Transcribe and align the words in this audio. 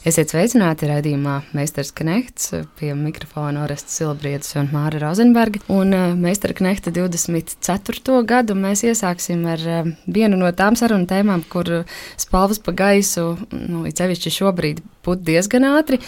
Esiet 0.00 0.30
sveicināti 0.32 0.86
raidījumā 0.88 1.34
Meistars 1.52 1.90
Knehts 1.92 2.54
pie 2.78 2.94
mikrofona 2.96 3.66
Orestas 3.66 3.98
Silbrietas 3.98 4.54
un 4.56 4.70
Māra 4.72 4.96
Rozenberga. 5.02 5.60
Un 5.68 5.92
Meistara 6.16 6.56
Knehta 6.56 6.88
24. 6.96 8.22
gadu 8.24 8.56
mēs 8.56 8.80
iesāksim 8.88 9.44
ar 9.52 9.66
eh, 9.68 9.90
vienu 10.08 10.38
no 10.40 10.48
tām 10.56 10.78
sarunu 10.80 11.04
tēmām, 11.10 11.44
kur 11.52 11.82
spalvas 12.16 12.62
pa 12.64 12.72
gaisu, 12.80 13.34
nu, 13.52 13.84
cevišķi 13.92 14.32
šobrīd 14.38 14.80
put 15.04 15.22
diezgan 15.24 15.66
ātri. 15.68 16.00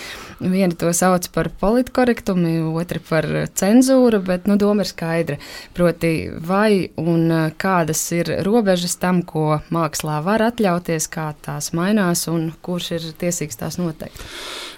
Vieni 0.42 0.74
to 0.78 0.91
sauc 0.96 1.28
par 1.34 1.50
politkorektumu, 1.60 2.73
otri 2.80 3.00
par 3.09 3.28
cenzūru, 3.59 4.23
bet 4.27 4.48
nu, 4.50 4.59
doma 4.60 4.84
ir 4.84 4.91
skaidra. 4.91 5.38
Proti, 5.77 6.12
vai 6.42 6.91
un 7.00 7.52
kādas 7.60 8.02
ir 8.16 8.33
robežas 8.47 8.98
tam, 9.00 9.23
ko 9.23 9.60
mākslā 9.74 10.19
var 10.27 10.45
atļauties, 10.50 11.09
kā 11.12 11.30
tās 11.45 11.73
mainās 11.77 12.27
un 12.33 12.50
kurš 12.64 12.91
ir 12.98 13.09
tiesīgs 13.23 13.60
tās 13.60 13.78
noteikt. 13.80 14.20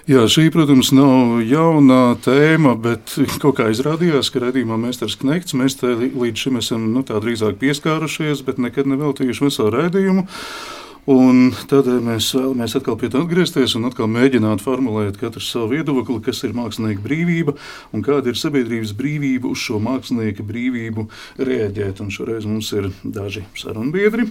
Jā, 0.05 0.27
šī, 0.29 0.51
protams, 0.53 0.91
nav 0.93 1.39
jauna 1.49 2.13
tēma, 2.21 2.75
bet 2.77 3.15
kaut 3.41 3.57
kā 3.57 3.71
izrādījās, 3.73 4.29
ka 4.29 4.43
redzījumā 4.43 4.77
Mēsters 4.77 5.17
Knekts, 5.17 5.57
mēs 5.57 5.79
līdz 5.81 6.43
šim 6.43 6.59
esam 6.61 6.83
nu, 6.93 7.01
tā 7.01 7.17
drīzāk 7.23 7.57
pieskārušies, 7.63 8.43
bet 8.45 8.61
nekad 8.61 8.85
neveltījuši 8.91 9.47
veselu 9.47 9.73
redzējumu. 9.73 10.27
Un 11.05 11.51
tādēļ 11.69 11.99
mēs 12.01 12.31
vēlamies 12.33 12.73
atkal 12.79 12.95
pie 12.97 13.11
tā 13.13 13.19
atgriezties 13.21 13.75
un 13.77 13.85
atkal 13.85 14.07
mēģināt 14.09 14.63
formulēt 14.65 15.19
katrs 15.21 15.51
savu 15.53 15.75
viedokli, 15.75 16.17
kas 16.25 16.41
ir 16.47 16.55
mākslinieka 16.57 17.03
brīvība 17.03 17.53
un 17.93 18.01
kāda 18.05 18.31
ir 18.31 18.39
sabiedrības 18.41 18.95
brīvība 18.97 19.51
uz 19.51 19.61
šo 19.61 19.77
mākslinieka 19.85 20.41
brīvību 20.47 21.05
reaģēt. 21.37 22.01
Un 22.01 22.09
šoreiz 22.15 22.47
mums 22.49 22.71
ir 22.73 22.89
daži 23.03 23.45
sarunbiedri. 23.53 24.25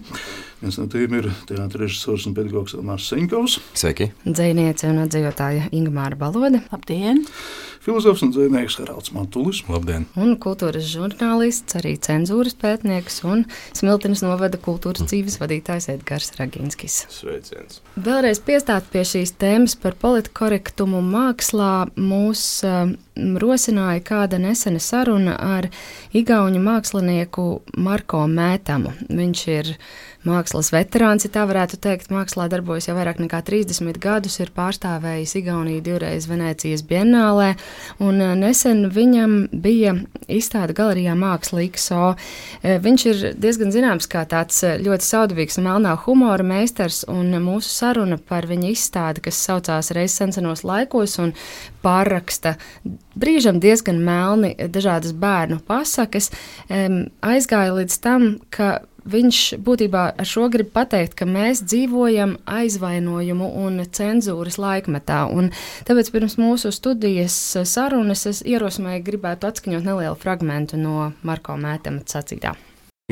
Viens 0.64 0.80
no 0.80 0.89
tiem 0.91 1.14
ir 1.20 1.30
teātris 1.47 1.84
režisors 1.84 2.27
un 2.27 2.34
pedagogs 2.34 2.75
Mārcis 2.75 3.14
Senkovs. 3.14 3.61
Sveiki! 3.78 4.11
Dzēniece 4.27 4.91
un 4.91 5.05
atdzīvotāja 5.05 5.70
Ingmāra 5.78 6.19
Balode. 6.19 6.64
Labdien! 6.75 7.22
filozofs 7.84 8.22
un 8.25 8.30
dzinieks 8.33 8.78
Haralds 8.80 9.12
Mantulis. 9.12 9.61
Labdien! 9.69 10.06
Un 10.17 10.39
kultūras 10.41 10.86
žurnālists, 10.89 11.77
arī 11.77 11.95
cenzūras 12.00 12.56
pētnieks 12.61 13.20
un 13.28 13.45
Smiltenes 13.77 14.25
novada 14.25 14.61
kultūras 14.61 15.05
dzīves 15.05 15.36
vadītājs 15.42 15.91
Edgars 15.92 16.33
Raginskis. 16.65 17.05
Sveiciens! 17.12 17.81
Vēlreiz 18.01 18.41
piestāt 18.41 18.87
pie 18.93 19.03
šīs 19.05 19.34
tēmas 19.37 19.75
par 19.77 19.95
politkorektumu 20.01 21.03
mākslā 21.05 21.91
mūs 21.97 22.65
uh, 22.65 22.89
rosināja 23.15 24.01
kāda 24.01 24.39
nesena 24.41 24.81
saruna 24.81 25.37
ar 25.37 25.69
igauņu 26.17 26.62
mākslinieku 26.65 27.45
Marko 27.77 28.25
Mētamu. 28.27 28.95
Viņš 29.11 29.45
ir 29.53 29.75
mākslas 30.28 30.70
veterāns, 30.75 31.27
ja 31.27 31.30
tā 31.34 31.44
varētu 31.48 31.78
teikt. 31.83 32.11
Mākslā 32.14 32.47
darbojas 32.53 32.89
jau 32.89 32.97
vairāk 32.97 33.20
nekā 33.22 33.41
30 33.44 33.98
gadus, 34.03 34.39
ir 34.41 34.53
pārstāvējis 34.56 35.36
Igauniju 35.41 35.83
divreiz 35.84 36.28
Venecijas 36.30 36.84
bienālē, 36.89 37.53
un 38.05 38.20
eh, 38.22 38.34
nesen 38.39 38.89
viņam 38.95 39.36
bija 39.64 39.95
izstāde 40.28 40.77
galerijā 40.77 41.17
Māksla 41.19 41.67
XO. 41.69 42.14
Eh, 42.62 42.78
viņš 42.84 43.06
ir 43.11 43.25
diezgan 43.41 43.75
zināms 43.75 44.08
kā 44.11 44.25
tāds 44.28 44.62
eh, 44.67 44.78
ļoti 44.83 45.08
saudabīgs 45.08 45.61
melnā 45.64 45.97
humora 46.06 46.47
meistars, 46.47 47.02
un 47.11 47.34
mūsu 47.45 47.70
saruna 47.72 48.19
par 48.19 48.48
viņa 48.50 48.72
izstādi, 48.72 49.25
kas 49.28 49.42
saucās 49.45 49.92
Reizes 49.95 50.17
sensenos 50.20 50.64
laikos 50.64 51.19
un 51.22 51.34
pārraksta 51.84 52.56
brīžam 53.20 53.61
diezgan 53.61 54.01
melni 54.05 54.55
dažādas 54.73 55.12
bērnu 55.12 55.61
pasakas, 55.68 56.30
aizgāja 56.70 57.77
līdz 57.77 57.98
tam, 58.02 58.29
ka 58.51 58.80
Viņš 59.05 59.39
būtībā 59.61 60.03
ar 60.17 60.29
šo 60.29 60.47
grib 60.48 60.70
pateikt, 60.73 61.13
ka 61.19 61.27
mēs 61.29 61.61
dzīvojam 61.67 62.39
aizvainojumu 62.48 63.51
un 63.61 63.83
cenzūras 63.85 64.57
laikmetā. 64.57 65.27
Un 65.29 65.51
tāpēc 65.85 66.09
pirms 66.15 66.39
mūsu 66.41 66.73
studijas 66.73 67.37
sarunas 67.69 68.25
es 68.31 68.41
ierosmēju 68.48 69.05
gribētu 69.05 69.51
atskaņot 69.51 69.85
nelielu 69.85 70.17
fragmentu 70.17 70.81
no 70.81 71.13
Marko 71.23 71.59
Mētama 71.61 72.01
sacītā. 72.09 72.55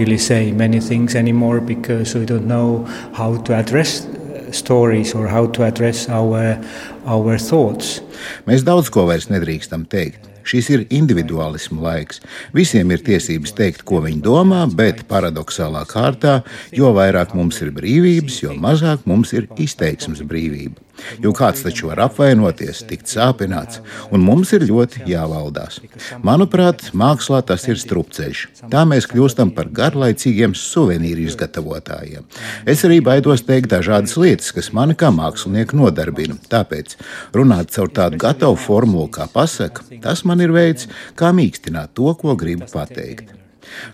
Really 0.00 0.16
say 0.16 0.52
many 0.52 0.80
things 0.80 1.14
anymore 1.14 1.60
because 1.60 2.14
we 2.18 2.24
don't 2.24 2.46
know 2.46 2.88
how 3.12 3.36
to 3.44 3.52
address 3.52 4.06
stories 4.50 5.14
or 5.14 5.28
how 5.28 5.46
to 5.48 5.64
address 5.64 6.08
our, 6.08 6.56
our 7.04 7.36
thoughts. 7.36 8.00
Mēs 8.48 8.64
daudz 8.64 8.88
ko 8.88 9.04
vairs 9.12 9.28
nedrīkstam 9.28 9.84
teikt. 9.92 10.31
Šis 10.48 10.70
ir 10.74 10.86
individuālismu 10.90 11.82
laiks. 11.84 12.22
Visiem 12.56 12.90
ir 12.94 13.02
tiesības 13.06 13.54
teikt, 13.58 13.84
ko 13.88 14.02
viņi 14.04 14.22
domā, 14.24 14.64
bet 14.68 15.04
paradoxālā 15.10 15.84
kārtā, 15.90 16.40
jo 16.74 16.92
vairāk 16.96 17.36
mums 17.38 17.60
ir 17.64 17.72
brīvības, 17.76 18.42
jo 18.44 18.56
mazāk 18.58 19.06
mums 19.08 19.34
ir 19.36 19.48
izteiksmes 19.60 20.24
brīvība. 20.26 20.80
Jo 21.22 21.32
kāds 21.36 21.64
taču 21.64 21.90
var 21.90 22.02
apvainoties, 22.06 22.82
tikt 22.88 23.10
sāpināts, 23.10 23.80
un 24.12 24.24
mums 24.24 24.52
ir 24.56 24.66
ļoti 24.68 25.04
jāvaldās. 25.10 25.80
Manuprāt, 26.26 26.88
mākslā 26.96 27.42
tas 27.46 27.66
ir 27.68 27.80
strupceļš. 27.80 28.44
Tā 28.72 28.84
mēs 28.88 29.08
kļūstam 29.10 29.52
par 29.56 29.70
garlaicīgiem 29.74 30.56
suvenīru 30.58 31.26
izgatavotājiem. 31.26 32.26
Es 32.68 32.84
arī 32.88 33.00
baidos 33.04 33.44
teikt 33.48 33.72
dažādas 33.74 34.16
lietas, 34.20 34.52
kas 34.54 34.72
mani 34.76 34.96
kā 34.98 35.12
mākslinieku 35.14 35.78
nodarbina. 35.78 36.38
Tāpēc 36.52 36.96
runāt 37.36 37.74
caur 37.74 37.92
tādu 37.92 38.22
gatavu 38.22 38.58
formulu 38.60 39.10
kā 39.12 39.28
pasaka, 39.32 39.86
tas 40.02 40.24
man 40.28 40.44
ir 40.44 40.54
veids, 40.54 40.90
kā 41.18 41.34
mīkstināt 41.36 41.96
to, 41.98 42.12
ko 42.18 42.36
gribu 42.38 42.68
pateikt. 42.72 43.41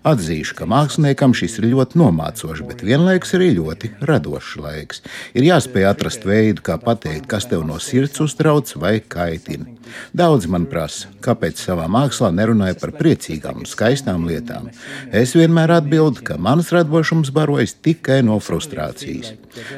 Atzīšu, 0.09 0.57
ka 0.59 0.69
māksliniekam 0.71 1.35
šis 1.37 1.59
ir 1.61 1.69
ļoti 1.73 2.01
nomācošs, 2.01 2.65
bet 2.69 2.85
vienlaikus 2.87 3.35
arī 3.39 3.51
ļoti 3.59 3.93
radošs 4.09 4.57
laiks. 4.63 5.03
Ir 5.39 5.49
jāspēj 5.49 5.89
atrast 5.91 6.27
veidu, 6.29 6.65
kā 6.67 6.79
pateikt, 6.83 7.29
kas 7.31 7.49
tev 7.51 7.65
no 7.69 7.79
sirds 7.83 8.21
uztrauc 8.25 8.73
vai 8.81 8.99
kaitina. 9.01 9.69
Daudz 10.17 10.47
man 10.51 10.67
prasa, 10.69 11.09
kāpēc 11.25 11.61
savā 11.63 11.87
mākslā 11.91 12.31
nerunāju 12.35 12.79
par 12.83 12.93
priecīgām 12.99 13.63
un 13.63 13.69
skaistām 13.69 14.27
lietām. 14.29 14.69
Es 15.13 15.35
vienmēr 15.37 15.79
atbildu, 15.79 16.25
ka 16.27 16.39
mans 16.41 16.73
radošums 16.75 17.33
barojas 17.35 17.75
tikai 17.85 18.21
no 18.27 18.39
frustrācijas. 18.43 19.35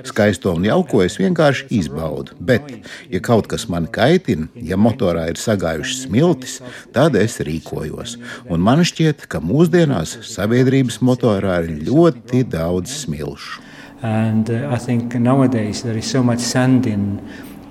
Skaisto 0.09 0.55
un 0.57 0.67
jauko 0.67 1.03
es 1.05 1.17
vienkārši 1.21 1.69
izbaudu, 1.79 2.35
bet, 2.41 2.67
ja 3.13 3.21
kaut 3.25 3.49
kas 3.51 3.69
man 3.73 3.87
kaitina, 3.91 4.49
ja 4.55 4.79
motorā 4.81 5.29
ir 5.31 5.41
sagājušas 5.41 6.05
smiltis, 6.07 6.59
tad 6.95 7.17
es 7.19 7.39
rīkojos. 7.47 8.17
Un 8.51 8.65
man 8.65 8.85
šķiet, 8.87 9.27
ka 9.31 9.41
mūsdienās 9.45 9.90
sabiedrības 10.07 11.01
motorā 11.05 11.61
ir 11.65 11.85
ļoti 11.89 12.45
daudz 12.51 12.93
smilšu. 13.05 13.61
And 14.03 14.49
uh, 14.49 14.73
I 14.73 14.79
think 14.79 15.15
nowadays 15.15 15.83
there 15.83 15.99
is 15.99 16.11
so 16.11 16.23
much 16.23 16.41
sand 16.41 16.87
in, 16.87 17.21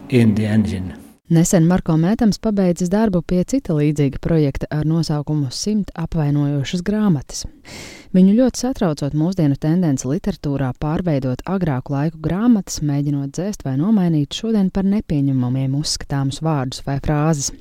in 0.09 0.35
the 0.35 0.45
engine. 0.45 0.93
Nesen 1.29 1.67
Marko 1.69 1.93
Mētams 1.93 2.39
pabeidzis 2.41 2.89
darbu 2.89 3.21
pie 3.21 3.43
cita 3.45 3.75
līdzīga 3.77 4.17
projekta 4.21 4.65
ar 4.73 4.85
nosaukumu 4.89 5.51
Simt 5.53 5.91
apvainojošas 5.93 6.81
grāmatas. 6.81 7.43
Viņu 8.09 8.31
ļoti 8.39 8.57
satraucot 8.63 9.13
mūsdienu 9.13 9.53
tendence 9.61 10.07
literatūrā 10.09 10.71
pārveidot 10.81 11.43
agrāku 11.45 11.93
laiku 11.93 12.17
grāmatas, 12.23 12.79
mēģinot 12.81 13.35
dzēst 13.37 13.61
vai 13.67 13.75
nomainīt 13.77 14.33
šodien 14.33 14.71
par 14.73 14.87
nepieņemamiem 14.89 15.75
uzskatāmus 15.77 16.41
vārdus 16.41 16.81
vai 16.87 16.95
frāzes. 17.05 17.51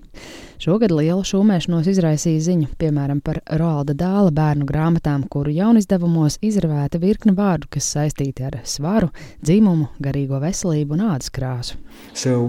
Šogad 0.56 0.94
lielu 0.96 1.20
šūmēšanos 1.28 1.90
izraisīja 1.92 2.40
ziņa, 2.46 2.68
piemēram, 2.80 3.20
par 3.20 3.42
Roalda 3.60 3.92
dāla 3.92 4.32
bērnu 4.32 4.64
grāmatām, 4.70 5.28
kuru 5.28 5.52
jaunizdevumos 5.52 6.40
izravēta 6.40 6.96
virkne 7.02 7.36
vārdu, 7.36 7.68
kas 7.76 7.92
saistīti 7.92 8.48
ar 8.48 8.56
svaru, 8.64 9.12
dzimumu, 9.44 9.92
garīgo 10.00 10.40
veselību 10.40 10.96
un 10.96 11.10
ādas 11.12 11.28
krāsu. 11.28 11.76
So, 12.16 12.40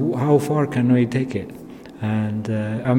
how 2.01 2.07
far 2.07 2.29
can 2.29 2.41
we 2.41 2.47
take 2.47 2.49
it? 2.49 2.49
And, 2.49 2.49
uh, 2.49 2.89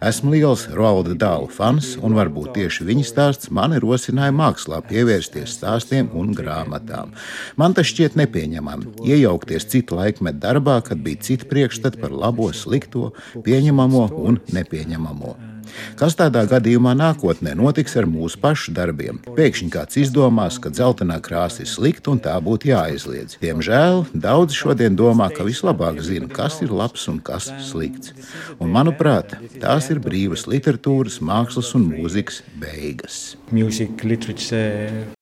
Esmu 0.00 0.30
liels 0.30 0.68
Roalda 0.74 1.14
Dāla 1.14 1.50
fans, 1.50 1.96
un 1.96 2.14
varbūt 2.14 2.54
tieši 2.54 2.84
viņa 2.84 3.04
stāsts 3.04 3.50
mani 3.50 3.78
rosināja 3.78 4.30
mākslā 4.30 4.82
pievērsties 4.88 5.58
stāstiem 5.58 6.08
un 6.14 6.34
grāmatām. 6.34 7.10
Man 7.56 7.74
tas 7.74 7.86
šķiet 7.86 8.16
nepieņemami. 8.16 8.86
Iejaukties 9.04 9.64
citu 9.64 9.94
laikmetu 9.94 10.38
darbā, 10.38 10.84
kad 10.84 10.98
bija 10.98 11.16
citi 11.20 11.44
priekšstati 11.44 12.00
par 12.00 12.10
labo, 12.10 12.52
slikto, 12.52 13.12
pieņemamo 13.34 14.14
un 14.14 14.40
nepieņemamo. 14.52 15.51
Kas 16.00 16.16
tādā 16.18 16.44
gadījumā 16.50 16.94
nākotnē 16.98 17.54
notiks 17.58 17.96
ar 18.00 18.08
mūsu 18.10 18.40
pašu 18.42 18.74
darbiem? 18.76 19.20
Pēkšņi 19.36 19.70
kāds 19.74 20.00
izdomās, 20.02 20.58
ka 20.62 20.72
dzeltenā 20.74 21.18
krāsa 21.24 21.64
ir 21.64 21.70
slikta 21.70 22.12
un 22.14 22.20
tā 22.24 22.34
būtu 22.42 22.72
jāaizliedz. 22.72 23.38
Diemžēl 23.42 24.04
daudzi 24.12 24.58
šodien 24.58 24.98
domā, 24.98 25.30
ka 25.34 25.46
vislabāk 25.48 26.02
zina, 26.04 26.28
kas 26.32 26.60
ir 26.64 26.74
labs 26.74 27.08
un 27.12 27.22
kas 27.24 27.50
slikts. 27.70 28.12
Un, 28.58 28.72
manuprāt, 28.74 29.36
tās 29.62 29.90
ir 29.92 30.02
brīvas 30.02 30.48
literatūras, 30.50 31.22
mākslas 31.24 31.74
un 31.78 31.90
mūzikas 31.92 32.42
beigas. 32.60 33.22
Music, 33.52 34.04
literature, 34.04 35.12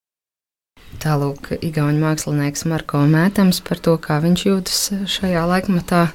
Tālūk, 1.01 1.55
Igaunijas 1.65 2.03
mākslinieks 2.03 2.67
Marko 2.69 3.01
Mētams 3.09 3.63
par 3.65 3.81
to, 3.81 3.95
kā 4.03 4.19
viņš 4.21 4.43
jūtas 4.45 4.81
šajā 5.09 5.47
laikmatā. 5.49 6.09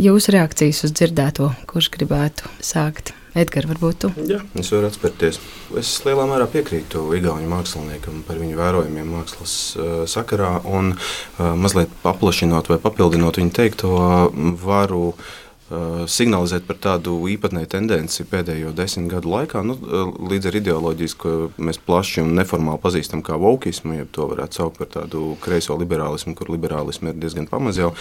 Jūsu 0.00 0.36
reakcijas 0.38 0.86
uz 0.88 0.94
dzirdēto, 0.96 1.50
kurš 1.68 1.90
gribētu 1.98 2.48
sākt? 2.64 3.12
Edgars, 3.32 3.64
varbūt 3.70 4.00
tu? 4.02 4.08
Jā, 4.28 4.42
es 4.60 4.68
varu 4.74 4.90
atspērties. 4.90 5.38
Es 5.80 5.92
lielā 6.04 6.26
mērā 6.28 6.44
piekrītu 6.52 7.06
Igaunijas 7.16 7.48
māksliniekam 7.48 8.18
par 8.26 8.36
viņu 8.36 8.58
vērojumiem 8.58 9.08
mākslas 9.08 9.54
uh, 9.78 9.92
sakarā, 10.10 10.58
un 10.68 10.92
uh, 10.92 11.54
mazliet 11.56 11.92
paplašinot 12.02 12.68
vai 12.68 12.76
papildinot 12.82 13.40
viņu 13.40 13.54
teikto, 13.56 13.94
varu 14.60 15.06
uh, 15.14 15.30
signalizēt 16.10 16.66
par 16.68 16.76
tādu 16.82 17.14
īpatnēju 17.32 17.68
tendenci 17.70 18.24
pēdējo 18.28 18.72
desmit 18.76 19.10
gadu 19.12 19.30
laikā, 19.32 19.62
nu, 19.64 19.74
eh, 19.74 20.12
līdz 20.32 20.50
ar 20.50 20.58
ideoloģijas, 20.60 21.14
ko 21.16 21.32
mēs 21.58 21.78
plaši 21.78 22.22
un 22.22 22.34
neformāli 22.36 22.80
pazīstam 22.82 23.22
kā 23.22 23.38
vokismu, 23.40 23.96
ja 23.96 24.04
to 24.04 24.28
varētu 24.28 24.58
saukt 24.58 24.78
par 24.78 24.86
tādu 24.86 25.36
kreiso 25.40 25.76
liberālismu, 25.78 26.34
kur 26.34 26.48
liberālismu 26.48 27.08
ir 27.08 27.14
diezgan 27.14 27.48
pamaz 27.48 27.78
jau. 27.78 27.92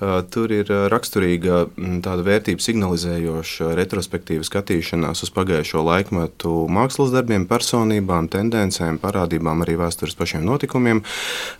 Eh, 0.00 0.22
tur 0.30 0.52
ir 0.52 0.66
raksturīga 0.66 1.66
mm, 1.68 2.02
tāda 2.02 2.22
vērtība 2.22 2.60
signalizējoša 2.62 3.74
retrospektīva 3.74 4.44
skatīšanās 4.46 5.22
uz 5.22 5.30
pagājušo 5.30 5.84
laikmetu 5.84 6.68
mākslas 6.68 7.12
darbiem, 7.12 7.46
personībām, 7.46 8.28
tendencēm, 8.28 8.98
parādībām, 8.98 9.64
arī 9.64 9.76
vēstures 9.76 10.16
pašiem 10.16 10.44
notikumiem. 10.44 11.02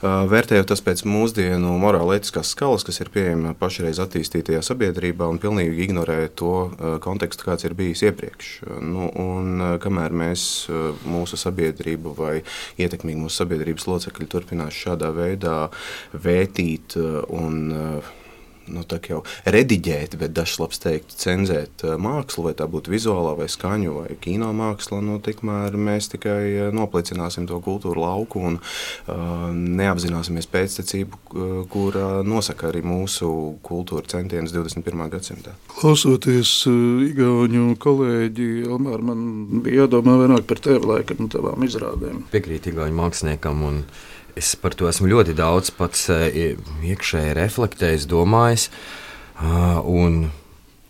Vērtējot 0.02 0.66
tas 0.66 0.82
pēc 0.82 1.04
mūsdienu 1.04 1.76
morāla-etiskās 1.80 2.52
skalas, 2.54 2.84
kas 2.84 3.00
ir 3.00 3.10
pieejama 3.10 3.54
pašreiz 3.58 3.98
attīstītajā 4.02 4.62
sabiedrībā 4.62 5.26
un 5.28 5.38
pilnībā 5.38 5.55
pilnīgi 5.56 5.86
ignorē 5.88 6.28
to 6.36 6.52
uh, 6.68 6.96
kontekstu, 7.00 7.46
kāds 7.48 7.64
ir 7.64 7.74
bijis 7.74 8.02
iepriekš. 8.04 8.50
Nu, 8.84 9.08
un, 9.16 9.56
uh, 9.60 9.76
kamēr 9.80 10.12
mēs, 10.12 10.68
uh, 10.68 10.92
mūsu 11.08 11.38
sabiedrība 11.40 12.12
vai 12.16 12.42
ietekmīgi 12.76 13.22
mūsu 13.22 13.40
sabiedrības 13.40 13.88
locekļi 13.88 14.28
turpinās 14.28 14.76
šādā 14.76 15.08
veidā 15.16 15.70
vētīt 16.12 16.98
un 17.32 17.72
nu, 18.72 18.82
jau 19.10 19.22
rediģēt, 19.46 20.16
bet 20.20 20.34
dažs 20.36 20.58
teikt, 20.82 21.14
cenzēt 21.20 21.84
eh, 21.84 21.96
mākslu, 22.00 22.46
vai 22.48 22.54
tā 22.58 22.66
būtu 22.70 22.92
vizuālā, 22.92 23.36
vai 23.38 23.48
skaņu, 23.50 23.94
vai 24.00 24.16
kino 24.22 24.52
māksla, 24.56 25.00
nu, 25.04 25.18
tikmēr 25.22 25.76
mēs 25.78 26.10
tikai 26.14 26.40
eh, 26.46 26.70
noplicināsim 26.74 27.48
to 27.48 27.60
kultūru 27.64 28.02
lauku 28.02 28.42
un 28.46 28.58
uh, 28.58 29.48
neapzināsimies 29.52 30.48
pēctecību, 30.52 31.20
kur 31.72 31.96
uh, 31.98 32.18
nosaka 32.26 32.68
arī 32.70 32.82
mūsu 32.86 33.28
kultūra 33.66 34.06
centienus 34.10 34.54
21. 34.54 35.06
gadsimtā. 35.12 35.54
Klausoties 35.76 36.52
Igaunu 36.66 37.76
kolēģi, 37.80 38.48
Elmār, 38.66 39.04
man 39.06 39.22
bija 39.64 39.84
jādomā 39.84 40.18
vairāk 40.22 40.46
par 40.50 40.62
tevi 40.64 40.92
laikam 40.92 41.24
un 41.24 41.32
tavām 41.32 41.66
izrādēm. 41.66 42.26
Piekrīt 42.32 42.70
Igaunu 42.72 42.96
māksliniekam 43.00 43.64
un 43.66 43.82
es 44.36 44.54
par 44.60 44.76
to 44.76 44.88
esmu 44.90 45.10
ļoti 45.10 45.36
daudz 45.36 45.72
pats 45.76 46.08
eh, 46.12 46.56
iekšēji 46.84 47.36
reflektējis, 47.38 48.08
domājis. 48.10 48.68
Ah, 49.36 49.80
un 49.84 50.28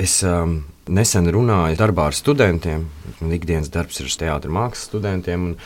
es 0.02 0.20
um, 0.26 0.60
nesen 0.87 1.31
runāju 1.32 1.78
darbā 1.78 2.10
ar 2.10 2.16
studentiem. 2.16 2.88
Man 3.20 3.37
ikdienas 3.37 3.70
darbs 3.75 4.02
ir 4.02 4.10
ar 4.10 4.19
teātris 4.22 4.58
mākslas 4.58 4.90
studentiem. 4.90 5.52
Un, 5.52 5.56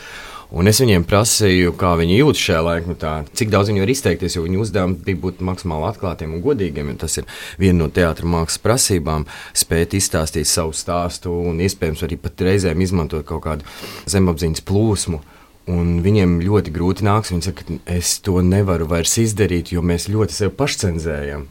Un 0.51 0.67
es 0.67 0.81
viņiem 0.83 1.05
prasīju, 1.07 1.77
kā 1.79 1.93
viņi 1.95 2.17
jūtas 2.17 2.41
šajā 2.43 2.63
laikmetā, 2.67 3.11
cik 3.39 3.53
daudz 3.53 3.69
viņi 3.71 3.85
var 3.85 3.91
izteikties, 3.93 4.35
jo 4.35 4.43
viņu 4.43 4.65
uzdevums 4.65 5.05
bija 5.07 5.21
būt 5.23 5.45
maksimāli 5.47 5.87
atklātiem 5.87 6.33
un 6.35 6.43
godīgiem. 6.43 6.91
Tas 6.99 7.21
ir 7.21 7.29
viena 7.61 7.85
no 7.85 7.87
teātris 7.95 8.27
mākslas 8.27 8.59
prasībām, 8.65 9.29
spēt 9.55 9.95
izstāstīt 9.95 10.51
savu 10.51 10.75
stāstu 10.75 11.37
un 11.53 11.63
iespējams 11.63 12.03
arī 12.03 12.19
pat 12.19 12.43
reizēm 12.49 12.83
izmantot 12.83 13.29
kaut 13.29 13.45
kādu 13.47 13.69
zemapziņas 14.11 14.67
plūsmu. 14.67 15.23
Un 15.69 16.01
viņiem 16.05 16.39
ļoti 16.43 16.73
grūti 16.75 17.05
nāks. 17.07 17.33
Viņi 17.35 17.47
saka, 17.51 17.67
ka 17.67 17.77
es 17.99 18.17
to 18.25 18.41
nevaru 18.45 18.89
vairs 18.91 19.19
izdarīt, 19.21 19.75
jo 19.75 19.85
mēs 19.85 20.09
ļoti 20.11 20.37
sevi 20.37 20.57
pašcensējam. 20.57 21.47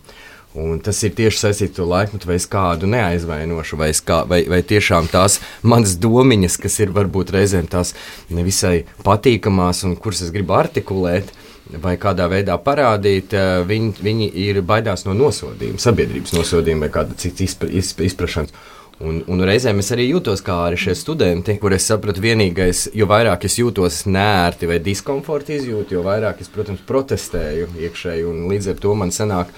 Un 0.58 0.80
tas 0.82 0.98
ir 1.06 1.14
tieši 1.14 1.38
saistīts 1.44 1.76
ar 1.76 1.78
to 1.78 1.86
laikmetu, 1.92 2.26
vai 2.26 2.40
es 2.40 2.48
kādu 2.50 2.88
neaizvainošu, 2.90 3.78
vai, 3.78 3.92
kā, 3.94 4.24
vai, 4.28 4.40
vai 4.50 4.64
tiešām 4.66 5.06
tās 5.12 5.38
manas 5.62 5.94
domiņas, 6.02 6.56
kas 6.64 6.80
ir 6.82 6.94
varbūt 6.96 7.30
reizēm 7.36 7.68
tās 7.70 7.94
nevisai 8.34 8.88
patīkamās 9.06 9.84
un 9.86 9.94
kuras 10.02 10.24
es 10.26 10.34
gribu 10.34 10.58
artikulēt. 10.58 11.30
Vai 11.70 12.00
kādā 12.02 12.26
veidā 12.26 12.56
parādīt, 12.58 13.30
eh, 13.38 13.62
viņi, 13.62 13.92
viņi 14.02 14.32
ir 14.48 14.64
baidās 14.66 15.06
no 15.06 15.14
nosodījuma, 15.14 15.78
sabiedrības 15.78 16.34
nosodījuma 16.34 16.88
vai 16.88 16.90
kāda 16.96 17.14
cita 17.14 17.46
izpra, 17.46 17.70
izprašanas. 18.10 18.56
Un, 19.00 19.22
un 19.32 19.40
reizēm 19.48 19.80
es 19.80 19.94
arī 19.96 20.10
jūtos 20.10 20.42
kā 20.44 20.58
arī 20.66 20.78
šie 20.80 20.92
studenti, 21.00 21.56
kur 21.62 21.72
es 21.72 21.86
sapratu, 21.88 22.20
vienīgais, 22.20 22.90
jo 23.00 23.08
vairāk 23.08 23.46
es 23.48 23.56
jūtos 23.56 24.02
nērti 24.12 24.68
vai 24.68 24.82
diskomforta 24.84 25.56
izjūtu, 25.56 25.96
jo 25.96 26.04
vairāk 26.04 26.42
es, 26.44 26.52
protams, 26.52 26.84
protestēju 26.88 27.70
iekšēji. 27.80 28.34
Līdz 28.52 28.74
ar 28.74 28.82
to 28.84 28.96
man 29.00 29.16
sanāk 29.16 29.54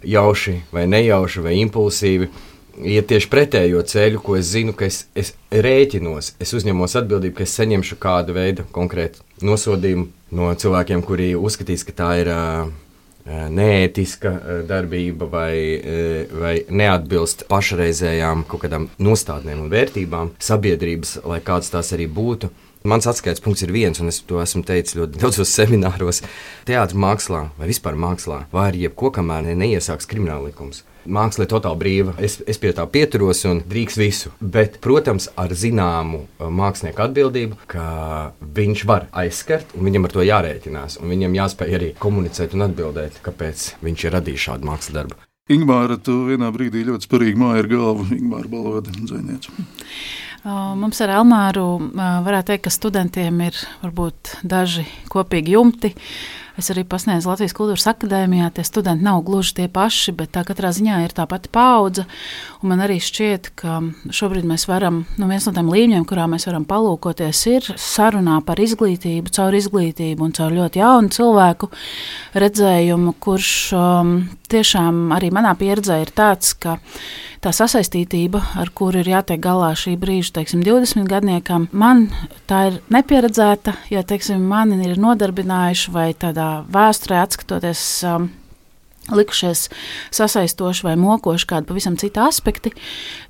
jauši 0.00 0.62
vai 0.72 0.86
nejauši 0.88 1.44
vai 1.44 1.58
impulsīvi 1.60 2.30
iet 2.88 3.10
tieši 3.12 3.28
pretējo 3.32 3.84
ceļu, 3.84 4.22
ko 4.24 4.38
es 4.40 4.48
zinu, 4.54 4.72
ka 4.76 4.88
es, 4.88 5.02
es 5.16 5.34
rēķinos, 5.52 6.32
es 6.40 6.56
uzņemos 6.56 6.96
atbildību, 7.02 7.36
ka 7.36 7.44
es 7.44 7.56
saņemšu 7.60 8.00
kādu 8.00 8.36
veidu 8.36 8.64
konkrētu 8.72 9.20
nosodījumu 9.44 10.08
no 10.36 10.50
cilvēkiem, 10.56 11.04
kuri 11.04 11.34
uzskatīs, 11.36 11.84
ka 11.84 11.96
tā 12.00 12.10
ir. 12.24 12.32
Uh, 12.32 12.74
neētiska 13.26 14.32
eh, 14.32 14.60
darbība 14.68 15.28
vai, 15.30 15.54
eh, 15.74 16.30
vai 16.30 16.54
neatbilst 16.68 17.46
pašreizējām 17.50 18.46
kaut 18.48 18.66
kādām 18.66 18.88
nostādnēm 19.02 19.64
un 19.64 19.72
vērtībām 19.72 20.36
sabiedrības, 20.38 21.18
lai 21.26 21.40
kādas 21.44 21.72
tās 21.74 21.92
arī 21.96 22.06
būtu. 22.06 22.50
Mans 22.86 23.08
atskaites 23.10 23.42
punkts 23.42 23.64
ir 23.66 23.72
viens, 23.74 23.98
un 24.02 24.12
es 24.12 24.20
to 24.28 24.38
esmu 24.42 24.62
teicis 24.66 24.94
ļoti 24.98 25.22
daudzos 25.22 25.54
semināros. 25.58 26.22
Teātris 26.68 26.98
mākslā 27.06 27.48
vai 27.58 27.70
vispār 27.70 27.98
mākslā, 27.98 28.44
vai 28.52 28.68
arī 28.70 28.86
jebko, 28.86 29.10
kamēr 29.16 29.54
neiesāks 29.58 30.06
krimināla 30.10 30.50
likums 30.50 30.84
māksla 31.06 31.46
ir 31.46 31.50
totāli 31.50 31.80
brīva. 31.80 32.14
Es, 32.22 32.38
es 32.48 32.58
pie 32.58 32.72
tā 32.76 32.86
pieturos 32.90 33.44
un 33.48 33.62
drīkst 33.70 34.00
visu. 34.00 34.32
Bet, 34.40 34.80
protams, 34.84 35.28
ar 35.38 35.54
zināmu 35.56 36.24
uh, 36.24 36.48
mākslinieku 36.50 37.04
atbildību, 37.06 37.60
ka 37.70 37.86
viņš 38.56 38.84
var 38.90 39.08
aizskart 39.22 39.76
un 39.76 39.86
viņam 39.86 40.08
ar 40.08 40.16
to 40.16 40.26
jārēķinās. 40.26 41.00
Viņam 41.06 41.38
jāspēj 41.38 41.78
arī 41.78 41.92
komunicēt 42.02 42.56
un 42.56 42.66
atbildēt, 42.68 43.22
kāpēc 43.26 43.68
viņš 43.86 44.06
ir 44.06 44.16
radījis 44.18 44.46
šādu 44.48 44.70
mākslas 44.70 44.98
darbu. 44.98 45.18
Ingūna, 45.54 46.00
tu 46.02 46.24
vienā 46.26 46.50
brīdī 46.54 46.82
ļoti 46.88 47.06
spārīgi 47.06 47.38
māja 47.38 47.62
ar 47.62 47.70
galvu. 47.70 48.08
Ingūna 48.16 48.48
Balode, 48.50 48.94
dzēniece. 48.98 49.54
Mums 50.46 51.00
ar 51.02 51.10
Elmāru 51.10 51.64
varētu 51.96 52.52
teikt, 52.52 52.68
ka 52.68 52.70
studentiem 52.70 53.40
ir 53.48 53.56
varbūt 53.82 54.36
daži 54.46 54.84
kopīgi 55.10 55.56
jumti. 55.56 55.90
Es 56.56 56.70
arī 56.72 56.86
pasniedzu 56.88 57.28
Latvijas 57.28 57.52
Kultūras 57.56 57.88
Akadēmijā. 57.90 58.46
Tie 58.54 58.62
studenti 58.64 59.04
nav 59.04 59.24
gluži 59.26 59.56
tie 59.58 59.66
paši, 59.68 60.14
bet 60.16 60.30
tā 60.36 60.44
katrā 60.46 60.70
ziņā 60.72 61.02
ir 61.02 61.12
tā 61.18 61.26
pati 61.28 61.50
paudze. 61.52 62.06
Man 62.62 62.80
arī 62.84 63.00
šķiet, 63.02 63.50
ka 63.58 63.80
šobrīd 64.14 64.46
mēs 64.48 64.68
varam, 64.70 65.02
nu, 65.18 65.28
viens 65.28 65.50
no 65.50 65.52
tiem 65.56 65.68
līmeņiem, 65.74 66.06
kurā 66.08 66.30
mēs 66.30 66.46
varam 66.48 66.64
palūkoties, 66.70 67.42
ir 67.50 67.68
sarunā 67.74 68.38
par 68.46 68.62
izglītību, 68.62 69.34
caur 69.34 69.58
izglītību 69.58 70.30
un 70.30 70.34
caur 70.38 70.54
ļoti 70.54 70.80
jaunu 70.80 71.12
cilvēku 71.18 71.72
redzējumu, 72.38 73.18
kurš 73.20 73.52
um, 73.76 74.18
tiešām 74.48 75.10
arī 75.18 75.34
manā 75.34 75.58
pieredzē 75.58 76.00
ir 76.06 76.14
tāds, 76.16 76.54
ka 76.54 76.78
tā 77.46 77.52
sasaistītība, 77.54 78.40
ar 78.58 78.72
kuru 78.74 79.02
ir 79.02 79.10
jātiek 79.12 79.40
galā 79.42 79.70
šī 79.78 79.94
brīža, 80.00 80.34
teiksim, 80.40 80.64
20 80.66 81.06
gadniekam, 81.10 81.68
man 81.70 82.08
tā 82.50 82.62
ir 82.70 82.80
nepieredzēta, 82.92 83.76
ja, 83.92 84.02
teiksim, 84.02 84.42
mani 84.50 84.80
ir 84.88 84.98
nodarbinājuši 85.02 85.94
vai 85.94 86.08
tādā 86.18 86.50
vēsturē 86.74 87.22
atskatoties. 87.22 87.84
Um, 88.08 88.28
likušies 89.12 89.66
sasaistoši 90.14 90.86
vai 90.86 90.96
mokoši 91.00 91.48
kādi 91.50 91.68
pavisam 91.68 91.98
citi 92.00 92.20
aspekti, 92.22 92.72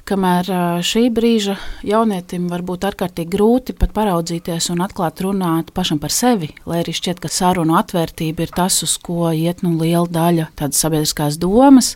kamēr 0.06 0.48
šī 0.86 1.08
brīža 1.14 1.56
jaunietim 1.86 2.46
var 2.52 2.62
būt 2.66 2.86
ārkārtīgi 2.90 3.32
grūti 3.32 3.74
pat 3.78 3.92
paraudzīties 3.96 4.70
un 4.74 4.84
atklāt 4.86 5.20
runāt 5.24 5.72
pašam 5.76 6.00
par 6.02 6.14
sevi, 6.14 6.52
lai 6.68 6.80
arī 6.84 6.94
šķiet, 6.96 7.20
ka 7.22 7.32
sarunu 7.32 7.76
atvērtība 7.80 8.46
ir 8.46 8.54
tas, 8.56 8.78
uz 8.86 8.96
ko 9.02 9.32
iet 9.34 9.64
nu 9.66 9.74
liela 9.80 10.06
daļa 10.06 10.50
tādas 10.56 10.80
sabiedriskās 10.84 11.40
domas, 11.42 11.94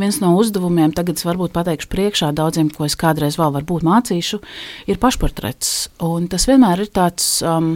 Viens 0.00 0.16
no 0.22 0.30
uzdevumiem, 0.38 0.94
tagad 0.96 1.18
es 1.18 1.26
varbūt 1.26 1.52
pateikšu 1.52 1.88
priekšā 1.92 2.30
daudziem, 2.32 2.70
ko 2.72 2.86
es 2.86 2.96
kādreiz 2.96 3.36
vēl 3.36 3.52
varbūt 3.58 3.84
mācīšu, 3.84 4.38
ir 4.88 5.00
pašportrets. 5.02 5.90
Un 6.06 6.28
tas 6.32 6.46
vienmēr 6.48 6.86
ir 6.86 6.92
tāds, 6.94 7.26
um, 7.44 7.74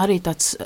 arī 0.00 0.18
tāds 0.24 0.56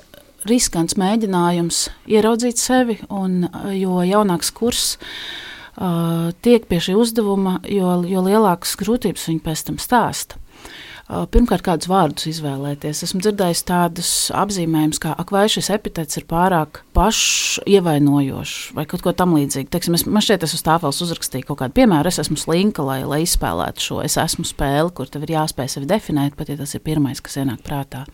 riskants 0.50 0.98
mēģinājums 1.00 1.88
ieraudzīt 2.10 2.60
sevi, 2.60 2.98
un 3.12 3.44
jo 3.74 4.02
jaunāks 4.04 4.52
kurs 4.54 4.94
uh, 4.96 6.30
tiek 6.44 6.66
pie 6.70 6.80
šī 6.82 6.96
uzdevuma, 6.98 7.58
jo, 7.68 8.00
jo 8.08 8.24
lielākas 8.24 8.76
grūtības 8.80 9.28
viņi 9.30 9.44
pēc 9.44 9.68
tam 9.68 9.82
stāsta. 9.82 10.40
Pirmkārt, 11.04 11.60
kādus 11.60 11.88
vārdus 11.90 12.24
izvēlēties. 12.30 13.02
Esmu 13.04 13.18
dzirdējis 13.20 13.60
tādus 13.68 14.10
apzīmējumus, 14.32 15.00
kā 15.04 15.10
ak, 15.12 15.34
vai 15.34 15.42
šis 15.52 15.68
epitets 15.74 16.16
ir 16.16 16.24
pārāk 16.30 16.80
pašievainojošs 16.96 18.72
vai 18.78 18.86
kaut 18.88 19.04
ko 19.04 19.12
tamlīdzīgu. 19.12 19.68
Teiksim, 19.68 19.98
es, 19.98 20.06
man 20.08 20.24
šķiet, 20.24 20.46
es 20.48 20.56
uz 20.56 20.64
tāfeles 20.64 21.02
uzrakstīju 21.04 21.50
kaut 21.50 21.60
kādu 21.60 21.76
piemēru. 21.76 22.08
Es 22.08 22.22
esmu 22.24 22.40
slinka, 22.40 22.86
lai, 22.88 23.02
lai 23.04 23.20
izspēlētu 23.26 23.84
šo 23.84 24.00
es 24.06 24.16
esmu 24.16 24.48
spēli, 24.48 24.94
kur 24.96 25.12
tev 25.12 25.28
ir 25.28 25.36
jāspēj 25.36 25.74
sevi 25.76 25.90
definēt, 25.92 26.38
pat 26.40 26.54
ja 26.54 26.56
tas 26.62 26.72
ir 26.72 26.84
pirmais, 26.88 27.20
kas 27.20 27.36
ienāk 27.42 27.60
prātā. 27.68 28.06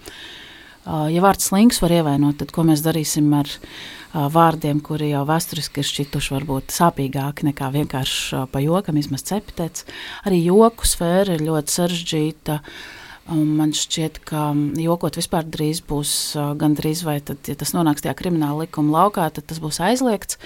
Ja 0.86 1.20
vārds 1.22 1.50
slinks 1.50 1.82
var 1.82 1.92
ievainot, 1.92 2.38
tad 2.40 2.54
ko 2.56 2.64
mēs 2.64 2.80
darīsim 2.84 3.28
ar 3.36 3.50
vārdiem, 4.10 4.80
kuri 4.82 5.10
jau 5.12 5.26
vēsturiski 5.28 5.82
ir 5.82 5.86
šķituši 5.86 6.32
varbūt 6.34 6.72
sāpīgāki 6.74 7.46
nekā 7.50 7.68
vienkārši 7.74 8.46
pa 8.50 8.62
jokam 8.64 8.96
izmest 8.98 9.30
epitets. 9.36 9.84
Arī 10.26 10.40
joku 10.46 10.88
sfēra 10.88 11.36
ir 11.36 11.44
ļoti 11.46 11.76
sarežģīta. 11.76 12.56
Man 13.30 13.70
šķiet, 13.76 14.18
ka 14.26 14.48
jokot 14.80 15.20
vispār 15.20 15.46
drīz 15.46 15.84
būs 15.86 16.14
gandrīz 16.58 17.04
vai 17.06 17.20
tad, 17.22 17.44
ja 17.46 17.54
tas 17.60 17.76
nonāks 17.76 18.02
tajā 18.02 18.16
krimināla 18.18 18.64
likuma 18.64 18.96
laukā, 18.96 19.28
tad 19.36 19.46
tas 19.52 19.60
būs 19.62 19.78
aizliegts. 19.84 20.40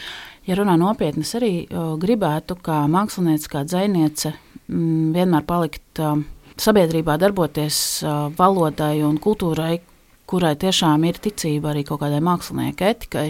Ja 0.45 0.59
runā 0.59 0.75
nopietni, 0.77 1.25
es 1.25 1.33
arī 1.39 1.55
gribētu, 1.71 2.59
kā 2.61 2.83
mākslinieca, 2.91 3.49
kā 3.55 3.65
dzēniece, 3.65 4.35
vienmēr 4.69 5.49
palikt 5.49 6.05
sabiedrībā, 6.61 7.17
darboties 7.23 7.79
valodai 8.37 8.99
un 9.07 9.17
kultūrai, 9.23 9.79
kurai 10.31 10.55
tiešām 10.61 11.05
ir 11.09 11.21
ticība 11.23 11.73
arī 11.73 11.85
kaut 11.87 12.03
kādai 12.03 12.23
mākslinieka 12.25 12.91
etikai 12.95 13.29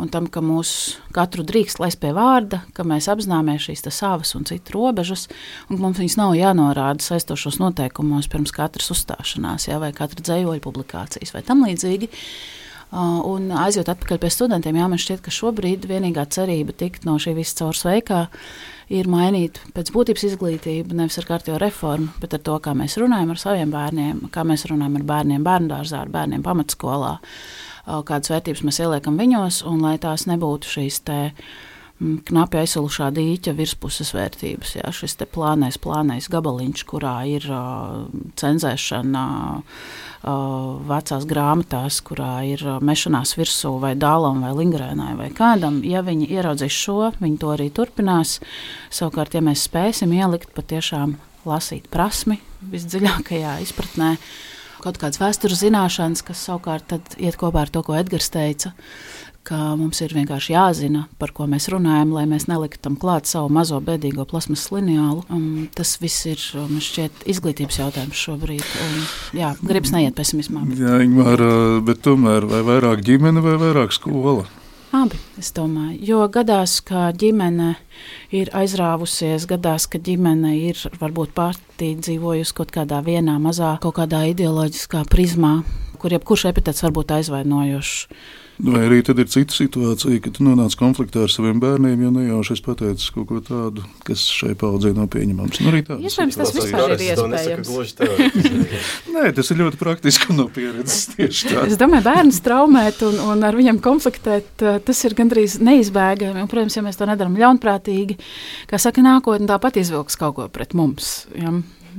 un 0.00 0.08
tam, 0.08 0.28
ka 0.32 0.40
mūs 0.44 0.70
katru 1.14 1.44
drīkst 1.46 1.80
laist 1.82 2.00
pie 2.00 2.12
vārda, 2.16 2.62
ka 2.76 2.86
mēs 2.88 3.10
apzināmies 3.12 3.66
šīs 3.66 3.84
savas 3.92 4.32
un 4.38 4.46
citu 4.48 4.78
robežas, 4.78 5.26
un 5.68 5.76
ka 5.76 5.82
mums 5.82 6.00
viņas 6.00 6.16
nav 6.20 6.32
jānorāda 6.38 7.04
saistošos 7.04 7.60
noteikumos 7.60 8.30
pirms 8.32 8.54
katras 8.56 8.90
uzstāšanās, 8.94 9.68
jā, 9.68 9.76
vai 9.82 9.92
katra 9.96 10.24
dzējoļa 10.24 10.64
publikācijas 10.64 11.36
vai 11.36 11.44
tam 11.44 11.66
līdzīgi. 11.66 12.10
Un 12.90 13.52
aizjūt 13.54 13.92
atpakaļ 13.92 14.18
pie 14.18 14.32
studentiem, 14.34 14.80
jā, 14.80 14.88
man 14.90 14.98
šķiet, 14.98 15.20
ka 15.22 15.30
šobrīd 15.34 15.84
vienīgā 15.86 16.24
cerība 16.32 16.74
tikt 16.74 17.04
no 17.06 17.20
šī 17.22 17.36
visa 17.36 17.60
caur 17.60 17.78
sveikā 17.78 18.24
ir 18.24 18.79
mainīt 19.10 19.60
pēc 19.74 19.92
būtības 19.94 20.26
izglītību, 20.32 20.96
nevis 20.98 21.18
ar 21.20 21.28
kārtējo 21.28 21.58
reformu, 21.62 22.10
bet 22.22 22.34
ar 22.34 22.44
to, 22.46 22.58
kā 22.62 22.74
mēs 22.74 22.98
runājam 23.00 23.30
ar 23.30 23.40
saviem 23.42 23.70
bērniem, 23.70 24.26
kā 24.34 24.44
mēs 24.46 24.66
runājam 24.70 24.98
ar 25.00 25.08
bērniem 25.14 25.46
bērngārzā, 25.46 26.04
ar 26.04 26.12
bērniem 26.12 26.42
pamatskolā, 26.46 27.16
kādas 27.86 28.32
vērtības 28.32 28.64
mēs 28.66 28.82
ieliekam 28.82 29.18
viņos, 29.20 29.62
un 29.70 29.84
lai 29.86 29.96
tās 30.02 30.26
nebūtu 30.30 30.74
šīs 30.78 31.02
tēmas 31.06 31.68
knapi 32.00 32.62
aizsalušā 32.62 33.10
dīķa 33.12 33.52
virspuses 33.58 34.14
vērtības. 34.16 34.74
Jā, 34.78 34.90
šis 34.94 35.18
plānais, 35.32 35.76
plānais 35.80 36.30
gabaliņš, 36.32 36.84
kurā 36.88 37.14
ir 37.28 37.44
uh, 37.52 38.06
cenzēšana 38.40 39.24
uh, 39.60 39.64
vecās 40.88 41.26
grāmatās, 41.28 42.00
kurā 42.06 42.32
ir 42.48 42.64
uh, 42.64 42.78
mešanās 42.80 43.36
virsū 43.36 43.74
vai 43.82 43.92
dālam 44.00 44.40
vai 44.46 44.54
lingrēnai 44.62 45.12
vai 45.18 45.30
kādam. 45.36 45.82
Ja 45.84 46.00
viņi 46.06 46.30
ieraudzīs 46.32 46.76
šo, 46.76 47.10
viņi 47.20 47.40
to 47.42 47.52
arī 47.56 47.68
turpinās. 47.74 48.38
Savukārt, 48.88 49.36
ja 49.36 49.44
mēs 49.44 49.66
spēsim 49.68 50.16
ielikt 50.16 50.54
patiešām 50.56 51.18
lasīt 51.48 51.88
prasmi 51.92 52.40
visdziļākajā 52.72 53.58
izpratnē, 53.64 54.14
kaut 54.82 55.00
kādas 55.00 55.20
vēstures 55.22 55.62
zināšanas, 55.64 56.24
kas 56.26 56.44
savukārt 56.48 56.96
iet 57.18 57.38
kopā 57.40 57.66
ar 57.66 57.72
to, 57.72 57.84
ko 57.86 57.98
Edgars 57.98 58.32
teica 58.32 58.74
mums 59.50 60.00
ir 60.04 60.12
vienkārši 60.14 60.52
jāzina, 60.54 61.06
par 61.18 61.32
ko 61.34 61.46
mēs 61.50 61.68
runājam, 61.72 62.12
lai 62.14 62.26
mēs 62.28 62.46
neliktu 62.46 62.80
tam 62.82 62.96
klāt 63.00 63.26
savu 63.26 63.48
mazo 63.50 63.80
bēdīgo 63.80 64.26
plasmas 64.28 64.68
lineālu. 64.70 65.24
Um, 65.30 65.68
tas 65.74 65.96
viss 66.00 66.26
ir 66.26 66.38
šķiet, 66.38 67.24
izglītības 67.26 67.80
jautājums 67.80 68.20
šobrīd. 68.20 68.62
Un, 68.84 69.02
jā, 69.40 69.54
gribas 69.62 69.94
neiet 69.94 70.14
pesimismā. 70.14 70.62
Bet... 70.68 70.78
Jā, 70.84 71.00
Ingmār, 71.02 71.42
bet 71.86 72.02
tomēr 72.04 72.46
vai 72.46 72.62
vairāk 72.66 73.02
ģimene 73.06 73.42
vai 73.42 73.56
vairāk 73.60 73.96
skola? 73.96 74.46
Abi, 74.90 75.20
es 75.38 75.52
domāju, 75.54 76.00
jo 76.02 76.24
gadās, 76.34 76.80
ka 76.82 77.12
ģimene 77.14 77.76
ir 78.34 78.48
aizrāvusies, 78.58 79.44
gadās, 79.46 79.84
ka 79.86 80.00
ģimene 80.02 80.50
ir 80.58 80.80
varbūt 80.98 81.30
pārtīdzīvojusi 81.36 82.56
kaut 82.58 82.72
kādā 82.74 82.98
vienā 83.06 83.36
mazā, 83.38 83.76
kaut 83.84 84.00
kādā 84.00 84.24
ideoloģiskā 84.32 85.04
prizmā, 85.12 85.60
kur 86.02 86.10
jebkurš 86.16 86.48
epitets 86.50 86.82
var 86.82 86.96
būt 86.96 87.14
aizvainojošs. 87.20 88.08
Vai 88.60 88.82
arī 88.84 88.98
tad 89.06 89.20
ir 89.22 89.28
cita 89.30 89.54
situācija, 89.54 90.20
kad 90.24 90.34
tu 90.36 90.44
nonāc 90.44 90.74
konfliktā 90.76 91.22
ar 91.24 91.32
saviem 91.32 91.60
bērniem, 91.62 92.02
jo 92.04 92.10
nejauši 92.12 92.56
es 92.56 92.62
pateicu 92.64 93.14
kaut 93.14 93.28
ko 93.30 93.40
tādu, 93.46 93.84
kas 94.04 94.24
šai 94.36 94.52
paudzei 94.58 94.92
nav 94.96 95.08
pieņemams. 95.14 95.62
Nu, 95.64 95.72
Iespējams, 95.78 96.36
tas 96.36 96.52
vispār 96.56 96.94
ir 96.96 97.04
iespējams. 97.06 97.94
Nē, 99.14 99.30
tas 99.36 99.52
ir 99.52 99.60
ļoti 99.62 99.80
praktiski 99.80 100.36
no 100.36 100.48
pieredzes 100.52 101.08
tieši 101.14 101.54
tā. 101.54 101.64
Es 101.70 101.80
domāju, 101.80 102.04
bērns 102.10 102.42
traumēt 102.44 103.00
un, 103.06 103.18
un 103.32 103.48
ar 103.48 103.56
viņiem 103.56 103.80
konfliktēt, 103.84 104.52
tas 104.60 105.04
ir 105.08 105.16
gandrīz 105.16 105.56
neizbēgami. 105.64 106.44
Un, 106.44 106.50
protams, 106.50 106.76
ja 106.76 106.84
mēs 106.84 107.00
to 107.00 107.08
nedaram 107.08 107.38
ļaunprātīgi, 107.40 108.20
kā 108.70 108.80
saka, 108.82 109.04
nākotnē 109.06 109.48
tāpat 109.54 109.80
izvilks 109.80 110.20
kaut 110.20 110.36
ko 110.36 110.50
pret 110.52 110.76
mums. 110.76 111.22
Ja? 111.38 111.54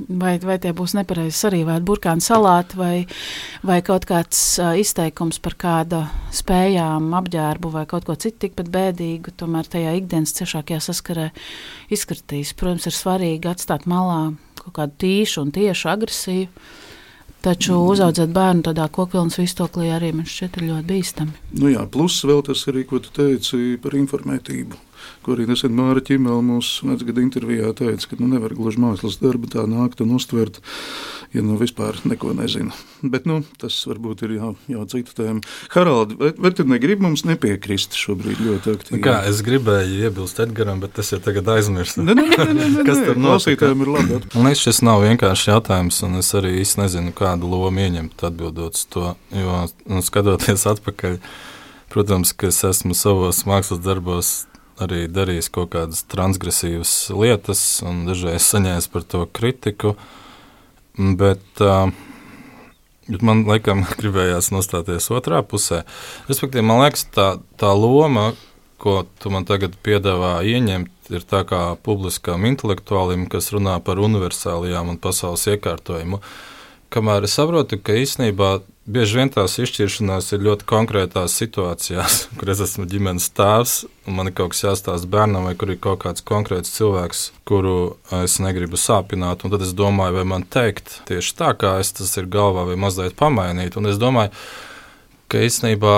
Vai, 0.08 0.36
vai 0.42 0.58
tie 0.62 0.72
būs 0.76 0.94
nepareizi 0.98 1.36
sarīvēti 1.38 1.86
burkānu 1.88 2.24
salāti, 2.24 2.78
vai, 2.78 2.94
vai 3.66 3.80
kaut 3.86 4.06
kāds 4.08 4.40
uh, 4.62 4.72
izteikums 4.78 5.40
par 5.42 5.56
kāda 5.60 6.02
spējām, 6.34 7.10
apģērbu 7.18 7.72
vai 7.74 7.84
kaut 7.90 8.06
ko 8.08 8.16
citu 8.16 8.46
tikpat 8.46 8.70
bēdīgu, 8.72 9.34
tomēr 9.40 9.68
tajā 9.70 9.96
ikdienas 10.00 10.34
ciešākajā 10.38 10.80
saskarē 10.88 11.28
izskatīs. 11.92 12.54
Protams, 12.58 12.88
ir 12.88 12.96
svarīgi 12.96 13.52
atstāt 13.52 13.88
malā 13.90 14.32
kaut 14.62 14.76
kādu 14.78 14.98
tīšu 15.04 15.46
un 15.46 15.52
tiešu 15.54 15.92
agresiju. 15.92 16.48
Taču 17.42 17.74
mm. 17.74 17.86
uzaugt 17.90 18.20
bērnu 18.30 18.62
tādā 18.68 18.84
kokvilnas 18.86 19.40
vistoklī 19.40 19.88
arī 19.90 20.12
man 20.14 20.28
šķiet 20.30 20.60
ļoti 20.62 20.86
bīstami. 20.86 21.32
Nu 21.58 21.72
jā, 21.72 21.82
plus 21.90 22.20
vēl 22.22 22.44
tas 22.46 22.62
arī, 22.70 22.84
ko 22.86 23.00
tu 23.02 23.10
teici 23.16 23.74
par 23.82 23.96
informētību 23.98 24.78
ko 25.22 25.36
arī 25.36 25.48
nesen 25.50 25.74
Māra 25.76 26.02
Čimela 26.04 26.42
mūsu 26.44 26.90
vecgada 26.90 27.22
intervijā 27.24 27.72
teica, 27.78 28.08
ka 28.10 28.18
nu, 28.20 28.30
nevar 28.34 28.54
gluži 28.58 28.80
mākslas 28.82 29.20
darbu 29.22 29.50
tā 29.52 29.64
nākt 29.70 30.02
un 30.04 30.14
uztvert, 30.16 30.60
ja 31.32 31.42
nu 31.44 31.56
vispār 31.60 31.96
neko 32.08 32.34
nezina. 32.36 32.74
Bet 33.02 33.24
nu, 33.28 33.40
tas 33.60 33.76
varbūt 33.88 34.24
ir 34.26 34.36
jau, 34.36 34.52
jau 34.70 34.84
cita 34.90 35.14
tēma. 35.18 35.42
Haraldi, 35.72 36.18
vai, 36.20 36.32
vai 36.44 36.52
tu 36.56 36.66
negribi 36.68 37.06
mums 37.06 37.24
nepiekrist 37.28 37.96
šobrīd 37.98 38.42
ļoti 38.42 38.74
aktīvi? 38.76 39.00
Kā, 39.04 39.20
es 39.30 39.40
gribēju 39.46 40.02
iebilst 40.06 40.42
Edgaram, 40.44 40.82
bet 40.82 40.94
tas 40.98 41.12
ir 41.14 41.22
tagad 41.24 41.48
aizmirsts. 41.54 41.98
Nē, 42.02 42.14
nē, 42.18 42.26
nē, 42.32 42.48
nē, 42.52 42.68
nē, 42.76 42.84
Kas 42.88 43.00
tur 43.06 43.18
notiek? 43.20 43.62
ir 43.62 43.92
labi. 43.96 44.20
Man 44.34 44.50
liekas, 44.50 44.64
šis 44.66 44.82
nav 44.86 45.02
vienkārši 45.06 45.50
jautājums, 45.54 46.02
un 46.06 46.20
es 46.20 46.30
arī 46.38 46.54
īsti 46.60 46.82
nezinu, 46.82 47.14
kādu 47.16 47.50
lomu 47.50 47.82
ieņemt 47.82 48.26
atbildot 48.28 48.78
uz 48.78 48.84
to, 48.92 49.14
jo 49.34 49.64
nu, 49.88 50.04
skatoties 50.04 50.68
atpakaļ. 50.74 51.18
Protams, 51.92 52.32
ka 52.32 52.48
es 52.48 52.62
esmu 52.64 52.96
savos 52.96 53.42
mākslas 53.48 53.82
darbos 53.84 54.30
arī 54.84 55.06
darījis 55.10 55.50
kaut 55.54 55.72
kādas 55.74 56.04
transgresīvas 56.12 56.92
lietas, 57.16 57.62
un 57.86 58.04
dažreiz 58.08 58.46
saņēmis 58.46 58.88
par 58.92 59.06
to 59.08 59.24
kritiku. 59.32 59.96
Bet, 60.98 61.44
uh, 61.64 61.88
bet 63.08 63.24
man 63.24 63.44
laikam 63.48 63.86
gribējās 64.00 64.52
nostāties 64.54 65.10
otrā 65.14 65.42
pusē. 65.46 65.82
Respektīvi, 66.30 66.66
man 66.68 66.82
liekas, 66.84 67.06
tā, 67.14 67.28
tā 67.60 67.72
loma, 67.76 68.32
ko 68.82 69.04
tu 69.22 69.30
man 69.30 69.46
tagad 69.46 69.76
piedāvā 69.86 70.40
ieņemt, 70.42 71.12
ir 71.14 71.26
tā 71.28 71.44
kā 71.46 71.62
publiskam 71.86 72.46
intelektuālim, 72.48 73.28
kas 73.30 73.52
runā 73.54 73.76
par 73.84 74.00
universālijām 74.02 74.90
un 74.90 74.98
pasaules 75.02 75.46
iekārtojumu. 75.54 76.18
Kamēr 76.92 77.24
es 77.24 77.38
saprotu, 77.38 77.78
ka 77.80 77.96
īstenībā 77.96 78.58
Bieži 78.82 79.14
vien 79.14 79.28
tās 79.30 79.52
izšķiršanās 79.62 80.32
ir 80.34 80.40
ļoti 80.42 80.66
konkrētās 80.66 81.36
situācijās, 81.38 82.16
kur 82.38 82.50
es 82.50 82.58
esmu 82.64 82.88
ģimenes 82.90 83.28
tēvs, 83.30 83.74
un 84.10 84.16
man 84.18 84.26
ir 84.26 84.34
kaut 84.34 84.56
kas 84.56 84.64
jāstāsta 84.64 85.06
bērnam, 85.10 85.46
vai 85.46 85.52
kur 85.54 85.70
ir 85.70 85.78
kaut 85.78 86.00
kāds 86.02 86.24
konkrēts 86.26 86.74
cilvēks, 86.74 87.20
kuru 87.46 87.94
es 88.18 88.40
negribu 88.42 88.80
sāpināt. 88.80 89.46
Tad 89.46 89.62
es 89.62 89.70
domāju, 89.78 90.16
vai 90.18 90.26
man 90.34 90.42
teikt 90.42 90.98
tieši 91.06 91.36
tā, 91.38 91.52
kā 91.54 91.76
es 91.78 91.94
tas 91.94 92.10
ir 92.18 92.26
galvā, 92.26 92.66
vai 92.72 92.74
mazliet 92.74 93.14
pamainīt. 93.14 93.78
Un 93.78 93.86
es 93.86 94.02
domāju, 94.02 94.34
ka 95.30 95.46
īstenībā 95.46 95.96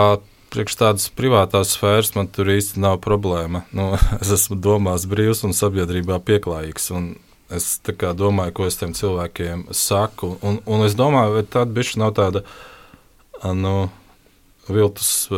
priekš 0.53 0.77
tādas 0.85 1.09
privātās 1.09 1.73
sfēras 1.79 2.13
man 2.19 2.29
tur 2.29 2.53
īsti 2.53 2.85
nav 2.85 3.01
problēma. 3.07 3.65
Nu, 3.73 3.95
es 4.21 4.29
esmu 4.37 4.61
domās 4.61 5.09
brīvs 5.09 5.41
un 5.49 5.57
sabiedrībā 5.57 6.21
pieklājīgs. 6.29 6.93
Un 7.01 7.15
es 7.57 7.81
domāju, 8.19 8.55
ko 8.57 8.69
es 8.69 8.79
tiem 8.81 8.95
cilvēkiem 8.97 9.69
saku. 9.71 10.37
Un, 10.43 10.61
un 10.67 10.87
es 10.87 10.97
domāju, 10.99 11.39
vai 11.39 11.45
tāda 11.45 11.75
bišķi 11.75 12.01
nav 12.03 12.15
tāda 12.19 12.45
nu, 13.55 13.89
viltus 14.69 15.29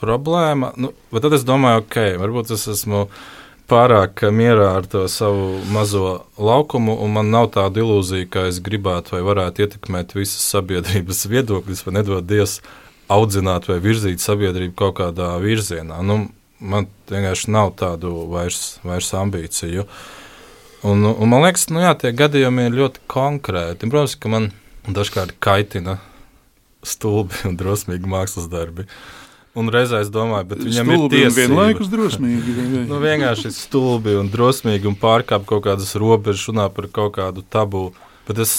problēma. 0.00 0.72
Nu, 0.76 0.92
tad 1.18 1.34
es 1.36 1.46
domāju, 1.46 1.84
ok, 1.84 1.98
varbūt 2.22 2.54
es 2.54 2.66
esmu 2.70 3.06
pārāk 3.68 4.22
mierā 4.32 4.70
ar 4.78 4.86
to 4.88 5.04
savu 5.12 5.58
mazo 5.74 6.22
laukumu, 6.40 6.94
un 7.04 7.12
man 7.18 7.30
nav 7.34 7.50
tāda 7.56 7.82
ilūzija, 7.82 8.28
ka 8.32 8.46
es 8.48 8.62
gribētu 8.64 9.16
vai 9.16 9.24
varētu 9.26 9.66
ietekmēt 9.66 10.16
visas 10.16 10.46
sabiedrības 10.54 11.26
viedokļus, 11.34 11.84
vai 11.86 11.98
nedod 12.00 12.28
Dievs 12.28 12.60
audzināt 13.12 13.68
vai 13.68 13.78
virzīt 13.84 14.22
sabiedrību 14.24 14.76
kaut 14.78 14.98
kādā 15.00 15.34
virzienā. 15.42 16.00
Nu, 16.04 16.26
man 16.60 16.88
vienkārši 17.10 17.52
nav 17.54 17.74
tādu 17.80 18.12
vairs, 18.32 18.78
vairs 18.84 19.10
ambīciju. 19.16 19.86
Un, 20.86 21.02
un 21.10 21.30
man 21.30 21.42
liekas, 21.42 21.66
nu 21.74 21.82
jā, 21.82 21.92
tie 21.98 22.12
gadījumi 22.14 22.68
ir 22.68 22.76
ļoti 22.78 23.02
konkrēti. 23.10 23.88
Protams, 23.90 24.14
ka 24.20 24.30
man 24.30 24.50
dažkārt 24.86 25.34
kaitina 25.42 25.98
stulbi 26.86 27.40
un 27.48 27.56
drosmīgi 27.58 28.08
mākslas 28.08 28.46
darbi. 28.52 28.86
Un 29.58 29.72
reizē 29.74 30.04
es 30.04 30.10
domāju, 30.14 30.52
bet 30.52 30.62
viņam 30.62 30.90
stulbi 30.92 31.18
ir 31.18 31.24
tiesības. 31.24 31.38
vienlaikus 31.40 31.90
drosmīgi. 31.90 32.56
nu, 32.90 33.00
vienkārši 33.02 33.50
stulbi 33.56 34.14
un 34.20 34.30
drosmīgi 34.30 34.86
un 34.90 34.98
pārkāp 34.98 35.48
kaut 35.48 35.64
kādas 35.66 35.96
robežas, 35.98 36.46
runā 36.52 36.68
par 36.74 36.86
kaut 36.94 37.16
kādu 37.18 37.42
tabu. 37.42 37.88
Bet 38.28 38.44
es 38.44 38.58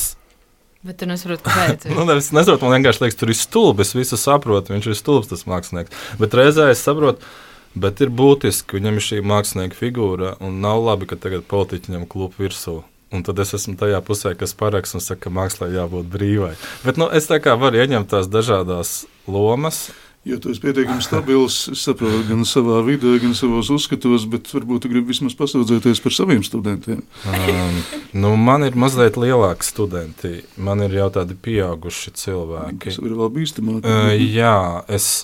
Bet 0.79 0.95
tu 1.01 1.07
nesaproti, 1.09 1.43
kāpēc. 1.43 1.89
nu, 1.91 2.05
es 2.15 2.29
nesaprotu, 2.31 2.63
man 2.63 2.77
vienkārši 2.77 3.03
liekas, 3.03 3.19
tur 3.19 3.31
ir 3.31 3.35
stulbi. 3.35 3.83
Es 3.83 3.95
visu 3.95 4.19
saprotu, 4.19 4.71
viņš 4.71 4.88
ir 4.88 4.95
stulbs, 4.95 5.27
tas 5.31 5.43
mākslinieks. 5.47 5.91
Bet 6.21 6.35
reizē 6.39 6.69
es 6.71 6.83
saprotu, 6.83 7.27
bet 7.75 8.01
ir 8.01 8.13
būtiski, 8.13 8.67
ka 8.69 8.79
viņam 8.79 8.99
ir 8.99 9.05
šī 9.05 9.21
mākslinieka 9.25 9.77
figūra, 9.77 10.35
un 10.43 10.61
nav 10.63 10.81
labi, 10.85 11.09
ka 11.09 11.19
tagad 11.19 11.45
politiķi 11.49 11.93
viņam 11.93 12.07
klūp 12.09 12.39
virsū. 12.41 12.81
Un 13.09 13.23
tad 13.25 13.39
es 13.41 13.55
esmu 13.57 13.73
tajā 13.79 14.03
pusē, 14.05 14.35
kas 14.38 14.53
paraksta 14.53 14.99
un 14.99 15.01
saka, 15.01 15.23
ka 15.25 15.33
mākslā 15.33 15.71
jābūt 15.73 16.11
brīvai. 16.13 16.53
Bet 16.83 16.99
nu, 17.01 17.07
es 17.09 17.25
tā 17.29 17.39
kā 17.41 17.55
varu 17.57 17.81
ieņemt 17.81 18.11
tās 18.11 18.29
dažādas 18.29 19.07
lomas. 19.25 19.88
Ja 20.27 20.35
tu 20.38 20.51
esi 20.51 20.61
pietiekami 20.61 21.01
stabils, 21.01 21.55
es 21.71 21.81
saprotu, 21.88 22.25
gan 22.27 22.43
savā 22.45 22.81
vidē, 22.85 23.15
gan 23.23 23.31
savos 23.38 23.71
uzskatos, 23.73 24.27
bet 24.29 24.51
varbūt 24.51 24.83
tu 24.83 24.91
gribi 24.91 25.13
vismaz 25.13 25.33
pasūdzēties 25.39 26.01
par 26.03 26.13
saviem 26.13 26.43
studentiem. 26.45 26.99
Um, 27.23 27.79
nu, 28.19 28.33
man 28.38 28.67
ir 28.67 28.75
mazliet 28.77 29.17
lielāki 29.17 29.65
studenti. 29.65 30.33
Man 30.59 30.83
ir 30.85 30.97
jau 30.99 31.07
tādi 31.17 31.39
pieauguši 31.39 32.13
cilvēki. 32.19 32.81
Tas 32.83 32.99
ir 32.99 33.15
vēl 33.15 33.31
bīstamāk. 33.39 33.88
Uh, 33.88 34.11
jā, 34.19 34.59
es 34.91 35.23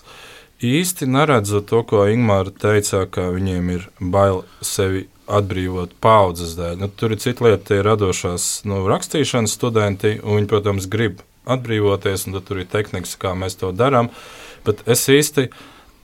īsti 0.63 1.07
neredzu 1.09 1.61
to, 1.65 1.81
ko 1.87 2.05
Ingūna 2.11 2.53
teica, 2.55 3.05
ka 3.09 3.29
viņiem 3.33 3.69
ir 3.75 3.87
bail 3.99 4.43
sevi 4.61 5.07
atbrīvot 5.25 5.95
paudzes 6.03 6.53
dēļ. 6.57 6.77
Nu, 6.83 6.89
tur 6.89 7.15
ir 7.15 7.21
cita 7.23 7.47
lieta, 7.47 7.63
tie 7.71 7.79
radošās 7.85 8.65
nu, 8.69 8.83
rakstīšanas 8.89 9.55
studenti, 9.57 10.15
un 10.21 10.39
viņi, 10.39 10.49
protams, 10.51 10.89
grib 10.91 11.23
atbrīvoties, 11.49 12.27
un 12.29 12.39
tur 12.45 12.61
ir 12.61 12.69
tehnikas, 12.69 13.17
kā 13.21 13.33
mēs 13.37 13.57
to 13.59 13.71
darām. 13.75 14.11
Bet 14.65 14.85
es 14.89 15.05
īsti 15.09 15.49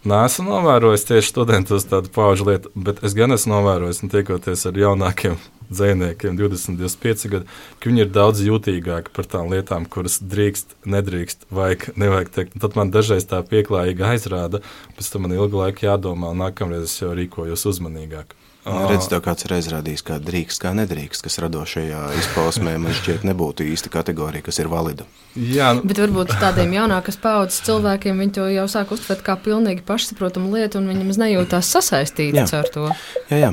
neesmu 0.10 0.50
novērojis 0.50 1.08
tieši 1.10 1.34
studentos 1.34 1.88
tādu 1.90 2.14
pauģu 2.14 2.50
lietu, 2.50 2.76
bet 2.76 3.04
es 3.06 3.18
gan 3.18 3.38
esmu 3.38 3.60
novērojis, 3.60 4.04
un 4.06 4.14
tiekoties 4.14 4.68
ar 4.70 4.82
jaunākiem 4.86 5.38
dzīsniekiem, 5.72 6.38
20, 6.40 6.78
25 6.82 7.32
gadi, 7.32 7.58
ka 7.80 7.92
viņi 7.92 8.06
ir 8.06 8.12
daudz 8.14 8.44
jutīgāki 8.46 9.14
par 9.16 9.30
tām 9.32 9.52
lietām, 9.54 9.88
kuras 9.90 10.20
drīkst, 10.22 10.78
nedrīkst, 10.86 11.48
vajag, 11.54 11.90
nevajag 12.00 12.36
teikt. 12.36 12.60
Tad 12.62 12.78
man 12.80 12.94
dažreiz 12.94 13.28
tā 13.30 13.42
pieklājīgi 13.48 14.08
aizrāda, 14.14 14.62
pēc 14.98 15.14
tam 15.14 15.28
man 15.28 15.38
ilgu 15.38 15.64
laiku 15.64 15.88
jādomā, 15.88 16.36
un 16.36 16.46
nākamreiz 16.46 16.90
es 16.90 17.00
jau 17.02 17.16
rīkojos 17.18 17.68
uzmanīgāk. 17.72 18.38
Redz, 18.62 19.08
tev 19.10 19.24
kāds 19.26 19.48
ir 19.48 19.56
izrādījis, 19.56 20.04
kā 20.06 20.20
drīkst, 20.22 20.60
kā 20.62 20.70
nedrīkst, 20.78 21.24
kas 21.26 21.40
radošajā 21.42 22.02
izpausmē 22.20 22.76
man 22.78 22.94
šķiet 22.94 23.26
nebūtu 23.26 23.66
īsta 23.66 23.90
kategorija, 23.90 24.46
kas 24.46 24.62
ir 24.62 24.70
valida. 24.70 25.08
Jā, 25.34 25.72
nu. 25.74 25.82
bet 25.90 25.98
varbūt 26.04 26.36
tādiem 26.38 26.76
jaunākas 26.78 27.18
paudzes 27.22 27.64
cilvēkiem 27.66 28.22
viņi 28.22 28.36
to 28.38 28.46
jau 28.54 28.68
sāk 28.70 28.94
uztvert 28.94 29.26
kā 29.26 29.34
pilnīgi 29.42 29.82
pašsaprotamu 29.88 30.54
lietu, 30.54 30.78
un 30.78 30.94
viņi 30.94 31.10
maz 31.10 31.18
nejūtās 31.24 31.74
sasaistīti 31.74 32.46
ar 32.46 32.70
to. 32.70 32.86
Jā, 33.32 33.42
jā. 33.48 33.52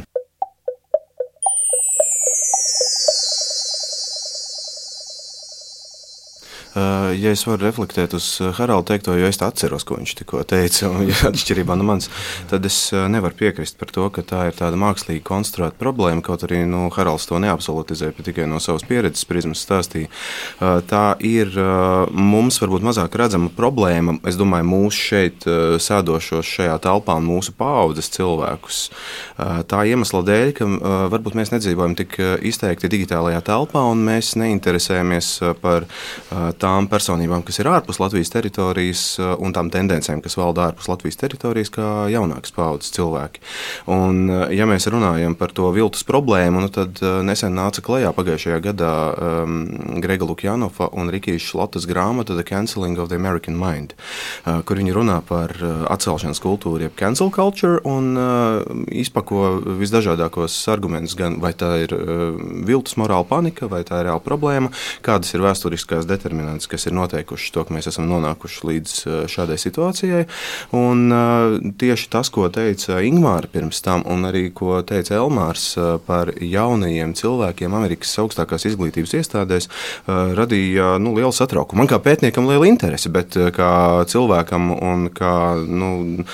Ja 7.19 7.33
es 7.33 7.43
varu 7.47 7.63
reflektēt 7.67 8.15
uz 8.17 8.27
eh, 8.43 8.53
Haralda 8.57 8.93
teikto, 8.93 9.15
jo 9.19 9.29
es 9.29 9.41
atceros, 9.45 9.85
ko 9.89 9.99
viņš 9.99 10.15
tikko 10.21 10.43
teica, 10.49 10.91
un 10.91 11.09
ja 11.11 11.17
atšķirībā 11.31 11.77
no 11.79 11.87
manis, 11.89 12.09
tad 12.51 12.67
es 12.69 12.77
eh, 12.93 13.07
nevaru 13.11 13.37
piekrist 13.39 13.79
par 13.81 13.93
to, 13.95 14.07
ka 14.15 14.25
tā 14.27 14.45
ir 14.49 14.57
tāda 14.59 14.79
mākslīgi 14.81 15.25
konstruēta 15.27 15.79
problēma. 15.81 16.25
Kaut 16.25 16.45
arī 16.47 16.63
nu, 16.69 16.87
Haralds 16.95 17.29
to 17.29 17.41
neabsolutizē, 17.43 18.13
bet 18.17 18.29
tikai 18.31 18.49
no 18.51 18.61
savas 18.63 18.87
pieredzes 18.89 19.27
prizmas 19.29 19.63
stāstīja. 19.65 20.11
Tā 20.89 21.03
ir 21.25 21.53
mums 22.13 22.59
varbūt 22.63 22.85
mazāk 22.87 23.17
redzama 23.19 23.51
problēma. 23.55 24.17
Es 24.29 24.39
domāju, 24.39 24.67
mūsu 24.69 25.03
šeit 25.11 25.47
sēdošos 25.83 26.49
šajā 26.49 26.77
telpā 26.85 27.19
un 27.21 27.29
mūsu 27.29 27.55
paudzes 27.59 28.11
cilvēkus. 28.15 28.81
Tā 29.71 29.83
iemesla 29.91 30.23
dēļ, 30.27 30.53
ka 30.59 30.69
varbūt 31.13 31.39
mēs 31.39 31.53
nedzīvojam 31.55 31.97
tik 31.99 32.19
izteikti 32.49 32.91
digitālajā 32.93 33.43
telpā 33.49 33.85
un 33.91 34.03
mēs 34.09 34.35
neinteresējamies 34.41 35.33
par 35.63 35.89
tām 36.61 36.68
tām 36.69 36.89
personībām, 36.91 37.43
kas 37.47 37.61
ir 37.63 37.69
ārpus 37.71 38.01
Latvijas 38.03 38.33
teritorijas 38.33 39.03
eh, 39.21 39.31
un 39.41 39.55
tām 39.57 39.71
tendencēm, 39.73 40.21
kas 40.25 40.37
valda 40.39 40.69
ārpus 40.69 40.89
Latvijas 40.91 41.19
teritorijas, 41.21 41.73
kā 41.73 41.89
jaunākas 42.13 42.53
paudzes 42.55 42.93
cilvēki. 42.97 43.43
Un, 43.95 44.29
eh, 44.29 44.57
ja 44.59 44.69
mēs 44.69 44.89
runājam 44.93 45.37
par 45.39 45.55
to 45.57 45.71
viltus 45.75 46.05
problēmu, 46.09 46.65
nu 46.65 46.73
tad 46.73 47.01
eh, 47.01 47.21
nesen 47.27 47.57
nāca 47.57 47.85
klajā 47.85 48.13
pagājušajā 48.17 48.59
gadā 48.65 48.93
um, 49.15 49.57
Grega 50.03 50.27
Lukjanova 50.29 50.91
un 50.99 51.13
Rikijas 51.13 51.47
Šlotas 51.49 51.87
grāmata 51.89 52.37
The 52.37 52.45
Canceling 52.47 52.99
of 53.01 53.11
the 53.13 53.19
American 53.19 53.57
Mind, 53.59 53.95
uh, 54.45 54.61
kur 54.67 54.81
viņi 54.81 54.95
runā 54.95 55.19
par 55.27 55.53
atcelšanas 55.91 56.41
kultūru, 56.43 56.85
jeb 56.87 56.97
cancel 56.99 57.31
culture, 57.35 57.79
un 57.89 58.11
uh, 58.19 58.61
izpako 58.91 59.61
visdažādākos 59.79 60.57
argumentus, 60.73 61.17
gan 61.19 61.39
vai 61.43 61.53
tā 61.59 61.71
ir 61.85 61.95
uh, 61.95 62.37
viltus 62.69 62.99
morāla 63.01 63.27
panika, 63.29 63.71
vai 63.71 63.85
tā 63.89 64.03
ir 64.03 64.11
reāla 64.11 64.25
problēma, 64.25 64.73
kādas 65.07 65.33
ir 65.35 65.45
vēsturiskās 65.45 66.09
determinācijas 66.09 66.48
determinants, 66.49 66.67
kas 66.67 66.87
ir 66.87 66.95
noteikuši 66.97 67.53
to, 67.53 67.65
ka 67.65 67.75
mēs 67.75 67.89
esam 67.91 68.09
nonākuši 68.09 68.67
līdz 68.69 68.95
šādai 69.29 69.59
situācijai. 69.61 70.27
Un 70.77 71.75
tieši 71.79 72.09
tas, 72.11 72.31
ko 72.31 72.49
teica 72.49 73.01
Ingūna 73.05 73.49
pirms 73.53 73.83
tam, 73.83 74.05
un 74.07 74.25
arī 74.25 74.51
ko 74.53 74.81
teica 74.83 75.19
Elmārs 75.19 75.77
par 76.07 76.33
jaunajiem 76.41 77.15
cilvēkiem 77.15 77.75
Amerikas 77.75 78.17
augstākās 78.19 78.67
izglītības 78.71 79.15
iestādēs, 79.19 79.69
radīja 80.07 80.97
nu, 81.03 81.15
lielu 81.17 81.33
satraukumu. 81.33 81.83
Man 81.83 81.91
kā 81.91 82.01
pētniekam 82.03 82.49
liela 82.49 82.69
interese, 82.69 83.11
bet 83.13 83.37
kā 83.55 84.05
cilvēkam 84.09 84.73
un 84.79 85.09
kā 85.15 85.59
nu, 85.69 86.25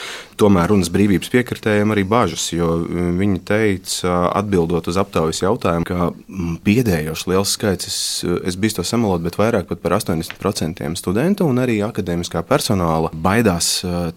tomēr 0.41 0.71
runas 0.71 0.91
brīvības 0.93 1.31
piekritējiem 1.33 1.95
arī 1.95 2.05
bažas, 2.09 2.49
jo 2.55 2.77
viņi 3.19 3.41
teica, 3.47 4.15
atbildot 4.35 4.89
uz 4.91 4.99
aptaujas 5.01 5.43
jautājumu, 5.45 5.87
ka 5.89 6.11
biedējoši 6.67 7.31
liels 7.31 7.55
skaits, 7.55 7.91
es, 7.91 7.99
es 8.47 8.59
biju 8.61 8.81
to 8.81 8.87
samalot, 8.87 9.23
bet 9.25 9.39
vairāk 9.39 9.71
par 9.75 9.97
80% 10.05 10.85
studentu 10.99 11.49
un 11.49 11.61
arī 11.63 11.79
akadēmiskā 11.85 12.45
personāla 12.47 13.11
baidās 13.15 13.69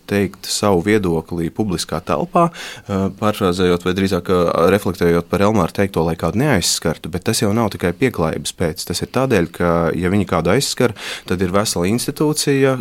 teikt 0.09 0.49
savu 0.51 0.83
viedokli 0.85 1.49
publiskā 1.53 1.99
telpā, 2.05 2.47
pārfrāzējot 2.87 3.85
vai 3.87 3.93
drīzāk 3.97 4.31
reflektējot 4.73 5.29
par 5.31 5.43
Elmāru 5.47 5.75
teikto, 5.79 6.03
lai 6.07 6.15
kādu 6.19 6.41
neaizskartu, 6.43 7.11
bet 7.13 7.25
tas 7.27 7.41
jau 7.41 7.51
nav 7.55 7.71
tikai 7.73 7.93
pieklājības 7.97 8.55
pēc. 8.57 8.85
Tas 8.89 9.03
ir 9.03 9.11
tādēļ, 9.15 9.49
ka, 9.55 9.71
ja 9.97 10.11
viņi 10.13 10.27
kādu 10.29 10.53
aizskar, 10.53 10.93
tad 11.29 11.41
ir 11.43 11.53
vesela 11.55 11.89
institūcija, 11.89 12.75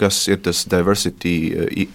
kas 0.00 0.20
ir 0.30 0.42
tas 0.46 0.64
diversity, 0.70 1.34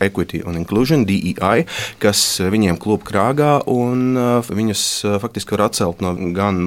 equity 0.04 0.44
un 0.48 0.60
inclusion 0.62 1.06
DEI, 1.08 1.66
kas 2.04 2.24
viņiem 2.54 2.80
klūp 2.82 3.06
krāgā 3.08 3.56
un 3.72 4.18
viņus 4.48 4.86
faktiski 5.24 5.58
var 5.58 5.68
atcelt 5.70 6.04
no 6.04 6.14
gan 6.36 6.62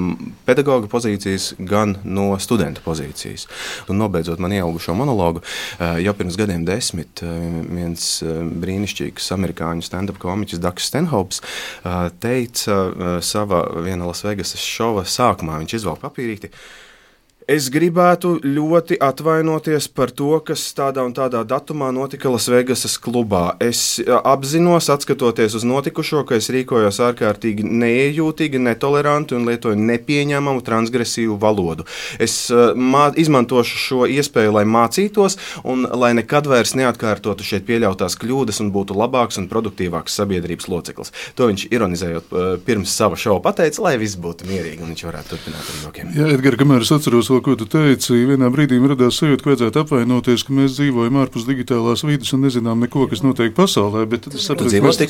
pedagoga 0.47 0.91
pozīcijas, 0.91 1.53
gan 1.59 1.97
no 2.05 2.33
studenta 2.43 2.83
pozīcijas. 2.85 3.47
Un 3.91 4.01
nobeidzot 4.01 4.41
man 4.43 4.55
ielgu 4.57 4.83
šo 4.83 4.97
monologu, 4.99 5.43
uh, 5.43 5.97
jau 6.03 6.15
pirms 6.17 6.39
gadiem 6.39 6.65
desmit 6.67 7.23
viens 7.23 8.09
brīnišķīgs 8.63 9.31
amerikāņu 9.37 9.85
stand-up 9.87 10.19
komiķis 10.23 10.63
Daks 10.63 10.89
Stenhops 10.91 11.43
teica 12.23 12.77
savā 13.25 13.63
viena 13.85 14.09
Lasvegasas 14.09 14.63
šova 14.65 15.07
sākumā, 15.09 15.61
viņš 15.63 15.79
izvēl 15.81 16.01
papīrīti. 16.03 16.53
Es 17.47 17.69
gribētu 17.71 18.41
ļoti 18.43 18.97
atvainoties 18.99 19.87
par 19.95 20.11
to, 20.11 20.33
kas 20.43 20.65
tādā 20.75 21.05
un 21.07 21.13
tādā 21.15 21.45
datumā 21.47 21.93
notika 21.95 22.27
Lasvegasas 22.27 22.97
klubā. 22.99 23.53
Es 23.63 24.01
apzinos, 24.03 24.89
skatoties 24.91 25.55
uz 25.55 25.63
notikušo, 25.63 26.25
ka 26.27 26.41
es 26.41 26.51
rīkojos 26.51 26.99
ārkārtīgi 27.07 27.63
neiejūtīgi, 27.63 28.59
netoleranti 28.67 29.37
un 29.39 29.47
lietoju 29.47 29.79
nepieņemamu 29.79 30.65
transgresīvu 30.67 31.37
valodu. 31.39 31.87
Es 32.19 32.35
mā, 32.51 33.05
izmantošu 33.15 33.79
šo 33.79 34.01
iespēju, 34.11 34.57
lai 34.59 34.65
mācītos 34.67 35.39
un 35.63 35.87
lai 35.87 36.17
nekad 36.19 36.51
vairs 36.51 36.75
neatkārtotu 36.75 37.47
šeit 37.47 37.63
pieļautās 37.71 38.19
kļūdas 38.25 38.59
un 38.67 38.75
būtu 38.75 38.99
labāks 38.99 39.39
un 39.39 39.47
produktīvāks 39.55 40.19
sabiedrības 40.19 40.67
loceklis. 40.73 41.15
To 41.39 41.47
viņš 41.53 41.69
ironizējot 41.71 42.37
pirms 42.67 42.99
sava 42.99 43.15
šova 43.15 43.39
pateica, 43.47 43.87
lai 43.87 43.95
viss 44.03 44.19
būtu 44.19 44.51
mierīgi 44.51 44.83
un 44.83 44.91
viņš 44.97 45.09
varētu 45.13 45.35
turpināt 45.37 45.63
ar 45.63 45.81
jokiem. 45.87 46.13
Jā, 46.19 46.35
Edgar, 46.35 46.59
kamēr 46.59 46.83
es 46.83 46.95
atceros 46.99 47.36
to, 47.37 47.43
ko 47.45 47.57
tu 47.59 47.67
teici, 47.69 48.17
vienā 48.29 48.49
brīdī 48.53 48.79
radās 48.81 49.19
sajūta, 49.21 49.43
ka 49.43 49.51
vajadzētu 49.51 49.81
apvainoties, 49.83 50.45
ka 50.47 50.55
mēs 50.57 50.77
dzīvojam 50.79 51.19
ārpus 51.21 51.45
digitālās 51.49 52.05
vidas 52.07 52.33
un 52.33 52.47
nezinām 52.47 52.81
neko, 52.85 53.07
kas 53.11 53.23
notiek 53.25 53.53
pasaulē. 53.57 54.07
Bet 54.09 54.29
es 54.31 54.47
saprotu, 54.49 54.73
ka 54.73 54.87
mēs, 54.87 55.01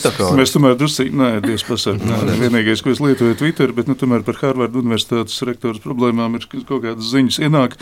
mēs 0.40 0.54
tomēr 0.54 0.74
drusku, 0.78 1.06
nē, 1.06 1.28
Dievs 1.44 1.66
pasaka, 1.68 2.02
nē, 2.02 2.38
vienīgais, 2.40 2.82
ko 2.82 2.90
es 2.94 3.02
lietoju 3.02 3.38
Twitter, 3.38 3.74
bet 3.76 3.90
nu, 3.90 3.94
tomēr 3.98 4.24
par 4.26 4.40
Harvard 4.40 4.74
universitātes 4.78 5.38
rektoras 5.46 5.82
problēmām 5.84 6.38
ir 6.38 6.48
kaut 6.66 6.82
kādas 6.82 7.12
ziņas 7.12 7.38
ienāk. 7.46 7.76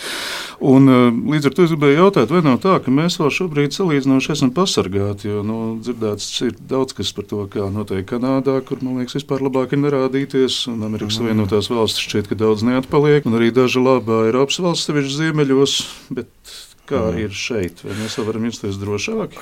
Un, 0.65 0.91
līdz 1.33 1.49
ar 1.49 1.57
to 1.57 1.65
es 1.65 1.73
gribēju 1.73 2.01
jautāt, 2.03 2.35
vai 2.35 2.45
nav 2.45 2.61
tā, 2.65 2.77
ka 2.85 2.93
mēs 2.93 3.17
vēl 3.21 3.33
šobrīd 3.33 3.77
salīdzinoši 3.77 4.35
esam 4.35 4.53
pasargāti, 4.57 5.31
jo 5.31 5.45
nu, 5.47 5.61
dzirdēts 5.81 6.29
ir 6.45 6.55
daudz 6.61 6.97
kas 6.99 7.15
par 7.17 7.29
to, 7.31 7.47
kā 7.51 7.71
notiek 7.73 8.05
Kanādā, 8.09 8.59
kur, 8.67 8.83
man 8.85 9.01
liekas, 9.01 9.17
vispār 9.23 9.45
labāk 9.47 9.73
ir 9.73 9.81
nerādīties, 9.87 10.65
un 10.73 10.85
Amerikas 10.85 11.17
mm. 11.17 11.25
Savienotās 11.25 11.71
valstis 11.73 12.05
šķiet, 12.05 12.31
ka 12.31 12.39
daudz 12.45 12.67
neatpaliek, 12.67 13.25
un 13.29 13.39
arī 13.39 13.51
daži 13.55 13.83
labā 13.83 14.25
Eiropas 14.35 14.57
valsts 14.59 14.89
sevišķi 14.89 15.13
ziemeļos, 15.15 15.73
bet 16.19 16.55
kā 16.91 17.05
mm. 17.13 17.19
ir 17.23 17.37
šeit? 17.39 17.85
Vai 17.87 17.95
mēs 18.01 18.17
varam 18.19 18.49
justies 18.49 18.81
drošāk? 18.83 19.37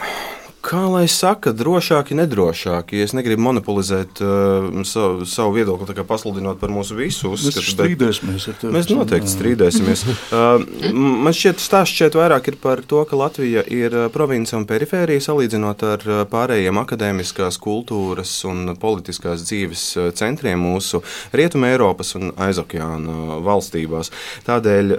Kā 0.62 0.82
lai 0.86 1.04
saka, 1.10 1.50
drošāki, 1.56 2.14
nedrošāki. 2.16 3.00
Es 3.02 3.12
negribu 3.16 3.42
monopolizēt 3.44 4.22
uh, 4.22 4.68
savu, 4.86 5.26
savu 5.28 5.56
viedokli, 5.56 6.04
pasludinot 6.06 6.60
par 6.60 6.70
mūsu 6.72 6.96
visu 6.96 7.32
uzskatu. 7.34 7.62
Mēs 7.62 7.72
strīdēsimies 7.74 8.46
ar 8.48 8.58
tevi. 8.60 8.74
Mēs 8.76 8.90
noteikti 8.92 9.32
strīdēsimies. 9.32 10.04
uh, 10.08 10.62
man 10.94 11.34
šķiet, 11.36 11.62
stāsts 11.62 11.98
šeit 11.98 12.16
vairāk 12.18 12.52
ir 12.52 12.58
par 12.62 12.84
to, 12.86 13.02
ka 13.08 13.18
Latvija 13.18 13.64
ir 13.66 13.96
uh, 13.96 14.06
province 14.14 14.54
un 14.58 14.66
perifērija 14.70 15.24
salīdzinot 15.26 15.84
ar 15.88 16.06
uh, 16.06 16.22
pārējiem 16.30 16.80
akadēmiskās 16.84 17.58
kultūras 17.62 18.36
un 18.48 18.76
politiskās 18.80 19.44
dzīves 19.48 19.86
uh, 19.98 20.10
centriem 20.16 20.62
mūsu 20.62 21.02
Rietumē 21.34 21.72
Eiropas 21.74 22.14
un 22.20 22.30
aizokeāna 22.38 23.40
valstībās. 23.42 24.12
Tādēļ 24.46 24.92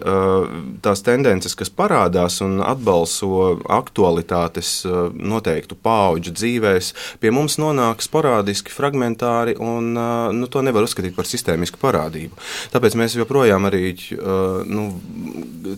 tās 0.84 1.02
tendences, 1.06 1.56
kas 1.58 1.72
parādās 1.74 2.40
un 2.44 2.60
atbalso 2.66 3.60
aktualitātes 3.72 4.82
noteikti 5.14 5.53
noteiktu 5.54 5.78
pauģu 5.78 6.34
dzīvēs, 6.34 6.92
pie 7.22 7.32
mums 7.34 7.60
nonāk 7.62 8.02
sporādiski, 8.02 8.74
fragmentāri, 8.74 9.56
un 9.62 9.94
nu, 9.94 10.50
to 10.50 10.64
nevar 10.66 10.84
uzskatīt 10.88 11.16
par 11.16 11.30
sistēmisku 11.30 11.78
parādību. 11.82 12.34
Tāpēc 12.74 12.98
mēs 12.98 13.18
joprojām 13.20 13.70
arī 13.70 13.94
nu, 14.68 14.88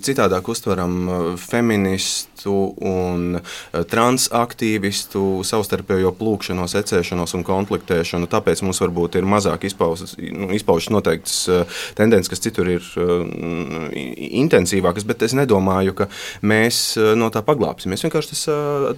citādāk 0.06 0.48
uztveram 0.48 1.36
feministu 1.42 2.56
un 2.86 3.40
transaktīvistu 3.74 5.44
savstarpējo 5.46 6.14
plūkšanos, 6.16 6.78
ecēšanos 6.80 7.36
un 7.38 7.46
konfliktēšanu. 7.48 8.30
Tāpēc 8.32 8.64
mums 8.66 8.82
varbūt 8.84 9.20
ir 9.20 9.28
mazāk 9.28 9.68
izpaustas 9.68 10.16
nu, 10.22 10.52
noteiktas 10.96 11.66
tendences, 11.98 12.32
kas 12.32 12.44
citur 12.46 12.70
ir 12.78 12.86
intensīvākas, 14.46 15.08
bet 15.10 15.26
es 15.26 15.36
nedomāju, 15.38 15.96
ka 15.98 16.10
mēs 16.46 16.96
no 17.18 17.32
tā 17.34 17.42
paglāpsimies. 17.46 18.06
Vienkārši 18.06 18.32
tas 18.32 18.46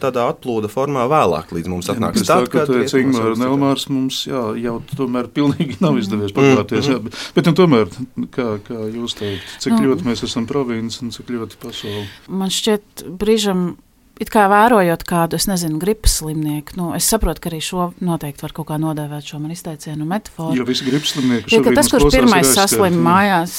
tādā 0.04 0.28
atplūda 0.28 0.67
kāda 0.68 0.74
formā 0.74 1.08
vēlāk 1.10 1.52
līdz 1.56 1.72
mums 1.72 1.90
atnāks. 1.92 2.22
Jā, 2.22 2.38
tad, 2.44 2.50
kad 2.52 2.70
Ingūna 3.00 3.36
Nelmārs 3.40 3.88
mums 3.90 4.26
jā, 4.28 4.44
jau 4.60 4.78
tomēr 4.96 5.30
pilnīgi 5.32 5.80
nav 5.84 5.98
izdevies 5.98 6.36
paklāties. 6.36 6.88
Mm 6.88 6.94
-hmm. 6.94 6.94
jā, 6.94 7.00
bet, 7.04 7.34
bet 7.36 7.46
nu, 7.46 7.54
tomēr, 7.54 7.88
kā, 8.32 8.48
kā 8.68 8.80
jūs 8.94 9.18
teikt, 9.18 9.44
cik 9.64 9.74
nu, 9.74 9.92
ļoti 9.92 10.08
mēs 10.08 10.24
esam 10.24 10.48
provinces 10.48 11.02
un 11.02 11.12
cik 11.12 11.30
ļoti 11.30 11.58
pasauli? 11.62 12.08
Man 12.28 12.50
šķiet, 12.50 13.08
brīžam 13.08 13.78
it 14.22 14.32
kā 14.34 14.48
vērojot 14.52 15.04
kādu, 15.08 15.38
es 15.38 15.48
nezinu, 15.50 15.80
gripas 15.82 16.18
slimnieku, 16.22 16.78
nu, 16.80 16.90
es 16.98 17.08
saprotu, 17.10 17.44
ka 17.44 17.52
arī 17.52 17.60
šo 17.64 17.92
noteikti 18.04 18.46
var 18.46 18.54
kaut 18.58 18.70
kā 18.72 18.80
nodēvēt 18.82 19.32
šo 19.32 19.40
man 19.42 19.54
izteicienu 19.54 20.08
metaforu. 20.10 20.56
Jo 20.58 20.66
visi 20.68 20.88
gripas 20.88 21.14
slimnieki 21.16 21.54
ja, 21.54 21.62
tas, 21.76 21.92
kurš 21.94 22.10
pirmais 22.16 22.54
saslim 22.56 22.98
mājās, 23.06 23.56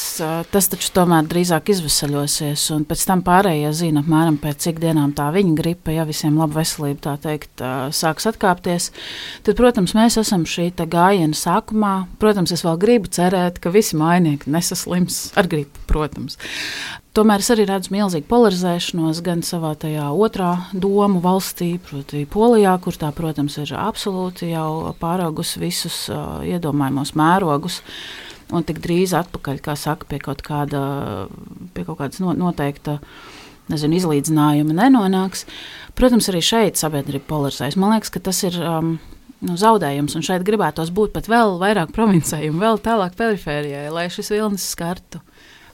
tas 0.52 0.70
taču 0.72 0.90
tomēr 0.96 1.28
drīzāk 1.30 1.72
izvesaļosies, 1.74 2.66
un 2.76 2.86
pēc 2.88 3.04
tam 3.10 3.22
pārējie 3.26 3.72
zina 3.82 4.02
apmēram 4.04 4.38
pēc 4.42 4.68
cik 4.68 4.82
dienām 4.82 5.14
tā 5.16 5.28
viņa 5.34 5.54
gripa, 5.58 5.94
ja 5.94 6.06
visiem 6.08 6.38
laba 6.40 6.60
veselība, 6.60 7.00
tā 7.10 7.16
teikt, 7.28 7.62
sāks 7.94 8.28
atkāpties. 8.30 8.90
Tad, 9.46 9.54
protams, 9.58 9.94
mēs 9.98 10.18
esam 10.20 10.46
šī 10.48 10.70
gājiena 10.78 11.36
sākumā. 11.36 11.94
Protams, 12.22 12.52
es 12.54 12.64
vēl 12.66 12.78
gribu 12.80 13.10
cerēt, 13.12 13.60
ka 13.62 13.72
visi 13.74 13.96
mājnieki 13.98 14.50
nesaslims 14.52 15.28
ar 15.38 15.48
gripu, 15.50 15.87
protams. 15.88 16.38
Tomēr 17.16 17.42
es 17.42 17.50
arī 17.50 17.64
redzu 17.66 17.90
milzīgu 17.94 18.28
polarizēšanos 18.30 19.22
gan 19.26 19.42
savā 19.46 19.72
tajā 19.80 20.06
otrā 20.14 20.52
domu 20.70 21.22
valstī, 21.24 21.72
proti, 21.82 22.22
Polijā, 22.30 22.76
kur 22.84 22.94
tā, 23.00 23.10
protams, 23.16 23.56
ir 23.58 23.72
absolūti 23.74 24.52
jau 24.52 24.94
pāraugusi 25.00 25.62
visus 25.62 26.04
uh, 26.12 26.38
iedomājamos 26.46 27.16
mērogus. 27.18 27.80
Un 28.54 28.64
tik 28.64 28.78
drīz 28.84 29.12
atpakaļ, 29.18 29.58
kā 29.64 29.74
saka, 29.76 30.06
pie 30.08 30.22
kaut 30.22 30.40
kāda, 30.46 30.80
pie 31.74 31.84
kaut 31.84 31.98
kādas 31.98 32.22
no, 32.22 32.32
noteikta 32.38 33.00
nezinu, 33.68 33.98
izlīdzinājuma 33.98 34.76
nenonāks. 34.78 35.44
Protams, 35.98 36.30
arī 36.30 36.40
šeit 36.44 36.80
sabiedrība 36.80 37.26
polarizējas. 37.28 37.76
Man 37.76 37.96
liekas, 37.96 38.14
ka 38.14 38.22
tas 38.30 38.44
ir. 38.46 38.56
Um, 38.62 38.96
nu, 39.44 39.54
zaudējums, 39.58 40.16
un 40.18 40.24
šeit 40.26 40.42
gribētos 40.46 40.90
būt 40.94 41.12
pat 41.14 41.28
vēl 41.30 41.58
vairāk 41.60 41.92
provincē, 41.94 42.40
un 42.50 42.62
vēl 42.62 42.80
tālāk 42.82 43.14
perifērijai, 43.18 43.86
lai 43.94 44.08
šis 44.10 44.32
vilnis 44.34 44.64
skartu 44.72 45.20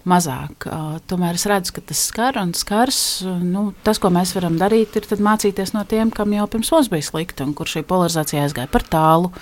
mazāk. 0.08 0.66
Tomēr 1.10 1.38
es 1.38 1.46
redzu, 1.50 1.76
ka 1.76 1.84
tas 1.90 2.02
skar 2.10 2.38
un 2.40 2.52
skars. 2.56 2.98
Nu, 3.42 3.70
tas, 3.86 4.00
ko 4.02 4.12
mēs 4.14 4.34
varam 4.36 4.58
darīt, 4.60 4.96
ir 4.96 5.24
mācīties 5.24 5.74
no 5.76 5.84
tiem, 5.88 6.12
kam 6.14 6.34
jau 6.36 6.48
pirms 6.50 6.72
mums 6.74 6.92
bija 6.92 7.08
slikti 7.08 7.46
un 7.46 7.54
kur 7.56 7.70
šī 7.70 7.84
polarizācija 7.88 8.44
aizgāja 8.44 8.70
par 8.72 8.86
tālu. 8.90 9.32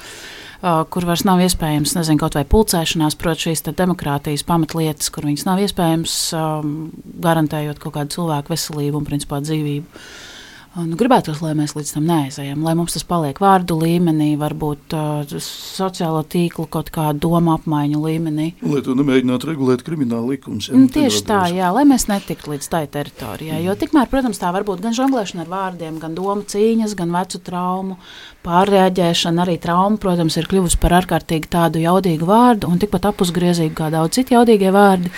Uh, 0.63 0.85
kur 0.95 1.03
vairs 1.03 1.25
nav 1.27 1.41
iespējams, 1.43 1.97
nezinu, 1.97 2.21
kaut 2.23 2.37
vai 2.39 2.45
pulcēšanās, 2.47 3.17
proti, 3.19 3.49
šīs 3.49 3.65
demokrātijas 3.75 4.45
pamatlietas, 4.47 5.11
kur 5.11 5.27
viņas 5.27 5.47
nav 5.49 5.59
iespējams 5.65 6.19
um, 6.39 6.77
garantējot 7.25 7.83
kaut 7.83 7.97
kādu 7.97 8.15
cilvēku 8.15 8.55
veselību 8.55 9.01
un, 9.01 9.09
principā, 9.09 9.41
dzīvību. 9.43 9.91
Uh, 9.91 10.32
Nu, 10.73 10.97
gribētos, 10.97 11.43
lai 11.45 11.53
mēs 11.53 11.75
līdz 11.77 11.91
tam 11.99 12.07
neaizejam, 12.09 12.63
lai 12.65 12.73
mums 12.79 12.95
tas 12.95 13.05
paliek 13.05 13.37
vārdu 13.43 13.77
līmenī, 13.77 14.31
varbūt 14.41 14.95
uh, 14.97 15.35
sociālo 15.45 16.23
tīklu 16.25 16.65
kaut 16.73 16.89
kādu 16.95 17.21
domu 17.27 17.53
apmaiņu 17.53 18.01
līmenī. 18.01 18.47
Lai 18.65 18.81
to 18.87 18.97
nemēģinātu 18.97 19.51
regulēt 19.51 19.85
krimināla 19.85 20.33
likums. 20.33 20.71
Jā, 20.71 20.79
nu, 20.81 20.89
tieši 20.93 21.21
tā, 21.29 21.43
jā, 21.53 21.69
lai 21.77 21.85
mēs 21.91 22.09
netiktu 22.09 22.55
līdz 22.55 22.71
tai 22.73 22.87
teritorijai. 22.89 23.59
Mm. 23.59 23.67
Jo 23.67 23.77
tikmēr, 23.83 24.09
protams, 24.09 24.41
tā 24.41 24.49
var 24.57 24.65
būt 24.65 24.81
gan 24.87 24.97
žonglēšana 24.97 25.45
ar 25.45 25.53
vārdiem, 25.53 26.01
gan 26.01 26.17
domu 26.17 26.49
cīņas, 26.49 26.97
gan 26.97 27.13
vecu 27.19 27.43
traumu 27.45 27.99
pārreaģēšana, 28.43 29.45
arī 29.45 29.59
trauma, 29.63 30.01
protams, 30.03 30.35
ir 30.41 30.49
kļuvusi 30.51 30.81
par 30.83 30.97
ārkārtīgi 30.99 31.51
tādu 31.53 31.83
jaudīgu 31.85 32.27
vārdu 32.27 32.71
un 32.73 32.81
tikpat 32.83 33.07
apusgriezīgu 33.13 33.77
kā 33.79 33.91
daudz 33.93 34.17
citu 34.19 34.35
jaudīgie 34.35 34.73
vārdi. 34.75 35.13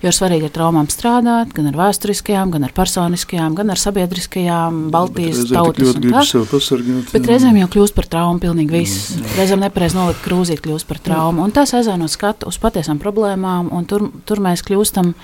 Jo 0.00 0.08
ir 0.08 0.16
svarīgi 0.16 0.48
ar 0.48 0.54
traumām 0.54 0.88
strādāt, 0.92 1.52
gan 1.56 1.68
ar 1.68 1.76
vēsturiskajām, 1.76 2.54
gan 2.54 2.64
ar 2.64 2.72
personiskajām, 2.76 3.58
gan 3.58 3.74
ar 3.74 3.82
sabiedriskajām, 3.82 4.86
Baltijas 5.00 5.44
tautas. 5.50 7.10
Bet 7.10 7.28
reizēm 7.28 7.60
jau 7.62 7.68
kļūst 7.74 7.96
par 7.96 8.08
traumu 8.10 8.42
pilnīgi 8.42 8.74
viss. 8.74 9.14
Mm. 9.16 9.30
Reizēm 9.38 9.64
nepareizi 9.64 9.98
nolikt 9.98 10.24
krūzīt 10.24 10.62
kļūst 10.64 10.88
par 10.88 11.00
traumu. 11.02 11.44
Un 11.44 11.54
tas 11.56 11.72
aizēno 11.76 12.08
skatu 12.10 12.50
uz 12.50 12.60
patiesām 12.62 13.00
problēmām, 13.02 13.72
un 13.74 13.88
tur, 13.88 14.10
tur 14.28 14.42
mēs 14.44 14.64
kļūstam 14.66 15.14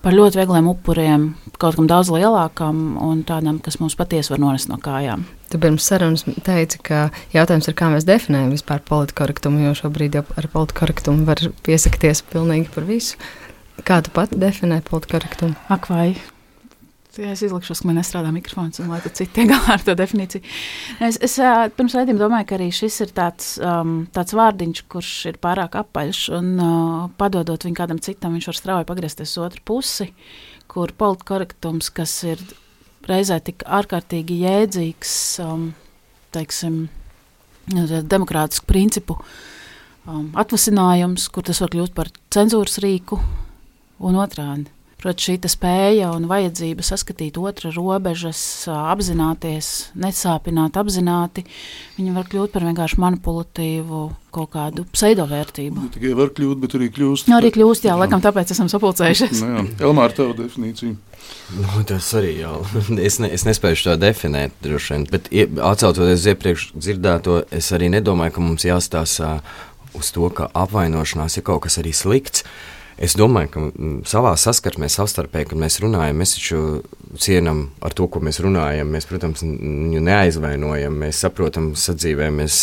par 0.00 0.16
ļoti 0.16 0.40
viegliem 0.40 0.70
upuriem, 0.70 1.26
kaut 1.60 1.76
kam 1.76 1.88
daudz 1.90 2.08
lielākam 2.12 2.96
un 3.04 3.20
tādam, 3.28 3.60
kas 3.62 3.78
mums 3.82 3.96
patiesi 3.98 4.32
var 4.32 4.40
nonest 4.42 4.70
no 4.72 4.78
kājām. 4.80 5.26
Tu 5.52 5.58
pirms 5.60 5.84
sarunas 5.84 6.24
teici, 6.46 6.80
ka 6.86 7.08
jautājums 7.34 7.68
ir, 7.68 7.76
kā 7.76 7.90
mēs 7.92 8.06
definējam 8.08 8.54
vispār 8.54 8.82
politkorektumu, 8.86 9.64
jo 9.66 9.76
šobrīd 9.82 10.20
jau 10.20 10.24
ar 10.40 10.48
politkorektumu 10.52 11.26
var 11.28 11.42
piesakties 11.66 12.22
pilnīgi 12.32 12.70
par 12.74 12.86
visu. 12.88 13.20
Kā 13.84 14.00
tu 14.04 14.12
pati 14.14 14.38
definē 14.40 14.80
politkorektumu? 14.86 15.56
Ak, 15.72 15.88
vai? 15.92 16.14
Ja 17.18 17.32
es 17.34 17.40
izlikšos, 17.42 17.80
ka 17.82 17.88
man 17.88 17.96
nestrādā 17.98 18.30
mikrofons, 18.30 18.78
un 18.78 18.92
lai 18.92 19.00
citi 19.02 19.26
tiek 19.34 19.48
galā 19.50 19.74
ar 19.74 19.82
to 19.82 19.96
definīciju. 19.98 20.44
Es, 21.02 21.18
es 21.18 21.34
pirms 21.74 21.96
raidījuma 21.98 22.22
domāju, 22.22 22.46
ka 22.46 22.54
arī 22.54 22.68
šis 22.74 23.00
ir 23.02 23.10
tāds, 23.16 23.48
um, 23.58 24.04
tāds 24.14 24.36
vārdiņš, 24.38 24.84
kurš 24.92 25.10
ir 25.32 25.40
pārāk 25.42 25.74
apaļš, 25.80 26.22
un 26.38 26.52
uh, 26.62 27.10
padodot 27.18 27.66
viņu 27.66 27.80
kādam 27.80 27.98
citam, 28.04 28.38
viņš 28.38 28.50
var 28.52 28.60
strauji 28.60 28.88
pagriezties 28.92 29.34
otru 29.42 29.66
pusi, 29.66 30.06
kur 30.70 30.94
politkorektums, 30.94 31.90
kas 31.98 32.14
ir 32.30 32.46
reizē 33.10 33.40
tik 33.42 33.66
ārkārtīgi 33.66 34.38
jēdzīgs, 34.44 35.14
um, 35.42 35.70
teiksim, 36.30 36.84
demokrātisku 37.70 38.70
principu 38.70 39.18
um, 40.06 40.30
atvasinājums, 40.38 41.26
kur 41.34 41.50
tas 41.50 41.58
var 41.62 41.74
kļūt 41.74 41.96
par 41.96 42.14
cenzūras 42.30 42.78
rīku 42.86 43.18
un 44.06 44.22
otrādi. 44.22 44.70
Protams, 45.00 45.24
šī 45.24 45.48
spēja 45.48 46.10
un 46.12 46.26
vajadzība 46.28 46.84
saskatīt 46.84 47.38
otra 47.40 47.70
robežas, 47.72 48.40
apzināties, 48.68 49.90
nesāpināt, 49.96 50.76
apzināti, 50.76 51.46
viņi 51.96 52.12
var 52.12 52.26
kļūt 52.28 52.52
par 52.52 52.66
vienkārši 52.68 52.98
manipulatīvu 53.00 54.02
kaut 54.30 54.50
kādu 54.52 54.84
pseidovērtību. 54.92 55.86
Ne 55.86 55.92
tikai 55.94 56.12
var 56.18 56.34
kļūt, 56.36 56.60
bet 56.60 56.76
arī 56.76 56.90
kļūst. 56.92 57.30
Nu, 57.30 57.38
arī 57.38 57.48
kļūst, 57.54 57.86
jā, 57.88 57.94
jā. 57.94 58.00
laikam 58.02 58.20
tāpēc 58.20 58.52
esam 58.52 58.68
sapulcējušies. 58.72 59.40
Nu, 59.40 59.48
jā, 59.54 59.62
Elmāra, 59.88 60.12
tev 60.18 60.34
definīcija. 60.36 60.92
Nu, 61.56 61.84
tas 61.88 62.10
arī 62.20 62.34
jau. 62.42 62.58
Es, 63.08 63.16
ne, 63.22 63.30
es 63.32 63.46
nespēju 63.48 63.80
to 63.86 63.94
definēt, 64.02 64.52
droši 64.60 64.92
vien. 64.94 65.06
Bet, 65.14 65.30
atcaucoties 65.32 66.20
uz 66.20 66.28
iepriekš 66.34 66.66
dzirdēto, 66.76 67.38
es 67.56 67.70
arī 67.72 67.88
nedomāju, 67.96 68.36
ka 68.36 68.44
mums 68.44 68.68
jāstāsta 68.68 69.38
uz 69.96 70.12
to, 70.12 70.28
ka 70.36 70.50
apvainošanās 70.52 71.40
ir 71.40 71.46
kaut 71.48 71.64
kas 71.64 71.80
arī 71.80 71.94
slikts. 71.96 72.44
Uh, 72.44 72.79
Es 73.00 73.14
domāju, 73.16 73.48
ka 73.48 73.60
mm, 73.64 74.00
savā 74.04 74.34
saskarsmē, 74.36 74.90
savstarpēji, 74.92 75.46
kad 75.54 75.60
mēs 75.62 75.78
runājam, 75.80 76.18
mēs 76.20 76.34
taču 76.34 76.58
cienām 77.16 77.62
ar 77.80 77.94
to, 77.96 78.04
ko 78.12 78.20
mēs 78.20 78.42
runājam. 78.44 78.90
Mēs, 78.92 79.06
protams, 79.08 79.40
viņu 79.40 80.02
neaizvainojam, 80.04 80.98
mēs 81.00 81.22
saprotam, 81.24 81.70
sadzīvē 81.80 82.28
mēs, 82.36 82.58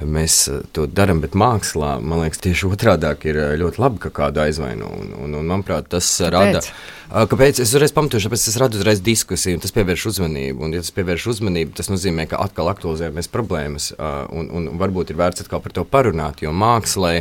mēs 0.00 0.38
to 0.72 0.86
darām, 0.88 1.20
bet 1.20 1.36
mākslā, 1.36 1.98
man 2.00 2.24
liekas, 2.24 2.40
tieši 2.46 2.70
otrādi 2.70 3.12
ir 3.28 3.42
ļoti 3.60 3.82
labi, 3.84 4.00
ka 4.06 4.12
kādu 4.22 4.40
aizvaino. 4.46 4.88
Un, 4.88 5.12
un, 5.26 5.36
un, 5.36 5.52
manuprāt, 5.52 5.90
tas 5.92 6.08
rada. 6.32 6.64
Kāpēc? 7.12 7.60
Es 7.60 7.68
uzreiz 7.68 7.92
pamatošu, 7.96 8.30
tāpēc 8.30 8.48
tas 8.48 8.56
rada 8.64 8.80
uzreiz 8.80 9.04
diskusiju, 9.04 9.58
un 9.58 9.64
tas 9.64 9.76
pievērš 9.76 10.06
uzmanību. 10.14 10.64
Un, 10.64 10.78
ja 10.78 10.84
tas 10.84 10.96
pievērš 10.96 11.28
uzmanību, 11.34 11.76
tas 11.76 11.92
nozīmē, 11.92 12.24
ka 12.32 12.40
atkal 12.40 12.72
aktualizējamies 12.72 13.28
problēmas, 13.36 13.92
un, 14.32 14.48
un 14.48 14.72
varbūt 14.80 15.12
ir 15.12 15.20
vērts 15.20 15.44
atkal 15.44 15.60
par 15.64 15.76
to 15.76 15.84
parunāt, 15.84 16.40
jo 16.44 16.56
mākslē 16.56 17.18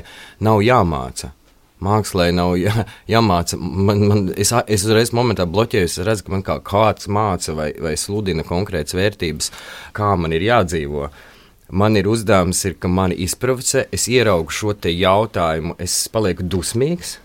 nav 0.48 0.64
jāmāca 0.64 1.36
Mākslā 1.84 2.32
nav 2.34 2.56
jā, 2.58 2.74
jāmāca. 3.10 3.58
Man, 3.60 4.04
man, 4.10 4.22
es, 4.34 4.52
es 4.66 4.86
uzreiz 4.88 5.14
momentā 5.14 5.46
bloķēju, 5.46 5.90
es 5.90 6.00
redzu, 6.02 6.26
ka 6.26 6.34
man 6.34 6.46
kā 6.46 6.58
kāds 6.66 7.10
māca 7.12 7.54
vai, 7.58 7.70
vai 7.82 7.94
sludina 8.00 8.46
konkrētas 8.48 8.98
vērtības, 8.98 9.52
kā 9.98 10.16
man 10.18 10.34
ir 10.34 10.48
jādzīvot. 10.48 11.26
Man 11.68 12.00
ir 12.00 12.08
uzdevums, 12.08 12.64
ir, 12.66 12.78
ka 12.80 12.88
mani 12.88 13.18
izprovocē, 13.26 13.90
es 13.94 14.08
ieraugu 14.08 14.54
šo 14.56 14.74
jautājumu, 14.88 15.76
es 15.84 16.08
palieku 16.10 16.48
dusmīgs. 16.48 17.18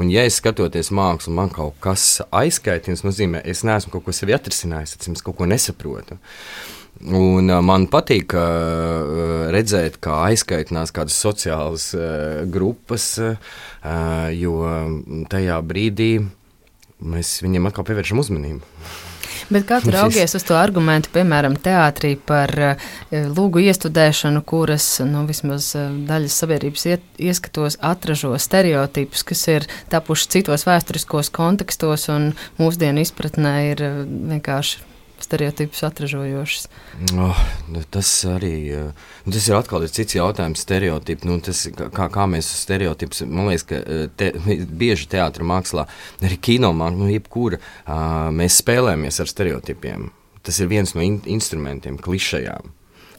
Un, 0.00 0.08
ja 0.08 0.24
es 0.24 0.38
skatoties 0.40 0.88
mākslu, 0.88 1.34
man 1.36 1.50
kaut 1.52 1.76
kas 1.84 2.22
aizskaitina, 2.32 2.96
tas 2.96 3.04
nozīmē, 3.04 3.42
es 3.44 3.60
neesmu 3.68 3.92
kaut 3.92 4.06
ko 4.06 4.14
sevi 4.16 4.32
atrisinājis, 4.32 4.96
es 4.96 5.22
kaut 5.22 5.36
ko 5.36 5.44
nesaprotu. 5.44 6.16
Un, 7.02 7.48
uh, 7.50 7.58
man 7.66 7.88
patīk 7.90 8.30
uh, 8.38 9.48
redzēt, 9.50 9.98
kā 10.02 10.20
aizkaitinās 10.28 10.94
kādas 10.94 11.16
sociālas 11.18 11.88
uh, 11.98 12.42
grupas, 12.46 13.16
jo 14.38 14.58
tajā 15.30 15.56
brīdī 15.66 16.12
mēs 17.02 17.40
viņiem 17.42 17.66
atkal 17.66 17.86
pievēršam 17.88 18.20
uzmanību. 18.22 18.62
Bet 19.50 19.66
kā 19.66 19.80
tu 19.82 19.90
raugies 19.96 20.36
uz 20.38 20.46
to 20.46 20.54
argumentu, 20.54 21.10
piemēram, 21.16 21.56
teātrī 21.58 22.12
par 22.14 22.54
lūgu 23.10 23.64
iestudēšanu, 23.64 24.44
kuras 24.46 24.86
nu, 25.02 25.24
vismaz 25.26 25.72
daļas 25.74 26.38
sabiedrības 26.44 26.86
iet, 26.92 27.10
ieskatos 27.18 27.80
atražo 27.82 28.30
stereotipus, 28.38 29.26
kas 29.26 29.42
ir 29.50 29.66
tapuši 29.90 30.30
citos 30.36 30.68
vēsturiskos 30.70 31.34
kontekstos 31.34 32.06
un 32.14 32.30
mūsdienu 32.62 33.02
izpratnē 33.02 33.56
ir 33.72 33.86
vienkārši 34.06 34.91
stereotipus 35.24 35.82
atražojošas. 35.86 36.68
Oh, 37.16 37.42
nu, 37.72 37.82
tas 37.90 38.10
arī 38.28 38.54
eh, 38.74 39.06
nu, 39.24 39.34
tas 39.34 39.48
ir 39.48 39.58
atkal 39.58 39.86
ir 39.86 39.94
cits 39.94 40.16
jautājums. 40.18 40.62
Stereotipi, 40.62 41.28
nu, 41.28 41.38
tas, 41.44 41.64
kā, 41.76 42.08
kā 42.12 42.26
mēs 42.30 42.50
uz 42.52 42.64
stereotipus, 42.66 43.24
man 43.26 43.50
liekas, 43.50 43.66
ka 43.70 43.80
eh, 43.82 44.04
te, 44.16 44.32
bieži 44.82 45.08
teātris 45.14 45.48
mākslā, 45.48 45.86
arī 46.22 46.40
kino 46.42 46.72
mākslā, 46.76 46.98
nu, 46.98 47.10
jebkura, 47.12 47.62
mēs 48.34 48.60
spēlējamies 48.62 49.22
ar 49.22 49.30
stereotipiem. 49.30 50.10
Tas 50.42 50.58
ir 50.58 50.70
viens 50.72 50.96
no 50.96 51.04
in 51.04 51.20
instrumentiem, 51.30 52.00
klišejām. 52.02 52.72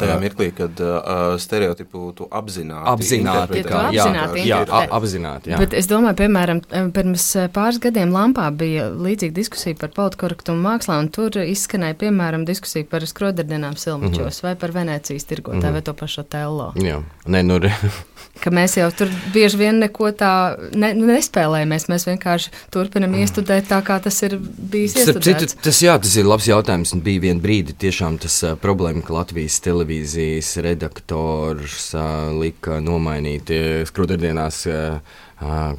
Tajā 0.03 0.19
mirklī, 0.21 0.49
kad 0.55 0.83
uh, 0.83 1.35
stereotipu 1.41 2.11
tu 2.17 2.27
apzināti 2.31 2.93
apzināti, 2.93 3.61
ja 3.61 3.65
jā, 3.65 3.81
apzināti 3.87 4.45
jā, 4.47 4.59
jā, 4.67 4.83
apzināti 4.99 5.53
jā. 5.53 5.61
Bet 5.63 5.75
es 5.77 5.89
domāju, 5.91 6.19
piemēram, 6.23 6.61
pirms 6.95 7.27
pāris 7.55 7.81
gadiem 7.83 8.13
Lampā 8.13 8.49
bija 8.55 8.89
līdzīga 8.91 9.35
diskusija 9.37 9.79
par 9.79 9.93
politkorektumu 9.95 10.63
mākslā, 10.63 10.99
un 11.03 11.11
tur 11.13 11.39
izskanēja, 11.43 11.99
piemēram, 12.05 12.45
diskusija 12.49 12.87
par 12.89 13.07
skrodardienām 13.09 13.77
Silmačos 13.77 14.19
mm 14.19 14.29
-hmm. 14.29 14.43
vai 14.43 14.55
par 14.55 14.71
Venecijas 14.71 15.25
tirgotāju 15.25 15.61
mm 15.61 15.67
-hmm. 15.67 15.73
vai 15.73 15.81
to 15.81 15.93
pašu 15.93 16.23
Tello. 16.23 16.73
Jā, 16.75 17.01
Nē, 17.23 17.39
nu, 17.47 17.55
ka 18.43 18.51
mēs 18.51 18.73
jau 18.75 18.89
tur 18.91 19.11
bieži 19.31 19.57
vien 19.59 19.77
neko 19.79 20.09
tā 20.17 20.31
ne, 20.75 20.89
nu, 20.97 21.07
nespēlējamies. 21.07 21.85
Mēs 21.91 22.05
vienkārši 22.09 22.51
turpinam 22.73 23.13
mm. 23.13 23.23
iestudēt 23.23 23.69
tā, 23.69 23.79
kā 23.85 23.99
tas 24.03 24.17
ir 24.25 24.35
bijis. 24.39 24.97
Citu, 24.97 25.47
tas, 25.63 25.79
jā, 25.83 25.95
tas 26.01 26.15
ir 26.19 26.27
labs 26.27 26.49
jautājums. 26.49 26.91
Bija 27.03 27.23
viena 27.29 27.39
brīdi 27.43 27.75
tiešām 27.79 28.17
tas 28.23 28.41
uh, 28.43 28.57
problēma, 28.59 29.03
ka 29.05 29.15
Latvijas 29.15 29.61
televīzija 29.63 29.92
televīzijas 29.93 30.57
redaktors 30.63 31.93
lika 32.39 32.79
nomainīt 32.81 33.51
skrūderdienās. 33.89 34.65
Uh, 34.67 35.19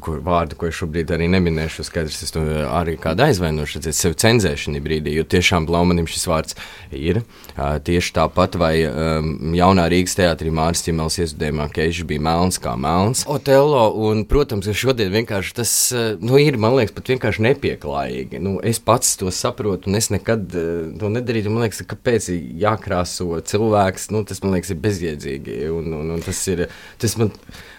kur 0.04 0.18
vārdu, 0.20 0.58
ko 0.60 0.66
es 0.68 0.76
šobrīd 0.76 1.08
arī 1.14 1.24
neminēšu, 1.32 1.86
skaidrs, 1.86 2.18
es 2.26 2.34
to 2.34 2.42
arī 2.68 2.98
kādu 3.00 3.24
aizvainošu, 3.24 3.78
redzēt 3.78 3.96
sevi 3.96 4.18
cenzēšanā 4.20 4.82
brīdī, 4.84 5.14
jo 5.16 5.24
tiešām 5.24 5.64
Blaumanim 5.64 6.04
šis 6.10 6.26
vārds 6.28 6.58
ir. 6.92 7.22
Tieši 7.54 8.14
tāpat 8.16 8.56
vai 8.58 8.72
um, 8.88 9.52
jaunā 9.54 9.84
Rīgas 9.92 10.16
teātrī 10.18 10.50
Māris 10.54 10.82
Čimels 10.82 11.20
iesudējumā, 11.22 11.68
viņš 11.74 12.00
bija 12.08 12.22
melns 12.26 12.58
kā 12.62 12.72
melns. 12.80 13.22
Otello, 13.30 13.84
un, 14.08 14.24
protams, 14.26 14.66
ka 14.66 14.74
šodien 14.74 15.12
vienkārši 15.14 15.54
tas, 15.60 15.74
nu, 16.18 16.34
ir, 16.42 16.58
man 16.58 16.74
liekas, 16.74 16.94
pat 16.96 17.12
vienkārši 17.14 17.44
nepieklājīgi. 17.46 18.40
Nu, 18.42 18.56
es 18.58 18.80
pats 18.82 19.14
to 19.20 19.30
saprotu, 19.34 19.90
un 19.90 20.00
es 20.00 20.10
nekad 20.10 20.48
to 20.50 21.12
nedarītu. 21.14 21.52
Man 21.54 21.66
liekas, 21.66 21.84
kāpēc 21.86 22.26
jākrāso 22.64 23.38
cilvēks, 23.46 24.08
nu, 24.14 24.24
tas 24.26 24.42
man 24.42 24.56
liekas 24.56 24.74
ir 24.74 24.82
bezjēdzīgi, 24.84 25.60
un, 25.70 25.94
un, 26.00 26.12
un 26.16 26.26
tas 26.26 26.42
ir, 26.50 26.66
tas 26.98 27.14
man, 27.20 27.30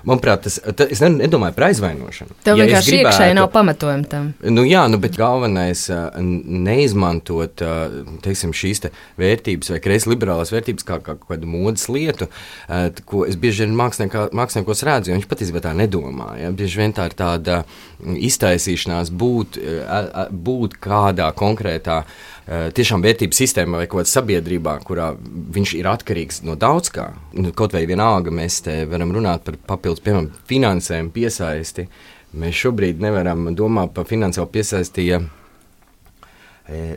manuprāt, 0.07 0.45
tas, 0.47 0.59
tas 0.77 0.95
es 0.95 1.03
nedomāju 1.03 1.57
par 1.57 1.67
aizvainošanu. 1.69 2.39
Tev 2.47 2.61
ja 2.61 2.69
vienkārši 2.69 2.95
gribētu, 2.95 3.11
iekšēji 3.11 3.37
nav 3.41 3.51
pamatojuma 3.53 4.09
tam. 4.11 4.31
Nu, 4.55 4.63
jā, 4.67 4.85
nu, 4.91 5.01
bet 5.03 5.19
galvenais 5.19 5.85
neizmantot 6.23 7.63
teiksim, 8.23 8.55
šīs 8.55 8.85
te 8.85 8.93
vērtības 9.19 9.64
vai 9.73 9.79
kreisas 9.83 10.09
liberālās 10.11 10.51
vērtības 10.53 10.85
kā, 10.87 10.99
kā 11.03 11.15
kādu 11.21 11.49
modes 11.49 11.87
lietu, 11.91 12.27
ko 13.09 13.23
es 13.27 13.37
bieži 13.39 13.65
vien 13.65 13.75
māksliniekos 13.77 14.85
redzu, 14.87 15.11
jo 15.11 15.17
viņš 15.17 15.27
patiesībā 15.31 15.63
tā 15.63 15.73
nedomā. 15.77 16.35
Ja? 16.41 16.53
Bieži 16.55 16.81
vien 16.81 16.95
tā 16.95 17.09
ir 17.09 17.17
tāda 17.17 17.61
iztaisīšanās 18.01 19.11
būt, 19.15 19.59
būt 20.29 20.79
kādā 20.83 21.29
konkrētā 21.37 22.01
tiešām 22.45 23.01
vērtības 23.01 23.39
sistēmā 23.41 23.79
vai 23.81 23.87
kādā 23.89 24.05
sabiedrībā, 24.11 24.75
kurā 24.85 25.11
viņš 25.55 25.71
ir 25.79 25.89
atkarīgs 25.89 26.43
no 26.45 26.53
daudz 26.59 26.91
kā. 26.93 27.07
Nu, 27.33 27.49
kaut 27.57 27.73
vai 27.73 27.87
vienalga 27.89 28.33
mēs 28.33 28.59
te 28.67 28.83
varam 28.89 29.15
runāt 29.15 29.47
par 29.47 29.57
papildus, 29.73 30.03
piemēram, 30.05 30.29
finansējumu 30.51 31.09
piesaisti. 31.15 31.87
Mēs 32.35 32.61
šobrīd 32.61 33.01
nevaram 33.01 33.47
domāt 33.55 33.95
par 33.95 34.05
finansiālu 34.09 34.51
piesaisti, 34.51 35.07
ja 35.09 35.21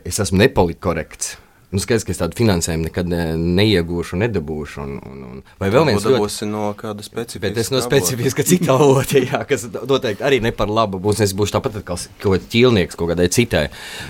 es 0.05 0.19
esmu 0.21 0.41
nepolitkorekts. 0.43 1.37
Nu, 1.69 1.77
skaidrs, 1.85 2.07
ka 2.09 2.15
es 2.15 2.21
tādu 2.23 2.37
finansējumu 2.39 2.87
nekad 2.87 3.11
ne, 3.13 3.23
neiegūšu, 3.37 4.17
nedabūšu. 4.23 4.81
Un, 4.81 4.93
un, 5.05 5.25
un. 5.27 5.41
Vai 5.61 5.69
vēl 5.69 5.85
viens 5.91 6.07
ļoti... 6.07 6.47
no 6.49 6.71
kāda 6.79 7.05
specifiska? 7.05 7.43
Bet 7.45 7.61
es 7.61 7.69
no 7.75 7.83
specifiska 7.85 8.45
cita 8.49 8.73
avota, 8.73 9.21
jā, 9.29 9.43
kas 9.51 9.67
noteikti 9.77 10.25
arī 10.25 10.39
ne 10.47 10.55
par 10.57 10.73
labu 10.73 10.97
būs. 11.05 11.21
Es 11.27 11.35
būšu 11.37 11.59
tāpat 11.59 11.77
kā 11.85 11.99
kaut 12.23 12.47
ķīlnieks 12.55 12.97
kaut 12.97 13.13
kādai 13.13 13.29
citai 13.37 13.67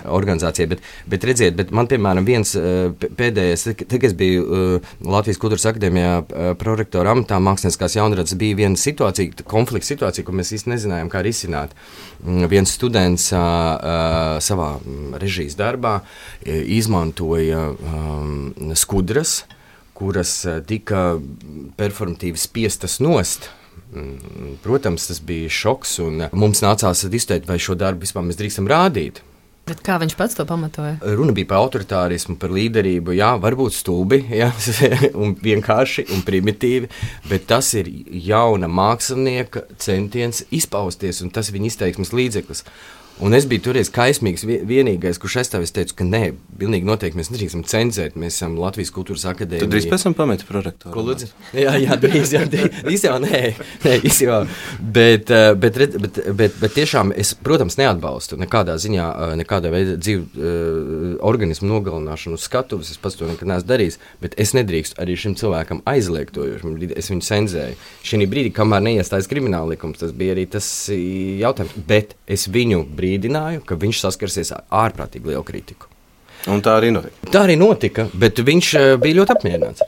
organizācijai. 0.06 0.68
Bet, 0.70 0.86
bet 1.10 1.26
redziet, 1.26 1.56
bet 1.58 1.72
man, 1.74 1.90
piemēram, 1.90 2.28
viens 2.28 2.54
e, 2.54 2.92
pēdējais, 2.94 3.66
tad, 3.72 3.82
kad 3.96 4.06
es 4.06 4.14
biju 4.18 4.44
uh, 4.46 4.92
Latvijas 5.16 5.42
kultūras 5.42 5.66
akadēmijā 5.72 6.12
uh, 6.20 6.52
prorektora 6.60 7.16
amatā 7.16 7.40
mākslinieckās 7.42 7.98
jaunradas, 7.98 8.38
bija 8.38 8.60
viena 8.62 8.78
situācija, 8.78 9.48
konflikts 9.50 9.90
situācija, 9.90 10.22
ko 10.28 10.36
mēs 10.38 10.54
īsti 10.54 10.76
nezinājām, 10.76 11.10
kā 11.10 11.26
risināt. 11.26 11.74
Uh, 11.74 12.07
viens 12.20 12.70
students 12.70 13.30
uh, 13.32 14.38
savā 14.42 14.70
režijas 15.20 15.56
darbā 15.58 16.00
izmantoja 16.44 17.68
um, 17.72 18.50
skudras, 18.74 19.44
kuras 19.98 20.32
tika 20.66 21.18
performatīvi 21.78 22.38
spiestas 22.38 22.98
nost. 23.02 23.50
Mm, 23.94 24.58
protams, 24.62 25.06
tas 25.08 25.20
bija 25.24 25.48
šoks, 25.48 25.98
un 26.04 26.26
mums 26.36 26.60
nācās 26.60 27.06
diskutēt, 27.08 27.46
vai 27.48 27.56
šo 27.62 27.76
darbu 27.78 28.04
vispār 28.04 28.26
mēs 28.26 28.38
drīkstam 28.40 28.68
rādīt. 28.68 29.22
Bet 29.68 29.82
kā 29.84 29.98
viņš 30.00 30.14
pats 30.16 30.36
to 30.38 30.46
pamatoja? 30.48 30.96
Runa 31.18 31.34
bija 31.36 31.50
par 31.50 31.62
autoritārismu, 31.66 32.38
par 32.40 32.52
līderību. 32.56 33.12
Jā, 33.18 33.34
varbūt 33.42 33.76
stulbi, 33.76 34.22
jā, 34.32 34.48
un 35.22 35.34
vienkārši 35.42 36.06
un 36.16 36.24
primitīvi, 36.24 36.88
bet 37.28 37.44
tas 37.50 37.68
ir 37.76 37.90
jauna 38.28 38.70
mākslinieka 38.70 39.66
centiens 39.76 40.44
izpausties, 40.54 41.20
un 41.24 41.34
tas 41.34 41.50
ir 41.50 41.58
viņa 41.58 41.72
izteiksmes 41.74 42.14
līdzeklis. 42.16 42.64
Un 43.18 43.34
es 43.34 43.48
biju 43.50 43.64
toreiz 43.66 43.88
kaismīgs, 43.90 44.44
vienīgais, 44.46 45.18
kurš 45.18 45.40
aizstāvis, 45.40 45.72
teicu, 45.74 45.96
ka 45.98 46.04
nē, 46.06 46.20
pilnīgi 46.60 46.86
noteikti 46.86 47.18
mēs 47.18 47.32
nedrīkstam 47.32 47.64
cenzēt. 47.66 48.14
Mēs 48.18 48.36
esam 48.36 48.54
Latvijas 48.60 48.92
kultūras 48.94 49.24
akadēmija. 49.26 49.64
Tad 49.64 49.72
drīz 49.72 49.88
pēc 49.90 50.04
tam 50.06 50.14
pameti 50.14 50.46
prorektoru. 50.46 50.92
Ko 50.94 51.02
lūdzu? 51.02 51.26
Jā, 51.58 51.72
jā, 51.82 51.96
drīz 51.98 52.34
jau, 52.36 52.44
drīz 52.52 53.06
jau, 53.08 53.16
nē, 53.24 53.40
nē, 53.82 53.94
jau. 54.22 54.38
Bet, 54.78 55.32
eh, 55.34 55.48
bet, 55.58 55.80
bet, 55.82 55.96
bet, 56.04 56.20
bet, 56.38 56.58
bet 56.62 56.76
tiešām 56.76 57.10
es, 57.18 57.32
protams, 57.42 57.78
neatbalstu 57.80 58.38
nekādā 58.38 58.78
ziņā, 58.78 59.08
eh, 59.08 59.34
nekādā 59.42 59.74
veidā 59.74 59.98
dzīvu 59.98 60.22
uh, 60.22 61.10
organismu 61.26 61.72
nogalināšanu 61.72 62.38
uz 62.38 62.46
skatuves. 62.46 62.92
Es 62.94 63.02
pats 63.02 63.18
to 63.18 63.26
nekad 63.26 63.50
neesmu 63.50 63.66
darījis, 63.72 63.98
bet 64.22 64.38
es 64.38 64.54
nedrīkstu 64.54 65.00
arī 65.02 65.18
šim 65.18 65.34
cilvēkam 65.38 65.82
aizliegt 65.90 66.36
to, 66.38 66.46
jo 66.46 66.62
es 66.94 67.10
viņu 67.10 67.26
cenzēju. 67.32 67.82
Šī 68.06 68.22
brīdī, 68.30 68.54
kamēr 68.54 68.86
neiestājas 68.86 69.26
krimināla 69.30 69.74
likums, 69.74 69.98
tas 70.04 70.14
bija 70.14 70.36
arī 70.36 70.46
tas 70.50 70.70
jautājums, 70.92 71.74
bet 71.88 72.14
es 72.30 72.46
viņu 72.52 72.84
brīdi 72.86 73.07
brīdināju, 73.08 73.64
ka 73.64 73.78
viņš 73.80 74.02
saskarsies 74.04 74.52
ar 74.56 74.66
ārprātīgi 74.86 75.32
lielu 75.32 75.44
kritiku. 75.46 75.88
Un 76.48 76.62
tā 76.64 76.78
arī 76.78 76.92
notika. 76.94 77.30
Tā 77.32 77.46
arī 77.46 77.56
notika, 77.58 78.08
bet 78.14 78.40
viņš 78.44 78.74
eh, 78.78 78.90
bija 79.00 79.22
ļoti 79.22 79.34
apmierināts. 79.36 79.86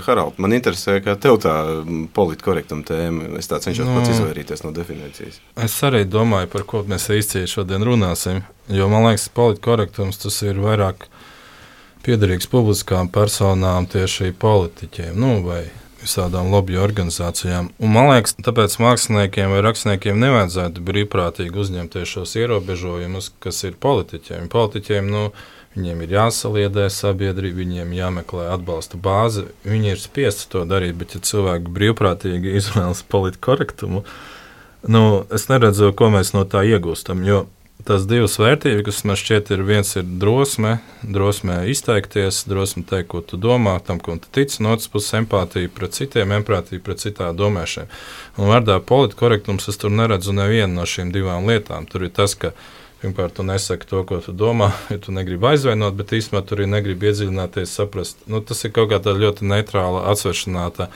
Harald, 0.00 0.38
man 0.40 0.54
interesē, 0.54 1.00
kā 1.02 1.16
tev 1.20 1.36
tā 1.42 1.52
politkorektuma 2.14 2.86
tēma. 2.86 3.26
Es 3.40 3.50
tā 3.50 3.58
cenšos 3.60 3.88
no, 3.88 3.96
pats 3.98 4.12
izvairīties 4.14 4.62
no 4.62 4.70
definīcijas. 4.74 5.40
Es 5.60 5.74
arī 5.86 6.04
domāju, 6.06 6.48
par 6.52 6.64
ko 6.70 6.84
mēs 6.88 7.08
īsti 7.10 7.42
šodien 7.50 7.84
runāsim. 7.84 8.40
Jo 8.70 8.86
man 8.90 9.08
liekas, 9.08 9.26
politkorektums 9.34 10.22
tas 10.22 10.38
ir 10.46 10.62
vairāk 10.62 11.08
piederīgs 12.06 12.48
publiskām 12.50 13.10
personām, 13.12 13.86
tieši 13.90 14.32
politiķiem 14.40 15.14
nu, 15.20 15.36
vai 15.46 15.64
visādām 16.00 16.48
lobby 16.52 16.78
organizācijām. 16.80 17.70
Un 17.82 17.92
man 17.92 18.08
liekas, 18.08 18.34
tāpēc 18.40 18.78
māksliniekiem 18.80 19.52
vai 19.52 19.62
rakstniekiem 19.66 20.20
nevajadzētu 20.22 20.84
brīvprātīgi 20.86 21.60
uzņemties 21.60 22.14
šos 22.16 22.36
ierobežojumus, 22.40 23.32
kas 23.44 23.64
ir 23.68 23.76
politiķiem. 23.80 24.48
Politiķiem 24.52 25.10
nu, 25.12 25.28
Viņiem 25.70 26.00
ir 26.02 26.16
jāsaliedē 26.16 26.88
sabiedrība, 26.90 27.60
viņiem 27.60 27.92
jāmeklē 27.94 28.48
atbalsta 28.50 28.98
bāze. 28.98 29.44
Viņi 29.62 29.92
ir 29.92 30.00
spiesti 30.02 30.48
to 30.50 30.64
darīt, 30.66 30.96
bet, 30.98 31.14
ja 31.14 31.22
cilvēki 31.22 31.70
brīvprātīgi 31.76 32.56
izvēlas 32.58 33.04
politiku 33.06 33.52
korektumu, 33.52 34.02
nu, 34.90 35.02
es 35.30 35.46
neredzu, 35.46 35.92
ko 35.94 36.10
mēs 36.10 36.34
no 36.34 36.42
tā 36.42 36.64
iegūstam. 36.66 37.22
Jo 37.22 37.44
tās 37.86 38.06
divas 38.08 38.36
vērtības, 38.40 38.84
kas 38.86 39.00
man 39.08 39.18
šķiet, 39.18 39.52
ir 39.54 39.62
viens 39.66 39.94
ir 39.96 40.08
drosme, 40.22 40.76
drosme 41.02 41.60
izteikties, 41.72 42.42
drosme 42.50 42.84
teikt, 42.88 43.08
ko 43.12 43.22
tu 43.24 43.38
domā, 43.40 43.78
tam, 43.84 44.00
ko 44.02 44.16
tu 44.20 44.30
tici, 44.32 44.60
no 44.64 44.74
otras 44.74 44.90
puses 44.92 45.16
empātija 45.20 45.70
pret 45.74 45.96
citiem, 45.96 46.34
empātija 46.40 46.82
pret 46.84 47.02
citādu 47.02 47.44
domāšanu. 47.44 47.88
Un 48.40 48.52
vārdā 48.52 48.80
politikas 48.80 49.20
korektums 49.22 49.70
es 49.72 49.80
tur 49.80 49.94
neredzu 49.94 50.34
nevienu 50.36 50.80
no 50.80 50.86
šīm 50.88 51.12
divām 51.14 51.48
lietām. 51.50 51.88
Tur 51.90 52.08
ir 52.08 52.14
tas, 52.16 52.36
ka 52.38 52.54
Pirmkārt, 53.00 53.32
tu 53.38 53.44
nesaki 53.48 53.86
to, 53.88 54.02
ko 54.04 54.18
tu 54.20 54.32
domā, 54.36 54.74
ja 54.92 54.98
tu 55.00 55.12
negribi 55.16 55.54
aizvainot, 55.54 55.96
bet 55.96 56.12
īstenībā 56.12 56.42
tur 56.44 56.60
arī 56.60 56.68
negribi 56.68 57.08
iedziļināties, 57.08 57.72
saprast. 57.72 58.20
Nu, 58.28 58.42
tas 58.44 58.60
ir 58.66 58.74
kaut 58.76 58.90
kāda 58.92 59.16
ļoti 59.16 59.48
neitrāla, 59.48 60.04
atsvēršanāta 60.12 60.90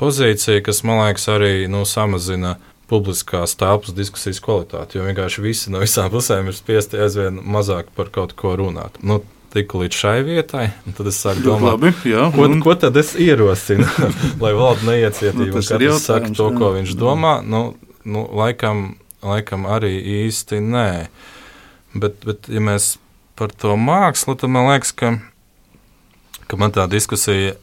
pozīcija, 0.00 0.64
kas 0.66 0.82
man 0.82 1.04
liekas 1.04 1.28
arī 1.30 1.52
nu, 1.70 1.84
samazina 1.86 2.56
publiskās 2.90 3.56
telpas 3.58 3.94
diskusijas 3.96 4.38
kvalitāti. 4.44 4.98
Jo 4.98 5.06
vienkārši 5.08 5.42
visi 5.42 5.72
no 5.74 5.80
visām 5.82 6.10
pusēm 6.12 6.50
ir 6.50 6.56
spiesti 6.56 7.00
aizvien 7.02 7.40
mazāk 7.42 7.88
par 7.96 8.12
kaut 8.14 8.36
ko 8.38 8.54
runāt. 8.58 9.00
Nu, 9.02 9.20
tiku 9.56 9.80
līdz 9.82 9.96
šai 9.96 10.16
vietai, 10.26 10.66
tad 10.98 11.08
es 11.10 11.18
sāku 11.22 11.42
domāt, 11.46 11.78
Labi, 11.78 11.92
jā, 12.10 12.26
ko, 12.34 12.44
un- 12.44 12.60
ko 12.62 12.74
tad 12.78 12.96
es 13.00 13.14
ierosinu, 13.16 13.86
lai 14.42 14.52
valda 14.58 14.90
neiecietība. 14.90 15.54
Nu, 15.56 15.64
Katrs 15.64 16.04
saka 16.06 16.30
to, 16.36 16.50
ko 16.58 16.70
jā. 16.70 16.74
viņš 16.80 16.94
domā. 17.00 17.38
Nu, 17.46 17.62
nu, 18.04 18.26
laikam, 18.36 18.84
laikam 19.24 19.66
arī 19.70 19.94
īsti 20.26 20.60
nē. 20.62 20.88
Bet, 21.96 22.20
bet, 22.28 22.50
ja 22.52 22.60
mēs 22.60 22.96
par 23.38 23.48
to 23.56 23.74
mākslu, 23.80 24.36
tad 24.36 24.52
man 24.52 24.68
liekas, 24.70 24.92
ka, 24.92 25.14
ka 26.46 26.58
man 26.60 26.74
tā 26.76 26.84
diskusija 26.92 27.56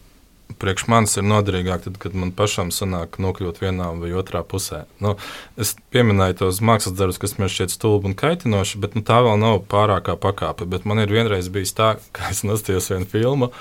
priekš 0.60 0.86
manis 0.91 1.15
ir 1.17 1.25
noderīgāka, 1.27 1.88
tad, 1.88 1.99
kad 2.01 2.15
man 2.17 2.34
pašam 2.36 2.71
sanāk 2.73 3.17
nokļūt 3.21 3.62
vienā 3.63 3.89
vai 3.99 4.12
otrā 4.17 4.43
pusē. 4.47 4.84
Nu, 5.03 5.15
es 5.60 5.73
pieminēju 5.93 6.39
tos 6.43 6.62
mākslas 6.65 6.97
darbus, 6.99 7.19
kas 7.21 7.38
man 7.39 7.51
šķiet 7.51 7.73
stulbi 7.73 8.12
un 8.12 8.17
kaitinoši, 8.19 8.82
bet 8.84 8.97
nu, 8.97 9.03
tā 9.08 9.21
vēl 9.25 9.39
nav 9.41 9.63
pārākā 9.71 10.17
pakāpe. 10.21 10.67
Bet 10.69 10.88
man 10.89 11.03
ir 11.03 11.13
vienreiz 11.13 11.49
bijis 11.53 11.75
tā, 11.77 11.95
ka 12.15 12.32
es 12.34 12.43
nostājos 12.47 12.91
vienu 12.93 13.10
filmu. 13.10 13.51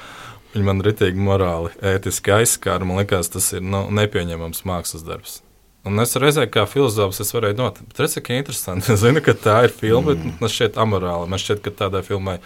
Viņa 0.53 0.69
man 0.69 0.85
ritīgi 0.85 1.17
morāli, 1.17 1.73
ētiski 1.95 2.35
aizskāra. 2.37 2.85
Man 2.85 3.01
liekas, 3.01 3.33
tas 3.33 3.47
ir 3.57 3.65
nu, 3.65 3.87
nepieņemams 3.95 4.67
mākslas 4.69 5.07
darbs. 5.07 5.41
Un 5.89 5.99
es 5.99 6.13
reizē, 6.15 6.45
kā 6.47 6.63
filozofs, 6.71 7.19
es 7.25 7.33
varēju 7.35 7.57
domāt, 7.59 7.81
bet 7.89 8.11
cik 8.13 8.29
interesanti. 8.37 8.87
Es 8.95 9.01
zinu, 9.03 9.23
ka 9.25 9.33
tā 9.35 9.63
ir 9.67 9.73
filma, 9.75 10.13
bet 10.13 10.43
man 10.43 10.53
šķiet 10.53 10.77
amorāli. 10.79 11.31
Man 11.33 11.41
šķiet, 11.43 11.63
ka 11.65 11.73
tādai 11.81 12.05
filmai 12.07 12.37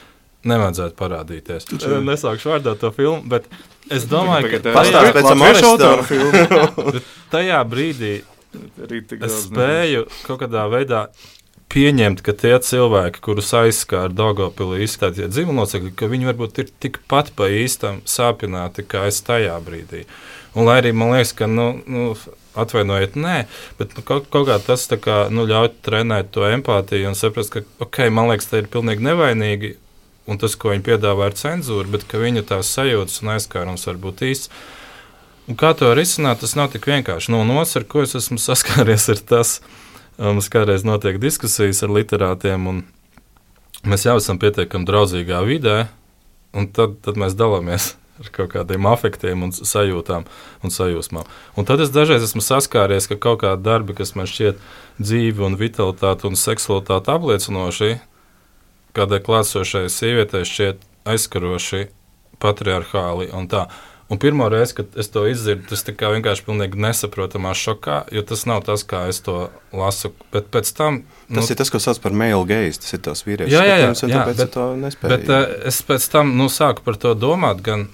nevajadzētu 0.46 0.96
parādīties. 0.96 1.66
Es 1.76 1.88
nesaukšu 2.06 2.54
vārdā 2.54 2.76
to 2.78 2.92
filmu, 2.94 3.26
bet 3.28 3.50
es 3.92 4.06
domāju, 4.10 4.50
ka 4.56 4.74
Pastāst 4.76 5.16
pēc 5.16 5.30
tam 5.30 5.46
autoru 5.46 6.06
filmu. 6.08 7.00
Tajā 7.32 7.62
brīdī 7.68 8.14
es 9.20 9.40
spēju 9.46 10.06
kaut 10.26 10.40
kādā 10.44 10.66
veidā 10.72 11.06
pieņemt, 11.72 12.22
ka 12.24 12.32
tie 12.38 12.54
cilvēki, 12.62 13.20
kurus 13.24 13.50
aizskāra 13.58 14.12
Dārgopilī 14.14 14.84
izstāstītie 14.86 15.28
dzīvlocekļi, 15.32 15.92
ka 15.98 16.08
viņi 16.10 16.30
varbūt 16.30 16.62
ir 16.62 16.72
tikpat 16.82 17.32
pa 17.36 17.50
īstam 17.52 18.00
sāpināti 18.08 18.86
kā 18.86 19.06
es 19.10 19.20
tajā 19.26 19.58
brīdī. 19.66 20.06
Un 20.56 20.68
lai 20.68 20.78
arī 20.80 20.94
man 20.96 21.12
liekas, 21.12 21.34
ka, 21.36 21.48
nu, 21.50 21.72
nu 21.90 22.12
atvainojiet, 22.56 23.18
nē, 23.20 23.36
bet 23.76 23.96
nu, 23.96 24.04
kaut, 24.06 24.30
kaut 24.32 24.46
kā 24.48 24.56
tas 24.64 24.86
tā 24.88 24.96
kā, 25.02 25.26
nu, 25.32 25.44
ļauj 25.48 25.74
trenēt 25.84 26.30
to 26.32 26.46
empātiju 26.48 27.10
un 27.10 27.18
saprast, 27.18 27.52
ka, 27.52 27.64
ok, 27.84 28.06
man 28.14 28.30
liekas, 28.30 28.48
tas 28.48 28.62
ir 28.62 28.70
pilnīgi 28.72 29.04
nevainīgi. 29.04 29.74
Un 30.26 30.40
tas, 30.42 30.56
ko 30.58 30.72
viņi 30.72 30.82
piedāvā, 30.88 31.30
ir 31.30 31.38
cenzūra, 31.38 31.86
bet 31.92 32.10
viņa 32.10 32.42
tās 32.48 32.72
sajūtas 32.74 33.22
un 33.22 33.36
aizskārums 33.36 33.86
var 33.86 33.98
būt 34.02 34.24
īsts. 34.26 34.50
Un 35.46 35.54
kā 35.58 35.70
to 35.78 35.92
risināt, 35.94 36.40
tas 36.42 36.56
nav 36.58 36.72
tik 36.72 36.88
vienkārši. 36.90 37.30
Nu, 37.30 37.44
no 37.46 37.60
otras, 37.60 37.76
ar 37.78 37.86
ko 37.86 38.02
es 38.02 38.16
esmu 38.18 38.40
saskāries, 38.48 39.06
ir 39.12 39.22
tas, 39.22 39.60
ka 39.60 39.86
mums 40.18 40.50
kādreiz 40.50 40.86
notiek 40.86 41.20
diskusijas 41.22 41.84
ar 41.86 41.94
literātiem, 41.94 42.66
un 42.66 42.82
mēs 43.86 44.08
jau 44.08 44.16
esam 44.18 44.40
pietiekami 44.42 44.88
draudzīgā 44.88 45.44
vidē, 45.46 45.76
un 46.56 46.66
tad, 46.74 46.98
tad 47.06 47.20
mēs 47.20 47.38
dalāmies 47.38 47.92
ar 48.20 48.32
kaut 48.34 48.50
kādiem 48.56 48.88
afektiem, 48.90 49.46
un 49.46 49.54
sajūtām 49.54 50.26
un 50.64 50.74
sajūsmām. 50.74 51.30
Un 51.54 51.68
tad 51.68 51.84
es 51.84 51.94
dažreiz 51.94 52.24
esmu 52.26 52.42
saskāries, 52.42 53.06
ka 53.06 53.20
kaut 53.20 53.44
kādi 53.44 53.62
darbi, 53.66 53.94
kas 53.94 54.16
man 54.18 54.26
šķiet 54.26 54.58
dzīvi, 54.98 55.38
un 55.46 55.58
vitalitāti 55.60 56.26
un 56.26 56.38
seksualitāti 56.40 57.12
apliecinoši, 57.12 57.90
kādai 58.96 59.20
klātsošai 59.24 59.86
sievietei 59.92 60.46
šķiet 60.48 60.82
aizskaroši, 61.12 61.86
patriarchāli 62.42 63.30
un 63.36 63.50
tā. 63.50 63.66
Un 64.06 64.20
pirmo 64.22 64.46
reizi, 64.46 64.76
kad 64.78 64.92
es 65.02 65.08
to 65.10 65.24
izdzirdu, 65.26 65.64
tas 65.66 65.80
vienkārši 66.14 66.44
pilnīgi 66.46 66.78
nesaprotamā 66.78 67.50
šokā, 67.58 68.04
jo 68.14 68.22
tas 68.22 68.44
nav 68.46 68.60
tas, 68.68 68.84
kā 68.86 69.00
es 69.10 69.18
to 69.26 69.48
lasu. 69.74 70.12
Bet 70.30 70.46
pēc 70.54 70.70
tam. 70.78 71.00
Tas 71.34 71.50
ir 71.50 71.58
tas, 71.58 71.72
ko 71.74 71.80
sauc 71.82 71.98
par 72.04 72.14
male 72.14 72.44
gaze. 72.46 72.78
Tas 72.84 72.94
ir 72.94 73.02
jā, 73.50 73.64
jā, 73.66 73.80
skatījums, 73.80 74.04
un 74.06 74.14
jā, 74.14 74.20
tāpēc 74.20 74.36
bet- 74.36 74.44
bet, 74.44 74.52
to 74.54 74.66
nespēju. 74.84 75.10
Bet 75.10 75.32
uh, 75.34 75.48
es 75.72 75.80
pēc 75.88 76.06
tam 76.12 76.36
nu, 76.38 76.46
sāku 76.46 76.86
par 76.86 77.00
to 77.02 77.16
domāt, 77.18 77.64
gan 77.66 77.88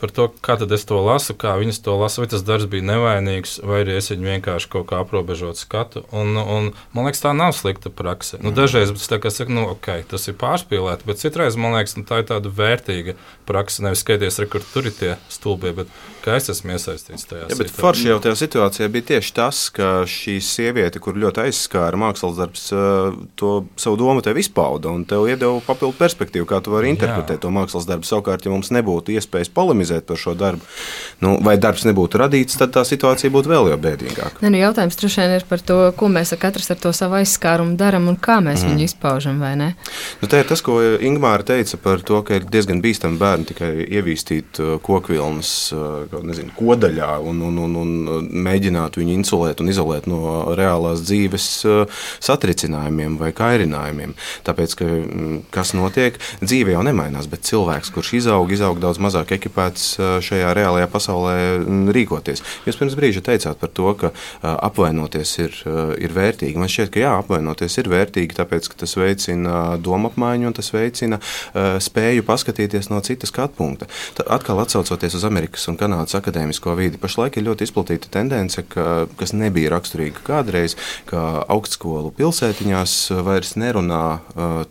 par 0.00 0.12
to, 0.16 0.26
kā 0.42 0.56
es 0.74 0.86
to 0.88 0.98
lasu, 1.04 1.36
kā 1.36 1.54
viņas 1.60 1.82
to 1.84 1.94
lasa, 2.00 2.22
vai 2.22 2.28
tas 2.32 2.44
darbs 2.46 2.68
bija 2.70 2.86
nevainīgs, 2.88 3.58
vai 3.66 3.82
arī 3.84 3.98
es 3.98 4.10
viņu 4.12 4.28
vienkārši 4.34 4.70
kaut 4.72 4.88
kā 4.90 5.00
aprobežot 5.04 5.60
skatu. 5.60 6.04
Un, 6.16 6.32
un, 6.40 6.70
man 6.96 7.08
liekas, 7.08 7.22
tā 7.24 7.34
nav 7.36 7.52
slikta 7.56 7.92
prakse. 7.92 8.40
Nu, 8.42 8.54
dažreiz 8.56 8.92
tas 8.96 9.10
kā 9.20 9.32
saka, 9.34 9.52
nu, 9.52 9.66
ok, 9.74 9.90
tas 10.10 10.28
ir 10.30 10.38
pārspīlēti, 10.40 11.06
bet 11.08 11.22
citreiz 11.22 11.58
man 11.60 11.76
liekas, 11.76 11.98
nu, 11.98 12.06
tā 12.08 12.22
ir 12.22 12.30
tāda 12.32 12.52
vērtīga 12.52 13.16
prakse. 13.48 13.84
Nevis 13.84 14.04
skaties, 14.04 14.40
re, 14.40 14.48
kur 14.50 14.64
tur 14.72 14.88
ir 14.88 14.96
tie 14.96 15.14
stulbie, 15.32 15.74
bet 15.76 15.92
kā 16.24 16.36
es 16.38 16.48
esmu 16.52 16.74
iesaistīts 16.76 17.26
tajā. 17.30 17.48
Jā, 17.50 17.56
bet 17.58 17.72
forši 17.74 18.08
jau 18.10 18.18
tajā 18.22 18.36
situācijā 18.40 18.88
bija 18.92 19.06
tieši 19.14 19.34
tas, 19.36 19.62
ka 19.74 19.90
šī 20.08 20.36
sieviete, 20.44 21.00
kur 21.02 21.18
ļoti 21.20 21.44
aizskāra 21.46 21.98
mākslas 22.00 22.38
darbs, 22.38 22.66
eh, 22.72 23.16
to 23.40 23.52
savu 23.80 23.98
domu 24.00 24.24
tev 24.24 24.38
izpauda 24.40 24.92
un 24.92 25.04
tev 25.08 25.28
iedeva 25.30 25.60
papildu 25.66 25.96
perspektīvu, 25.98 26.46
kā 26.48 26.60
tu 26.62 26.74
vari 26.74 26.90
Jā. 26.90 26.96
interpretēt 26.96 27.42
to 27.44 27.52
mākslas 27.54 27.88
darbu. 27.88 28.08
Savukārt, 28.08 28.44
ja 28.44 28.52
mums 28.52 28.72
nebūtu 28.74 29.14
iespējas 29.16 29.52
polemizēt 29.54 30.06
par 30.06 30.20
šo 30.20 30.34
darbu, 30.38 30.62
nu, 31.24 31.38
vai 31.44 31.56
darbs 31.56 31.86
nebūtu 31.88 32.20
radīts, 32.20 32.58
tad 32.60 32.74
tā 32.76 32.84
situācija 32.86 33.32
būtu 33.32 33.52
vēl 33.52 33.70
jau 33.72 33.78
bēdīgāka. 33.80 34.42
Ne, 34.42 34.52
nu 34.54 34.62
jautājums 34.62 34.98
droši 35.00 35.22
vien 35.22 35.36
ir 35.38 35.46
par 35.48 35.60
to, 35.60 35.78
ko 35.96 36.08
mēs 36.12 36.34
katrs 36.40 36.70
ar 36.70 36.80
to 36.80 36.92
savu 36.96 37.18
aizskārumu 37.20 37.76
darām 37.80 38.08
un 38.08 38.16
kā 38.16 38.40
mēs 38.44 38.64
mm. 38.64 38.74
viņu 38.74 38.88
izpaužam, 38.88 39.40
vai 39.42 39.54
ne? 39.56 39.74
Nu, 40.22 40.28
tā 40.30 40.42
ir 40.42 40.48
tas, 40.48 40.62
ko 40.64 40.80
Ingūna 40.80 41.44
teica 41.46 41.78
par 41.80 42.00
to, 42.06 42.22
ka 42.26 42.38
ir 42.38 42.46
diezgan 42.50 42.80
bīstami 42.84 43.18
bērni 43.20 43.50
tikai 43.52 43.70
ievīstīt 43.86 44.60
uh, 44.60 44.76
kokvilnas 44.82 45.52
uh, 46.10 46.20
kaut 46.20 46.26
nezinu, 46.28 46.52
kodaļā 46.58 47.08
un, 47.26 47.40
un, 47.46 47.58
un, 47.64 47.76
un 47.80 48.28
mēģināt 48.44 48.98
viņu 49.00 49.14
insulēt 49.20 49.60
un 49.62 49.70
izolēt 49.72 50.08
no 50.10 50.52
reālās 50.58 51.02
dzīves 51.06 51.46
uh, 51.68 52.02
satricinājumiem 52.22 53.16
vai 53.20 53.30
kairinājumiem. 53.36 54.14
Tāpēc, 54.46 54.76
ka, 54.78 54.88
mm, 54.88 55.38
kas 55.54 55.72
notiek, 55.76 56.18
dzīve 56.42 56.74
jau 56.74 56.84
nemainās, 56.86 57.28
bet 57.30 57.46
cilvēks, 57.48 57.92
kurš 57.94 58.12
izaug, 58.20 58.52
izaug 58.52 58.80
daudz 58.82 59.00
mazāk 59.02 59.34
ekipēts 59.38 59.86
uh, 59.98 60.12
šajā 60.24 60.52
reālajā 60.58 60.90
pasaulē 60.92 61.36
mm, 61.60 61.92
rīkoties. 61.96 62.44
Jūs 62.68 62.80
pirms 62.80 62.98
brīža 62.98 63.24
teicāt 63.30 63.60
par 63.60 63.72
to, 63.72 63.94
ka 64.00 64.12
uh, 64.12 64.52
apvainoties 64.52 65.34
ir, 65.40 65.56
uh, 65.70 65.94
ir 65.96 66.14
vērtīgi. 66.16 66.58
Man 66.60 66.72
šķiet, 66.72 66.92
ka 66.94 67.04
jā, 67.04 67.14
apvainoties 67.22 67.78
ir 67.80 67.90
vērtīgi, 67.92 68.38
tāpēc, 68.40 68.70
ka 68.72 68.82
tas 68.84 68.96
veicina 68.98 69.78
domu 69.80 70.10
apmaiņu 70.10 70.50
un 70.50 70.58
tas 70.58 70.72
veicina 70.74 71.20
uh, 71.20 71.78
spēju 71.80 72.26
paskatīties 72.28 72.90
no 72.92 73.00
citas 73.06 73.32
skatu 73.32 73.56
punkta. 73.60 73.88
Tad 74.18 74.28
atkal 74.32 74.60
atcaucoties 74.62 75.14
uz 75.16 75.24
Amerikas 75.28 75.66
un 75.70 75.78
Kanādas 75.80 75.99
akadēmisko 76.06 76.74
vidi, 76.78 77.00
pašlaik 77.00 77.36
ir 77.36 77.46
ļoti 77.48 77.66
izplatīta 77.68 78.10
tendence, 78.12 78.64
ka, 78.68 79.06
kas 79.20 79.34
nebija 79.36 79.72
raksturīga 79.74 80.24
kādreiz, 80.26 80.76
ka 81.10 81.44
augstskolu 81.50 82.12
pilsētiņās 82.16 82.96
vairs 83.26 83.56
nerunā 83.60 84.20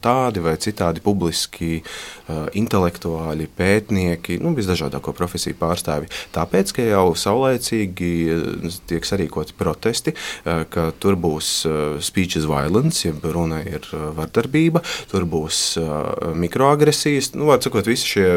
tādi 0.04 0.44
vai 0.44 0.56
citādi 0.62 1.04
publiski 1.06 1.82
intelektuāļi, 2.30 3.48
pētnieki, 3.58 4.38
nu, 4.44 4.54
visdažādāko 4.58 5.14
profesiju 5.18 5.58
pārstāvi. 5.60 6.10
Tāpēc, 6.36 6.74
ka 6.78 6.86
jau 6.86 7.06
saulēcīgi 7.18 8.12
tiek 8.90 9.08
sarīkoti 9.08 9.56
protesti, 9.58 10.14
ka 10.46 10.90
tur 11.02 11.18
būs 11.20 11.52
speech 12.06 12.38
is 12.40 12.48
violence, 12.50 13.02
jeb 13.08 13.26
runa 13.26 13.62
ir 13.66 13.86
vardarbība, 13.92 14.84
tur 15.12 15.26
būs 15.30 15.64
mikroagresijas, 16.38 17.34
nu, 17.38 17.50
var 17.50 17.62
sakot, 17.66 17.90
visi 17.90 18.14
šie 18.14 18.28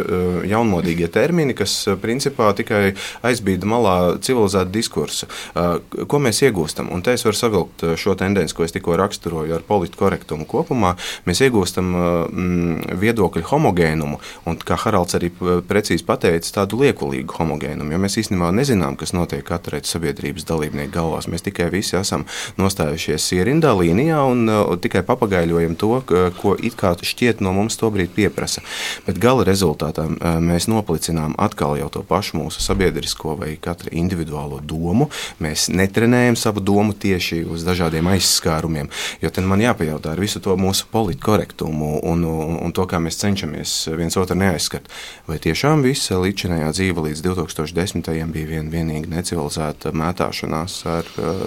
jaunmodīgie 0.48 1.10
termini, 1.12 1.56
kas 1.56 1.76
principā 2.02 2.50
tikai 2.56 2.81
aizbīda 3.22 3.68
malā 3.68 3.96
civilizētu 4.22 4.74
diskursu. 4.74 5.28
Uh, 5.54 5.78
ko 6.10 6.20
mēs 6.22 6.42
iegūstam? 6.46 6.90
Un 6.92 7.04
te 7.04 7.14
es 7.16 7.24
varu 7.26 7.38
savilkt 7.38 7.86
uh, 7.86 7.94
šo 7.98 8.16
tendenci, 8.18 8.56
ko 8.56 8.66
es 8.66 8.74
tikko 8.74 8.98
raksturoju 9.00 9.56
ar 9.56 9.66
politiku 9.66 10.04
korektumu 10.04 10.48
kopumā. 10.48 10.94
Mēs 11.28 11.44
iegūstam 11.46 11.94
uh, 11.94 12.04
mm, 12.28 12.98
viedokļu 13.02 13.46
homogēnumu, 13.52 14.20
un 14.50 14.60
kā 14.62 14.78
Haralds 14.82 15.16
arī 15.18 15.30
precīzi 15.68 16.04
pateica, 16.06 16.42
teica, 16.42 16.52
tādu 16.62 16.80
liekulīgu 16.82 17.36
homogēnumu, 17.38 17.92
jo 17.92 18.00
mēs 18.02 18.18
īstenībā 18.22 18.50
nezinām, 18.54 18.96
kas 19.00 19.14
notiek 19.16 19.44
katra 19.46 19.80
sabiedrības 19.84 20.46
dalībnieku 20.48 20.92
galvās. 20.94 21.28
Mēs 21.30 21.44
tikai 21.46 21.68
visi 21.72 21.96
esam 21.98 22.26
nostājušies 22.60 23.28
ierindā 23.38 23.72
līnijā 23.76 24.20
un 24.28 24.50
tikai 24.82 25.04
papagaļojam 25.06 25.76
to, 25.80 25.92
ko 26.06 26.54
it 26.58 26.76
kā 26.78 26.94
šķiet 26.96 27.42
no 27.44 27.54
mums 27.56 27.78
to 27.80 27.90
brīdi 27.92 28.14
pieprasa. 28.22 28.62
Bet 29.06 29.20
gala 29.22 29.46
rezultātā 29.48 30.06
mēs 30.42 30.68
noplicinām 30.70 31.36
atkal 31.40 31.76
jau 31.80 31.90
to 31.92 32.04
pašu 32.06 32.38
mūsu 32.40 32.62
sabiedrisko 32.72 33.36
vai 33.40 33.54
katra 33.60 33.92
individuālo 33.92 34.60
domu. 34.64 35.08
Mēs 35.42 35.68
netrenējam 35.72 36.36
savu 36.38 36.62
domu 36.64 36.96
tieši 36.96 37.42
uz 37.44 37.64
dažādiem 37.66 38.08
aizskārumiem, 38.14 38.90
jo 39.22 39.30
tad 39.32 39.46
man 39.48 39.62
jāpajautā 39.62 40.14
ar 40.14 40.22
visu 40.22 40.40
to 40.42 40.56
mūsu 40.60 40.88
politkorektumu 40.92 41.98
un, 42.08 42.24
un, 42.24 42.56
un 42.62 42.74
to, 42.74 42.86
kā 42.88 43.00
mēs 43.02 43.20
cenšamies 43.22 43.74
viens 43.98 44.16
otru 44.20 44.36
neaizskart. 44.40 44.88
Vai 45.28 45.38
tiešām 45.42 45.84
visa 45.84 46.20
līdzinājā 46.22 46.70
dzīve 46.72 47.06
līdz 47.08 47.24
2010. 47.28 48.12
bija 48.32 48.48
vien, 48.48 48.70
vienīgi 48.72 49.10
necivilizēta 49.12 49.92
mētāšanās 49.96 50.78
ar 50.90 51.10
uh, 51.18 51.44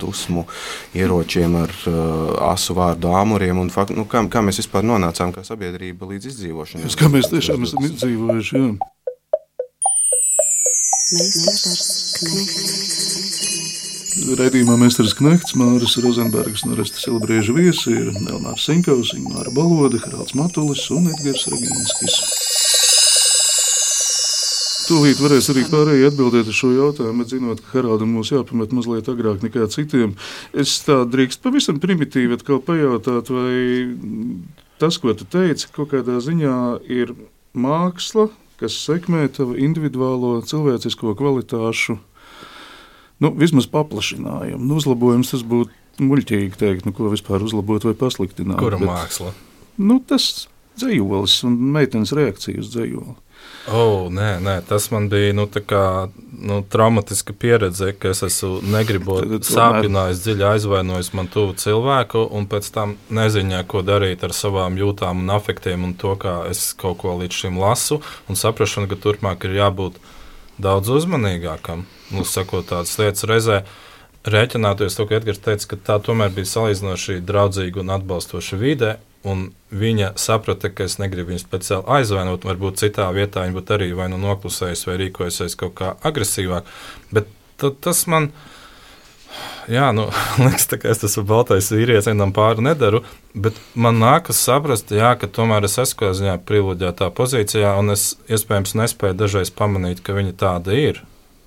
dusmu 0.00 0.46
ieročiem, 0.96 1.58
ar 1.64 1.74
uh, 1.90 2.34
asu 2.50 2.76
vārdu 2.78 3.14
āmuriem 3.14 3.62
un 3.62 3.70
fakt, 3.74 3.94
nu, 3.96 4.08
kā, 4.10 4.24
kā 4.30 4.42
mēs 4.44 4.62
vispār 4.64 4.86
nonācām 4.86 5.34
kā 5.34 5.46
sabiedrība 5.46 6.10
līdz 6.10 6.32
izdzīvošanai? 6.32 6.92
Kā 6.98 7.10
mēs 7.12 7.30
tiešām 7.32 7.66
esam 7.66 7.88
izdzīvojuši, 7.90 8.60
jā. 8.60 8.93
Raidījumā 14.34 14.74
Mēnesis 14.80 15.14
Knekts, 15.14 15.54
Māris 15.58 15.94
Rozenbergs, 16.02 16.64
Norestas 16.66 17.06
Ilbrieža 17.06 17.54
viesi 17.54 17.92
ir 17.94 18.08
Elmārs 18.10 18.64
Sinkovs, 18.66 19.12
Ingmāra 19.14 19.52
Balode, 19.54 20.00
Haralds 20.02 20.34
Matulis 20.34 20.82
un 20.94 21.06
Edgars 21.12 21.46
Reginskis. 21.52 22.16
Tūlīt 24.88 25.22
varēs 25.22 25.48
arī 25.54 25.62
pārējie 25.70 26.10
atbildēt 26.10 26.50
uz 26.50 26.58
šo 26.58 26.72
jautājumu, 26.74 27.22
bet 27.22 27.32
zinot, 27.32 27.62
ka 27.62 27.78
Haraldam 27.78 28.10
mums 28.16 28.32
jāpamet 28.34 28.74
mazliet 28.74 29.06
agrāk 29.08 29.44
nekā 29.46 29.68
citiem. 29.72 30.16
Es 30.50 30.80
tā 30.84 31.04
drīkst 31.08 31.44
pavisam 31.44 31.78
primitīvi 31.80 32.36
atkal 32.36 32.58
pajautāt, 32.64 33.30
vai 33.30 33.54
tas, 34.82 34.98
ko 34.98 35.14
tu 35.14 35.24
teici, 35.30 35.70
kaut 35.72 35.94
kādā 35.94 36.18
ziņā 36.26 36.58
ir 36.90 37.14
māksla, 37.54 38.28
kas 38.60 38.76
sekmē 38.86 39.26
tavu 39.34 39.56
individuālo 39.60 40.36
cilvēcisko 40.46 41.14
kvalitāšu 41.18 41.98
nu, 43.22 43.32
vismaz 43.38 43.68
paplašinājumu. 43.70 44.62
Nu, 44.64 44.78
uzlabojums 44.80 45.32
tas 45.34 45.44
būtu 45.46 46.04
muļķīgi 46.04 46.58
teikt, 46.60 46.88
nu, 46.88 46.94
ko 46.96 47.12
vispār 47.12 47.44
uzlabot 47.46 47.86
vai 47.86 47.94
pasliktināt. 47.98 48.58
Kura 48.62 48.80
bet, 48.80 48.90
māksla? 48.90 49.34
Nu, 49.78 50.00
tas 50.02 50.48
dzējolis 50.78 51.40
un 51.46 51.58
meitenes 51.74 52.14
reakcija 52.16 52.62
uz 52.62 52.72
dzējoli. 52.74 53.16
Oh, 53.64 54.10
nē, 54.12 54.42
nē, 54.44 54.58
tas 54.68 54.90
man 54.92 55.06
bija 55.08 55.32
nu, 55.32 55.46
kā, 55.48 55.84
nu, 56.36 56.58
traumatiska 56.68 57.32
pieredze, 57.32 57.94
ka 57.96 58.10
es 58.12 58.20
esmu 58.26 58.58
negribot 58.74 59.46
sāpinājis, 59.48 60.20
dziļi 60.20 60.44
aizvainojis 60.50 61.08
man 61.16 61.30
tuvu 61.32 61.54
cilvēku, 61.62 62.26
un 62.36 62.44
pēc 62.50 62.68
tam 62.74 62.98
neziņā, 63.08 63.62
ko 63.70 63.80
darīt 63.80 64.26
ar 64.26 64.36
savām 64.36 64.76
jūtām 64.76 65.24
un 65.24 65.32
afektiem, 65.32 65.86
un 65.88 65.94
to, 65.96 66.12
kā 66.20 66.42
es 66.50 66.74
kaut 66.76 67.00
ko 67.00 67.16
līdz 67.22 67.40
šim 67.40 67.56
lasu, 67.62 68.02
un 68.28 68.36
saprašanu, 68.36 68.90
ka 68.90 69.00
turpmāk 69.00 69.48
ir 69.48 69.56
jābūt 69.62 69.96
daudz 70.60 70.92
uzmanīgākam. 71.00 71.86
Nu, 72.12 72.28
sakot 72.28 72.68
tādas 72.68 72.92
lietas 73.00 73.24
reizē, 73.24 73.62
rēķināties 74.28 75.00
to, 75.00 75.08
ka 75.08 75.22
Edgars 75.22 75.40
teica, 75.40 75.72
ka 75.72 75.80
tā 75.88 75.98
tomēr 76.04 76.36
bija 76.36 76.52
salīdzinoši 76.52 77.22
draudzīga 77.24 77.80
un 77.80 77.96
atbalstoša 77.96 78.60
vide. 78.60 78.96
Un 79.24 79.46
viņa 79.72 80.12
saprata, 80.20 80.68
ka 80.68 80.84
es 80.84 80.98
negribu 81.00 81.32
viņu 81.32 81.40
speciāli 81.40 81.88
aizvainot. 81.96 82.44
Varbūt 82.44 82.82
citā 82.82 83.06
vietā 83.16 83.46
viņa 83.46 83.56
būtu 83.56 83.76
arī 83.78 83.92
vai 83.96 84.10
nu 84.12 84.18
noklusējusi, 84.20 84.88
vai 84.90 84.98
rīkojusies 85.00 85.56
kaut 85.60 85.72
kā 85.78 85.94
agresīvāk. 86.04 86.68
Bet 87.14 87.30
tas 87.56 88.02
man 88.10 88.28
jā, 89.72 89.86
nu, 89.96 90.10
liekas, 90.44 90.68
ka 90.76 90.90
es 90.92 91.00
esmu 91.08 91.24
baltais 91.30 91.70
vīrietis, 91.72 92.10
vienam 92.10 92.34
pāri 92.36 92.66
nedaru, 92.66 93.00
bet 93.32 93.56
man 93.74 93.96
nākas 94.02 94.42
saprast, 94.44 94.92
jā, 94.92 95.14
ka 95.16 95.30
tomēr 95.30 95.64
es 95.70 95.78
esmu 95.80 96.02
kaut 96.02 96.20
kādā 96.20 96.36
privileģētā 96.50 97.08
pozīcijā, 97.16 97.72
un 97.80 97.96
es 97.96 98.12
iespējams 98.28 98.76
nespēju 98.82 99.16
dažreiz 99.24 99.54
pamanīt, 99.56 100.04
ka 100.04 100.16
viņa 100.16 100.36
tāda 100.44 100.76
ir. 100.76 101.00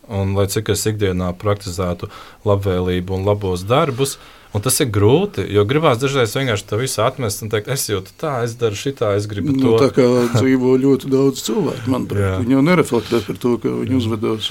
Un, 0.08 0.34
lai 0.40 0.48
cik 0.48 0.72
es 0.72 0.86
ikdienā 0.88 1.34
praktizētu 1.36 2.08
labvēlību 2.48 3.18
un 3.18 3.26
labos 3.28 3.66
darbus, 3.68 4.16
uh, 4.16 4.37
Un 4.56 4.64
tas 4.64 4.78
ir 4.80 4.88
grūti, 4.94 5.44
jo 5.52 5.64
gribās 5.68 6.00
dažreiz 6.00 6.32
vienkārši 6.38 6.66
to 6.70 6.80
visu 6.80 7.02
atmest 7.04 7.44
un 7.44 7.52
teikt, 7.52 7.68
es 7.74 7.84
jūtu 7.90 8.14
tā, 8.20 8.38
es 8.48 8.56
daru 8.60 8.78
šitā, 8.80 9.12
es 9.20 9.28
gribu 9.30 9.52
nu, 9.52 9.60
to. 9.60 9.74
Tā 9.82 9.90
kā 9.94 10.06
dzīvo 10.38 10.76
ļoti 10.80 11.12
daudz 11.12 11.44
cilvēku, 11.44 11.92
manuprāt, 11.92 12.40
viņi 12.46 12.56
jau 12.56 12.64
nereflektē 12.64 13.22
par 13.26 13.40
to, 13.44 13.54
kā 13.62 13.74
viņi 13.76 13.98
uzvedās. 14.00 14.48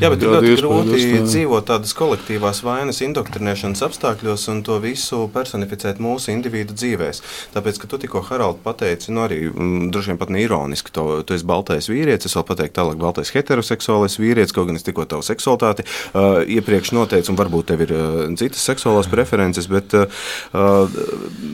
Jā, 0.00 0.12
bet 0.12 0.22
ir 0.22 0.30
ļoti 0.36 0.54
grūti 0.60 1.00
tā... 1.02 1.22
dzīvot 1.26 1.66
tādas 1.70 1.94
kolektīvās 1.98 2.62
vainas 2.66 3.02
indoktrinēšanas 3.04 3.82
apstākļos 3.88 4.46
un 4.54 4.62
to 4.66 4.78
visu 4.82 5.24
personificēt 5.34 5.98
mūsu 6.02 6.30
individu 6.34 6.76
dzīvēs. 6.78 7.22
Tāpēc, 7.56 7.82
ka 7.82 7.90
tu 7.90 8.00
tikko 8.06 8.22
Haralds 8.30 8.62
pateici, 8.62 9.10
nu 9.10 9.24
arī 9.26 9.42
mm, 9.50 9.90
droši 9.90 10.12
vien 10.12 10.22
pat 10.22 10.30
neironiski, 10.34 10.94
to, 10.94 11.08
tu 11.26 11.34
esi 11.34 11.48
baltais 11.48 11.90
vīrietis, 11.90 12.30
es 12.30 12.38
vēl 12.38 12.46
pateiktu 12.52 12.78
tālāk 12.78 13.02
baltais 13.02 13.34
heteroseksuālais 13.34 14.18
vīrietis, 14.22 14.54
kaut 14.54 14.70
gan 14.70 14.78
es 14.78 14.86
tikko 14.86 15.08
tavu 15.10 15.26
seksualitāti 15.26 15.84
uh, 15.86 16.40
iepriekš 16.46 16.94
noteicu, 16.96 17.32
un 17.32 17.40
varbūt 17.40 17.72
tev 17.72 17.84
ir 17.86 17.94
uh, 17.96 18.24
citas 18.38 18.62
seksuālās 18.70 19.10
preferences 19.10 19.39
preferences, 19.40 19.68
bet 19.70 19.94
uh, 19.96 21.00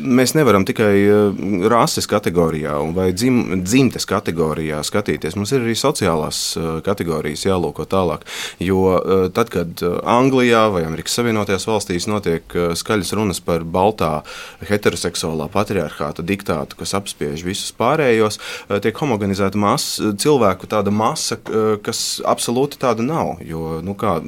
mēs 0.03 0.35
nevaram 0.37 0.65
tikai 0.67 0.95
uh, 1.07 1.69
rases 1.71 2.09
kategorijā 2.11 2.75
vai 2.97 3.13
dzim, 3.15 3.63
dzimtes 3.63 4.07
kategorijā 4.09 4.83
skatīties. 4.87 5.37
Mums 5.37 5.53
ir 5.55 5.65
arī 5.65 5.77
sociālās 5.79 6.41
uh, 6.59 6.81
kategorijas 6.87 7.47
jālūko 7.47 7.87
tālāk. 7.87 8.27
Jo 8.59 8.83
uh, 8.97 9.27
tad, 9.35 9.51
kad 9.55 9.83
Anglijā 10.03 10.67
vai 10.75 10.85
Amerikas 10.87 11.17
Savienotajās 11.17 11.67
valstīs 11.69 12.09
notiek 12.11 12.57
uh, 12.57 12.75
skaļas 12.77 13.15
runas 13.17 13.43
par 13.45 13.65
baltā 13.65 14.23
heteroseksuālā 14.67 15.49
patriarchāta 15.53 16.25
diktātu, 16.27 16.79
kas 16.81 16.97
apspiež 16.99 17.45
visus 17.47 17.73
pārējos, 17.77 18.41
uh, 18.41 18.79
tiek 18.83 18.97
homogenizēta 18.99 19.59
masa, 19.61 20.13
cilvēku 20.19 20.69
tāda 20.71 20.95
masa, 20.95 21.39
uh, 21.39 21.77
kas 21.83 22.21
absolūti 22.27 22.81
tāda 22.83 23.07
nav. 23.07 23.37
Jo, 23.47 23.79
nu 23.85 23.95
kā, 23.99 24.19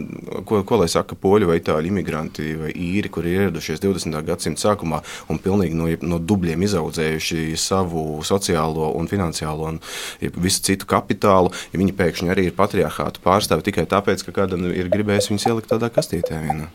ko, 0.47 0.63
ko 0.67 0.83
lai 0.83 0.91
saka 0.93 1.19
poļu 1.19 1.51
vai 1.51 1.59
itāļu 1.61 1.91
imigranti 1.91 2.55
vai 2.59 2.73
īri, 2.75 3.11
kuri 3.13 3.35
ir 3.39 3.48
ieradušies 3.49 3.83
20. 3.83 4.21
gadsimta 4.29 4.69
sākumā 4.69 5.03
un 5.33 5.41
pilnīgi 5.43 5.79
no, 5.79 5.91
no 6.07 6.21
dubļiem 6.23 6.67
izaudzējuši 6.69 7.57
savu 7.59 8.23
sociālo 8.27 8.93
un 8.99 9.09
finansiālo 9.11 9.73
un 9.73 9.81
visu 10.21 10.65
citu 10.71 10.89
kapitālu, 10.89 11.53
ja 11.73 11.81
viņi 11.81 11.97
pēkšņi 11.99 12.35
arī 12.35 12.49
ir 12.51 12.59
patriarchāta 12.59 13.25
pārstāvi 13.25 13.71
tikai 13.71 13.89
tāpēc, 13.91 14.27
ka 14.27 14.37
kādam 14.43 14.69
ir 14.71 14.93
gribējis 14.93 15.33
viņus 15.33 15.49
ielikt 15.51 15.73
tādā 15.73 15.91
kastītē 15.93 16.45
vienā. 16.45 16.69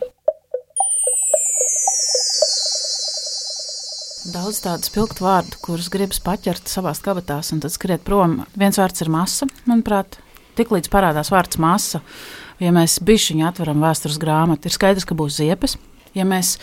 Daudz 4.24 4.62
tādu 4.64 4.88
spilgtu 4.88 5.20
vārdu, 5.26 5.58
kurus 5.60 5.90
gribas 5.92 6.16
paķert 6.24 6.70
savā 6.72 6.94
kabatās 6.96 7.52
un 7.52 7.60
tad 7.60 7.74
skriet 7.74 8.06
prom. 8.06 8.38
Viens 8.56 8.78
vārds 8.80 9.04
ir 9.04 9.10
masa, 9.12 9.44
manuprāt. 9.68 10.16
Tiklīdz 10.56 10.88
parādās 10.88 11.28
vārds 11.34 11.58
masa, 11.60 12.00
ja 12.62 12.70
mēs 12.72 13.00
bišķiņu 13.04 13.44
atveram 13.44 13.82
vēstures 13.84 14.16
grāmatu, 14.22 14.70
ir 14.70 14.74
skaidrs, 14.74 15.04
ka 15.04 15.16
būs 15.18 15.36
ziepes, 15.42 15.74
ja 16.14 16.26
mēs 16.28 16.56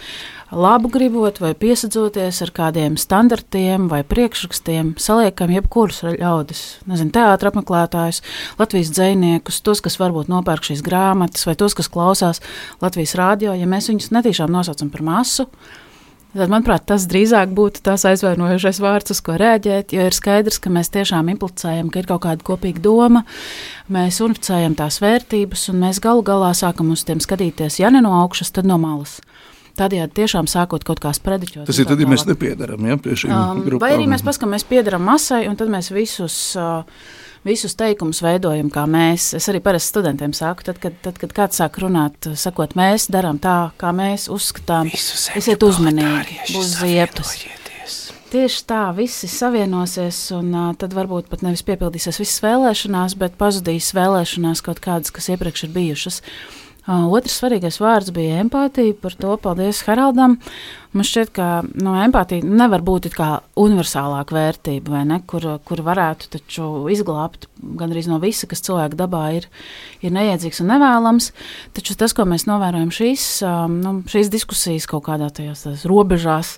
labu 0.51 0.89
gribot 0.91 1.39
vai 1.39 1.53
piesadzoties 1.55 2.41
ar 2.43 2.51
kādiem 2.55 2.97
standartiem 2.99 3.87
vai 3.91 4.01
priekšrakstiem, 4.07 4.95
saliekam 4.99 5.53
jebkurus 5.53 6.01
ļaudis, 6.07 6.63
nezinu, 6.91 7.13
teātra 7.15 7.51
apmeklētājus, 7.51 8.21
Latvijas 8.59 8.91
dziniekus, 8.95 9.61
tos, 9.63 9.83
kas 9.83 9.99
varbūt 10.01 10.31
nopērk 10.31 10.67
šīs 10.67 10.83
grāmatas, 10.85 11.47
vai 11.47 11.55
tos, 11.59 11.77
kas 11.77 11.91
klausās 11.91 12.43
Latvijas 12.83 13.15
rādio, 13.19 13.55
ja 13.55 13.69
mēs 13.69 13.91
viņus 13.91 14.11
netīšām 14.17 14.51
nosaucam 14.51 14.91
par 14.91 15.07
masu. 15.07 15.47
Tad, 16.31 16.47
manuprāt, 16.47 16.85
tas 16.87 17.03
drīzāk 17.11 17.49
būtu 17.51 17.81
tas 17.83 18.05
aizvainojošais 18.07 18.77
vārds, 18.79 19.11
uz 19.11 19.19
ko 19.19 19.33
rēģēt, 19.39 19.91
jo 19.91 20.05
ir 20.07 20.15
skaidrs, 20.15 20.61
ka 20.63 20.71
mēs 20.71 20.87
tiešām 20.93 21.27
implicējam, 21.33 21.89
ka 21.91 21.99
ir 21.99 22.07
kaut 22.07 22.21
kāda 22.23 22.45
kopīga 22.47 22.79
doma, 22.85 23.25
mēs 23.91 24.21
unificējam 24.23 24.77
tās 24.79 25.01
vērtības, 25.03 25.65
un 25.73 25.81
mēs 25.83 25.99
galu 26.03 26.23
galā 26.23 26.53
sākam 26.55 26.93
uz 26.95 27.03
tiem 27.03 27.19
skatīties, 27.19 27.81
ja 27.83 27.91
ne 27.91 27.99
no 28.05 28.13
augšas, 28.21 28.53
tad 28.55 28.69
no 28.69 28.79
malas. 28.79 29.17
Tādējādi 29.79 30.17
tiešām 30.19 30.49
sākot 30.51 30.83
kaut 30.87 30.99
kā 31.03 31.13
sprediķot. 31.15 31.65
Tas 31.69 31.79
ir 31.79 31.87
tad, 31.89 32.01
ja 32.01 32.09
mēs 32.09 32.27
nepiedaram 32.27 32.87
ja, 32.89 32.99
pie 33.01 33.17
šīm 33.23 33.33
um, 33.33 33.65
grupām. 33.65 33.85
Vai 33.85 33.95
arī 33.95 34.07
mēs 34.11 34.25
paskatām, 34.25 34.55
mēs 34.55 34.67
piedaram 34.67 35.03
masai, 35.07 35.45
un 35.49 35.59
tad 35.59 35.71
mēs 35.73 35.93
visus. 35.95 36.37
Uh, 36.59 36.85
visus 37.47 37.73
teikumus 37.77 38.21
veidojam 38.21 38.69
kā 38.73 38.83
mēs. 38.89 39.31
Es 39.37 39.49
arī 39.49 39.61
parasti 39.65 39.95
studentiem 39.95 40.33
saku, 40.37 40.67
tad, 40.67 40.81
kad, 40.81 40.97
tad, 41.01 41.17
kad 41.21 41.33
kāds 41.37 41.61
sāk 41.61 41.79
runāt, 41.81 42.29
sakot, 42.37 42.75
mēs 42.77 43.07
darām 43.13 43.41
tā, 43.41 43.71
kā 43.81 43.89
mēs 43.97 44.27
uzskatām, 44.29 44.91
esiet 44.91 45.65
uzmanīgi, 45.65 46.37
būs 46.53 46.77
ziepes. 46.81 47.33
Tieši 48.31 48.61
tā, 48.63 48.85
visi 48.95 49.27
savienosies, 49.27 50.17
un 50.37 50.53
uh, 50.55 50.67
tad 50.79 50.93
varbūt 50.95 51.27
pat 51.27 51.41
nevis 51.43 51.65
piepildīsies 51.67 52.21
visas 52.21 52.39
vēlēšanās, 52.45 53.17
bet 53.19 53.35
pazudīs 53.35 53.89
vēlēšanās 53.97 54.63
kaut 54.63 54.79
kādas, 54.79 55.11
kas 55.11 55.27
iepriekš 55.33 55.65
ir 55.67 55.73
bijušas. 55.75 56.21
Otrs 56.89 57.35
svarīgais 57.37 57.77
vārds 57.77 58.09
bija 58.13 58.39
empātija. 58.41 58.95
Par 58.97 59.13
to 59.13 59.35
paldies 59.41 59.83
Haraldam. 59.85 60.39
Man 60.97 61.05
šķiet, 61.05 61.29
ka 61.35 61.47
no, 61.77 61.93
empātija 62.01 62.43
nevar 62.43 62.81
būt 62.83 63.11
universālāka 63.61 64.35
vērtība, 64.35 65.03
ne, 65.07 65.19
kur, 65.29 65.45
kur 65.63 65.83
varētu 65.85 66.41
izglābt 66.91 67.45
gandrīz 67.61 68.09
no 68.09 68.17
visa, 68.19 68.49
kas 68.49 68.65
cilvēka 68.65 68.97
dabā 68.99 69.27
ir, 69.37 69.47
ir 70.01 70.11
neiedzīgs 70.11 70.63
un 70.63 70.73
nevēlams. 70.73 71.31
Taču 71.77 71.95
tas, 71.95 72.17
ko 72.17 72.25
mēs 72.25 72.47
novērojam 72.49 72.89
šīs, 72.91 73.27
nu, 73.77 74.01
šīs 74.09 74.33
diskusijas 74.33 74.89
kaut 74.89 75.05
kādā 75.05 75.29
tajās 75.29 75.85
robežās, 75.85 76.57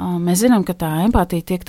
Mēs 0.00 0.40
zinām, 0.40 0.62
ka 0.64 0.72
tā 0.72 0.88
empātija 1.04 1.44
tiek 1.52 1.66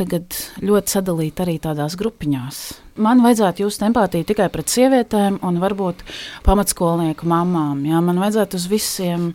ļoti 0.64 0.94
sadalīta 0.94 1.44
arī 1.44 1.58
tādās 1.60 1.98
grupiņās. 2.00 2.60
Man 3.04 3.24
vajadzētu 3.26 3.66
just 3.66 3.84
empātiju 3.84 4.28
tikai 4.30 4.48
pret 4.54 4.72
sievietēm 4.72 5.42
un 5.44 5.58
varbūt 5.60 6.06
pamatskolnieku 6.46 7.28
mamām. 7.28 7.82
Jā, 7.90 8.00
man 8.06 8.22
vajadzētu 8.22 8.60
uz 8.62 8.68
visiem 8.72 9.26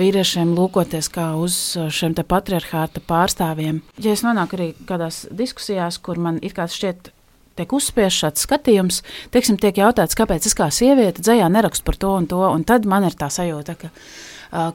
vīriešiem 0.00 0.56
lūkoties 0.56 1.10
kā 1.12 1.28
uz 1.38 1.76
šiem 1.94 2.16
patriarchāta 2.18 3.04
pārstāvjiem. 3.04 3.82
Ja 4.02 4.16
es 4.16 4.24
nonāku 4.26 4.58
arī 4.58 4.70
kādās 4.88 5.26
diskusijās, 5.30 6.00
kur 6.02 6.18
man 6.18 6.40
it 6.42 6.56
kā 6.56 6.66
šķiet 6.66 7.12
tiek 7.56 7.72
uzspiests 7.72 8.24
šāds 8.24 8.46
skatījums, 8.46 9.02
teiksim, 9.34 9.58
tiek 9.60 9.78
jautāts, 9.80 10.18
kāpēc 10.18 10.48
es 10.48 10.56
kā 10.56 10.66
sieviete 10.74 11.22
dzējā 11.22 11.46
nerakstu 11.52 11.86
par 11.86 12.00
to 12.00 12.16
un 12.18 12.26
to, 12.30 12.42
un 12.48 12.66
tad 12.68 12.88
man 12.90 13.06
ir 13.08 13.16
tā 13.16 13.30
sajūta, 13.32 13.76
ka 13.80 13.92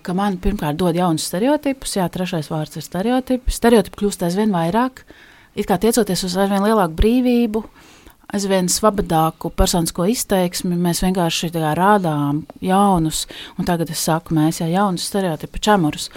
ka 0.03 0.15
man 0.17 0.37
pirmkārt 0.41 0.79
dod 0.79 0.97
jaunus 0.97 1.27
stereotipus, 1.29 1.95
jā, 1.97 2.07
trešais 2.11 2.51
vārds 2.51 2.77
ir 2.77 2.85
stereotipi. 2.85 3.53
Stereotipi 3.53 4.01
kļūst 4.01 4.25
aizvien 4.27 4.53
vairāk, 4.53 5.03
it 5.55 5.69
kā 5.69 5.79
tiecoties 5.81 6.25
uz 6.27 6.37
aizvien 6.37 6.63
lielāku 6.65 6.97
brīvību, 6.99 7.63
aizvien 8.35 8.69
svabadāku 8.71 9.51
personisko 9.55 10.07
izteiksmi. 10.11 10.77
Mēs 10.79 11.03
vienkārši 11.05 11.51
rādām 11.77 12.45
jaunus, 12.63 13.25
un 13.57 13.67
tagad 13.67 13.91
es 13.91 14.05
saku, 14.05 14.37
mēs 14.37 14.61
jau 14.61 14.69
jaunus 14.71 15.09
stereotipu 15.09 15.63
čemurus. 15.63 16.09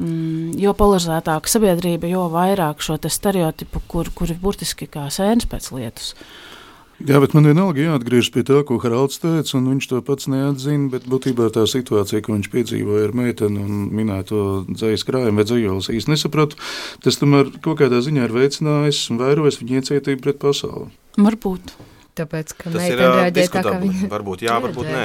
Mm, 0.00 0.54
jo 0.56 0.72
polarizētāka 0.72 1.50
sabiedrība, 1.50 2.08
jo 2.08 2.28
vairāk 2.32 2.80
šo 2.80 2.96
stereotipu, 3.04 3.82
kur, 3.90 4.08
kur 4.16 4.30
ir 4.32 4.38
burtiski 4.40 4.88
kā 4.88 5.10
sēnes 5.12 5.48
pēc 5.50 5.72
lietus. 5.76 6.14
Uh, 6.14 6.49
Jā, 7.08 7.16
bet 7.22 7.32
man 7.32 7.46
vienalga 7.48 7.80
jāatgriežas 7.80 8.28
pie 8.34 8.42
tā, 8.44 8.58
ko 8.68 8.76
Haralds 8.82 9.22
teica, 9.22 9.54
un 9.56 9.70
viņš 9.72 9.86
to 9.88 10.00
pats 10.04 10.28
neatzina. 10.28 10.90
Bet 10.92 11.06
būtībā 11.08 11.48
tā 11.54 11.64
situācija, 11.70 12.20
ko 12.26 12.34
viņš 12.34 12.50
piedzīvoja 12.52 13.06
ar 13.08 13.14
meiteni 13.16 13.62
un 13.62 13.86
minēto 13.96 14.42
dzīslu 14.68 15.08
krājumu 15.08 15.40
vai 15.40 15.46
dzīslu, 15.48 15.96
īstenībā 15.96 16.18
nesapratu. 16.18 16.60
Tas 17.00 17.16
tomēr 17.20 17.54
kaut 17.64 17.80
kādā 17.80 18.02
ziņā 18.04 18.28
ir 18.28 18.36
veicinājis 18.36 19.00
un 19.14 19.22
vairojis 19.22 19.62
viņa 19.62 19.80
iecietību 19.80 20.26
pret 20.26 20.42
pasauli. 20.42 20.90
Varbūt. 21.16 21.72
Tāpēc, 22.20 22.52
ka 22.58 22.72
meitene 22.74 23.08
reaģēja 23.16 23.52
tā, 23.54 23.62
kā 23.64 23.76
viņa. 23.80 24.10
Varbūt 24.12 24.44
jā, 24.44 24.58
varbūt 24.60 24.90
nē. 24.90 25.04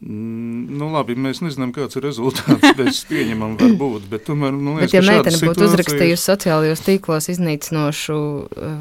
Mm, 0.00 0.78
nu, 0.80 0.86
labi, 0.94 1.18
mēs 1.20 1.42
nezinām, 1.44 1.74
kāds 1.76 1.98
ir 2.00 2.06
rezultāts. 2.06 2.64
Mēs 2.78 3.02
pieņemam, 3.10 3.58
varbūt. 3.60 4.06
Bet, 4.08 4.24
tomēr, 4.30 4.54
nu, 4.56 4.78
liekas, 4.78 4.94
bet 4.94 4.96
ja 4.96 5.02
meitene 5.04 5.40
būtu 5.50 5.66
uzrakstījusi 5.66 6.24
sociālajos 6.24 6.80
tīklos 6.86 7.28
iznīcinošu 7.34 8.16
uh, 8.16 8.78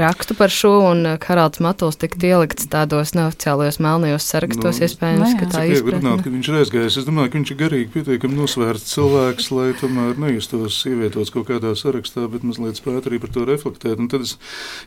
rakstu 0.00 0.36
par 0.38 0.52
šo, 0.52 0.72
un 0.90 1.16
Karls 1.22 1.60
uh, 1.60 1.64
Matuls 1.66 1.98
tika 2.00 2.20
ielikts 2.28 2.68
tādos 2.72 3.14
neoficiālajos 3.16 3.78
melnajos 3.82 4.26
sarakstos. 4.28 4.80
Nu, 4.80 4.86
iespējams, 4.88 5.34
ka 5.40 5.48
tā 5.52 5.64
ir 5.68 5.78
izpratne. 5.78 6.14
Ka 6.24 6.32
viņš 6.34 6.50
ir 6.50 6.58
aizgājis. 6.60 6.98
Es 7.00 7.08
domāju, 7.08 7.32
ka 7.32 7.40
viņš 7.40 7.54
ir 7.54 7.60
garīgi 7.62 7.90
pietiekami 7.96 8.40
nosvērts 8.40 8.92
cilvēks, 8.92 9.50
lai 9.56 9.68
tomēr 9.80 10.20
nejustos 10.26 10.78
ievietots 10.90 11.32
kaut 11.34 11.48
kādā 11.50 11.72
sarakstā, 11.78 12.28
bet 12.32 12.46
mazliet 12.46 12.80
spētu 12.80 13.12
arī 13.12 13.22
par 13.22 13.34
to 13.34 13.48
reflektēt. 13.48 13.98
Un 14.02 14.12
tad 14.12 14.26
es 14.26 14.36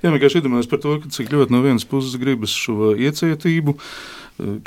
jā, 0.04 0.10
vienkārši 0.12 0.42
iedomājos 0.42 0.72
par 0.72 0.84
to, 0.86 1.00
cik 1.10 1.34
ļoti 1.34 1.56
no 1.56 1.64
vienas 1.66 1.88
puses 1.90 2.18
gribas 2.22 2.54
šo 2.56 2.94
iecietību 2.96 3.78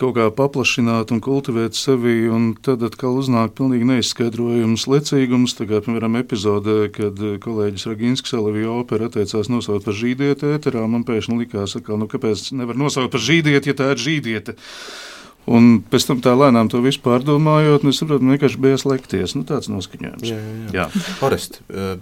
kaut 0.00 0.16
kā 0.16 0.26
paplašināt 0.34 1.12
un 1.14 1.20
kultivēt 1.24 1.76
sevi, 1.78 2.26
un 2.32 2.52
tad 2.60 2.82
atkal 2.86 3.16
uznāk 3.20 3.54
pilnīgi 3.58 3.88
neizskaidrojams 3.88 4.84
lecīgums. 4.90 5.56
Tā 5.58 5.68
kā, 5.70 5.80
piemēram, 5.84 6.18
epizodē, 6.20 6.76
kad 6.92 7.20
kolēģis 7.44 7.86
Raginskis 7.90 8.36
Elevija 8.38 8.74
opera 8.74 9.08
atteicās 9.08 9.50
nosaukt 9.52 9.86
par 9.88 9.96
žīdieti 9.96 10.52
ēterā, 10.56 10.84
man 10.90 11.06
pēkšņi 11.08 11.38
likās, 11.44 11.78
ka, 11.80 11.96
nu, 12.00 12.10
kāpēc 12.10 12.50
nevar 12.58 12.78
nosaukt 12.78 13.14
par 13.14 13.24
žīdieti, 13.24 13.72
ja 13.72 13.78
tā 13.78 13.92
ir 13.94 14.02
žīdiete. 14.02 14.58
Un 15.50 15.80
pēc 15.90 16.04
tam 16.06 16.20
tā 16.22 16.36
lēnām 16.38 16.68
to 16.70 16.78
visu 16.84 17.00
pārdomājot, 17.02 17.82
es 17.90 17.98
saprotu, 17.98 18.28
vienkārši 18.28 18.60
bija 18.62 18.78
slēgties. 18.78 19.34
Nu, 19.34 19.42
tāds 19.48 19.72
noskaņojums. 19.72 20.28
Jā, 20.28 20.38
jā. 20.38 20.68
jā. 20.76 20.84
Orest, 21.26 21.58
eh, 21.66 21.96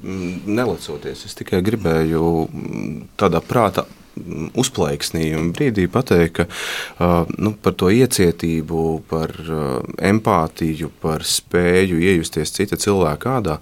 nelecoties, 0.44 1.24
es 1.24 1.38
tikai 1.38 1.62
gribēju 1.64 2.20
tādā 3.20 3.40
prātā 3.40 3.86
uzplaiksnījuma 4.60 5.54
brīdī 5.56 5.86
pateikt, 5.90 6.40
ka 6.40 7.24
nu, 7.38 7.54
par 7.62 7.76
to 7.78 7.90
iecietību, 7.94 8.84
par 9.10 9.34
empātiju, 10.10 10.90
par 11.02 11.24
spēju 11.26 12.00
iejusties 12.00 12.54
cita 12.56 12.78
cilvēka 12.80 13.36
ādā, 13.40 13.56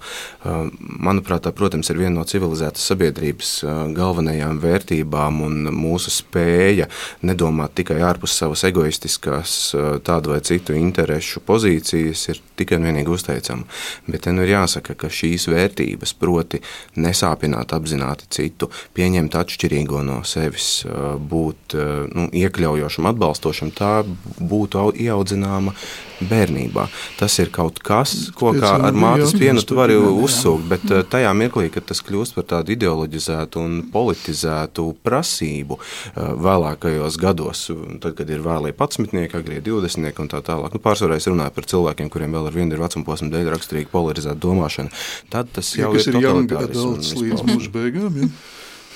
manuprāt, 0.79 1.45
tā, 1.45 1.53
protams, 1.55 1.89
ir 1.91 2.01
viena 2.01 2.19
no 2.19 2.25
civilizētas 2.27 2.85
sabiedrības 2.91 3.53
galvenajām 3.95 4.59
vērtībām 4.63 5.43
un 5.45 5.71
mūsu 5.75 6.13
spēja 6.13 6.89
nedomāt 7.25 7.75
tikai 7.79 7.99
ārpus 8.05 8.37
savas 8.41 8.65
egoistiskās 8.69 9.57
tādu 10.05 10.33
vai 10.33 10.41
citu 10.45 10.75
interesu 10.77 11.41
pozīcijas 11.45 12.25
ir 12.31 12.41
tikai 12.59 12.79
un 12.79 12.89
vienīgi 12.89 13.13
uzteicama. 13.13 13.65
Bet 14.07 14.25
te 14.25 14.33
nu 14.35 14.43
ir 14.43 14.53
jāsaka, 14.55 14.95
ka 14.99 15.11
šīs 15.13 15.47
vērtības, 15.51 16.13
proti 16.19 16.59
nesāpināt 16.99 17.73
apzināti 17.75 18.27
citu, 18.33 18.69
pieņemt 18.97 19.37
atšķirīgo 19.39 20.03
no 20.07 20.19
sevis, 20.27 20.48
sevis 20.49 20.85
būt 21.29 21.75
nu, 22.13 22.27
iekļaujošam, 22.33 23.07
atbalstošam, 23.09 23.71
tā 23.75 24.03
būtu 24.39 24.91
ieaudzināma 24.97 25.73
bērnībā. 26.19 26.87
Tas 27.19 27.37
ir 27.39 27.51
kaut 27.53 27.79
kas, 27.79 28.31
ko 28.35 28.51
kā 28.57 28.73
ar 28.89 28.93
mātes 28.93 29.31
pienu 29.37 29.61
tu 29.63 29.77
vari 29.77 29.95
uzsūkt, 29.95 30.65
bet 30.67 30.85
tajā 31.11 31.31
mirklī, 31.37 31.69
kad 31.71 31.85
tas 31.87 32.01
kļūst 32.03 32.35
par 32.35 32.47
tādu 32.49 32.73
ideoloģizētu 32.75 33.61
un 33.61 33.77
politizētu 33.93 34.89
prasību 35.05 35.79
vēlākajos 36.17 37.19
gados, 37.21 37.67
tad, 38.03 38.17
kad 38.19 38.29
ir 38.29 38.43
vēlie 38.43 38.73
patsmitnieki, 38.75 39.39
agrie 39.39 39.61
divdesmitnieki 39.63 40.25
un 40.25 40.31
tā 40.33 40.43
tālāk, 40.43 40.75
nu, 40.75 40.83
pārsvarā 40.83 41.19
es 41.19 41.29
runāju 41.29 41.55
par 41.55 41.69
cilvēkiem, 41.71 42.11
kuriem 42.11 42.35
vēl 42.35 42.49
ar 42.49 42.57
vienu 42.57 42.75
ir 42.75 42.83
vecuma 42.83 43.07
posma 43.07 43.31
dēļ 43.31 43.53
raksturīga 43.55 43.93
polarizēta 43.93 44.39
domāšana, 44.43 44.91
tad 45.31 45.53
tas 45.55 45.71
jau 45.77 45.93
ja, 45.93 46.01
ir, 46.01 46.09
ir 46.09 46.19
totalitārisms. 46.19 47.15
Līdz 47.19 47.45
mūža 47.47 47.75
beigām, 47.75 48.23
ja? 48.25 48.33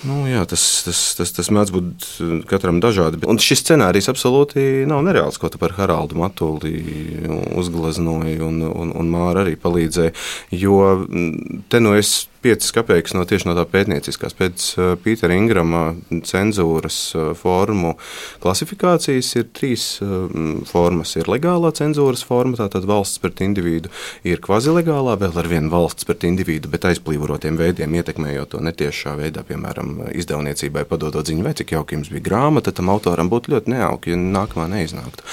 Nu, 0.03 0.25
jā, 0.27 0.41
tas, 0.49 0.63
tas, 0.83 0.99
tas, 1.15 1.31
tas 1.31 1.49
mēdz 1.53 1.71
būt 1.71 2.07
uh, 2.23 2.33
katram 2.49 2.81
dažādi. 2.83 3.21
Un 3.29 3.39
šis 3.39 3.63
scenārijs 3.63 4.09
absolūti 4.11 4.83
nav 4.89 4.99
nereāls, 5.07 5.39
ko 5.39 5.47
tu 5.51 5.61
par 5.61 5.77
Haraldu 5.77 6.19
Matuli 6.19 6.75
uzgleznoji, 7.55 8.35
un, 8.43 8.59
un, 8.67 8.91
un 8.99 9.13
Māra 9.13 9.45
arī 9.45 9.55
palīdzēja. 9.59 10.11
Jo 10.59 10.81
mm, 11.07 11.63
te 11.71 11.79
nu 11.79 11.95
es 11.95 12.25
5 12.43 12.73
kopēkas 12.75 13.15
no 13.15 13.23
tieši 13.23 13.47
no 13.47 13.55
tā 13.55 13.63
pētnieciskās. 13.69 14.35
Pēc 14.35 14.65
uh, 14.75 14.89
Pītera 14.99 15.37
Ingrama 15.39 15.85
cenzūras 16.27 16.99
uh, 17.15 17.31
formu 17.39 17.93
klasifikācijas 18.43 19.31
ir 19.39 19.47
trīs 19.55 19.85
formas. 20.67 21.13
Ir 21.15 21.29
legālā 21.31 21.71
cenzūras 21.75 22.25
forma, 22.27 22.57
tātad 22.59 22.83
valsts 22.89 23.21
pret 23.23 23.39
individu, 23.45 23.91
ir 24.27 24.41
kvazilegālā, 24.43 25.15
vēl 25.21 25.39
ar 25.39 25.47
vienu 25.47 25.71
valsts 25.71 26.07
pret 26.07 26.25
individu, 26.27 26.71
bet 26.73 26.89
aizplīvorotiem 26.89 27.55
veidiem, 27.59 27.95
ietekmējot 28.01 28.53
to 28.55 28.63
netiešā 28.65 29.15
veidā, 29.19 29.45
piemēram, 29.47 29.92
izdevniecībai 30.13 30.85
padodot 30.89 31.27
ziņu, 31.27 31.45
vai 31.45 31.53
cik 31.57 31.75
jauki 31.75 31.97
jums 31.97 32.11
bija 32.13 32.25
grāmata, 32.27 32.73
tam 32.75 32.91
autoram 32.93 33.29
būtu 33.31 33.53
ļoti 33.53 33.73
nejauki, 33.73 34.13
ja 34.13 34.19
nākamā 34.19 34.67
neiznāktu. 34.71 35.25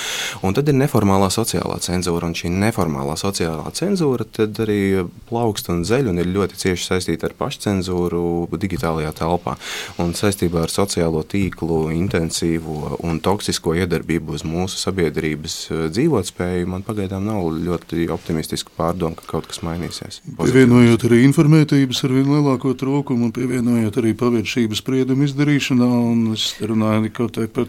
Un 0.47 0.57
tad 0.57 0.69
ir 0.71 0.79
neformālā 0.79 1.31
sociālā 1.35 1.79
cenzūra, 1.83 2.31
un 2.31 2.37
šī 2.39 2.53
neformālā 2.53 3.17
sociālā 3.21 3.71
cenzūra 3.77 4.27
arī 4.61 4.81
plaukst 5.29 5.71
un 5.73 5.85
zeļ 5.89 6.11
un 6.13 6.21
ir 6.23 6.31
ļoti 6.31 6.59
cieši 6.61 6.87
saistīta 6.91 7.29
ar 7.29 7.37
pašcensūru 7.39 8.49
digitālajā 8.61 9.13
telpā. 9.21 9.57
Un 10.03 10.15
saistībā 10.17 10.65
ar 10.65 10.73
sociālo 10.73 11.23
tīklu 11.27 11.91
intensīvo 11.95 12.99
un 13.07 13.21
toksisko 13.25 13.75
iedarbību 13.81 14.37
uz 14.37 14.45
mūsu 14.47 14.81
sabiedrības 14.81 15.57
eh, 15.71 15.85
dzīvotspēju, 15.95 16.69
man 16.71 16.85
pagaidām 16.87 17.27
nav 17.27 17.49
ļoti 17.57 18.09
optimistiska 18.13 18.75
pārdoma, 18.77 19.17
ka 19.19 19.29
kaut 19.31 19.49
kas 19.51 19.63
mainīsies. 19.67 20.21
Pievienojot 20.41 21.07
arī 21.09 21.23
informētības 21.29 22.05
ar 22.07 22.17
vien 22.17 22.31
lielāko 22.31 22.75
trūkumu 22.79 23.29
un 23.29 23.35
pievienojot 23.37 24.01
arī 24.03 24.15
paviršības 24.41 24.81
spriedumu 24.81 25.27
izdarīšanā, 25.29 25.87
un 25.87 26.33
es 26.35 26.55
runāju 26.65 27.13
kaut 27.13 27.37
vai 27.37 27.47
par 27.49 27.69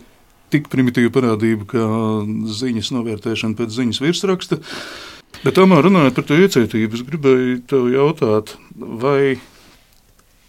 tik 0.51 0.69
primitīvu 0.71 1.11
parādību 1.11 1.67
kā 1.67 1.85
ziņas 2.47 2.91
novērtēšana 2.95 3.57
pēc 3.59 3.75
ziņas 3.75 4.01
virsraksta. 4.03 4.59
Bet 5.43 5.55
tomēr 5.55 5.87
runājot 5.87 6.15
par 6.15 6.27
to 6.27 6.37
iecietību, 6.39 6.97
es 6.97 7.05
gribēju 7.07 7.61
tev 7.67 7.87
jautāt, 7.91 8.55
vai 8.75 9.39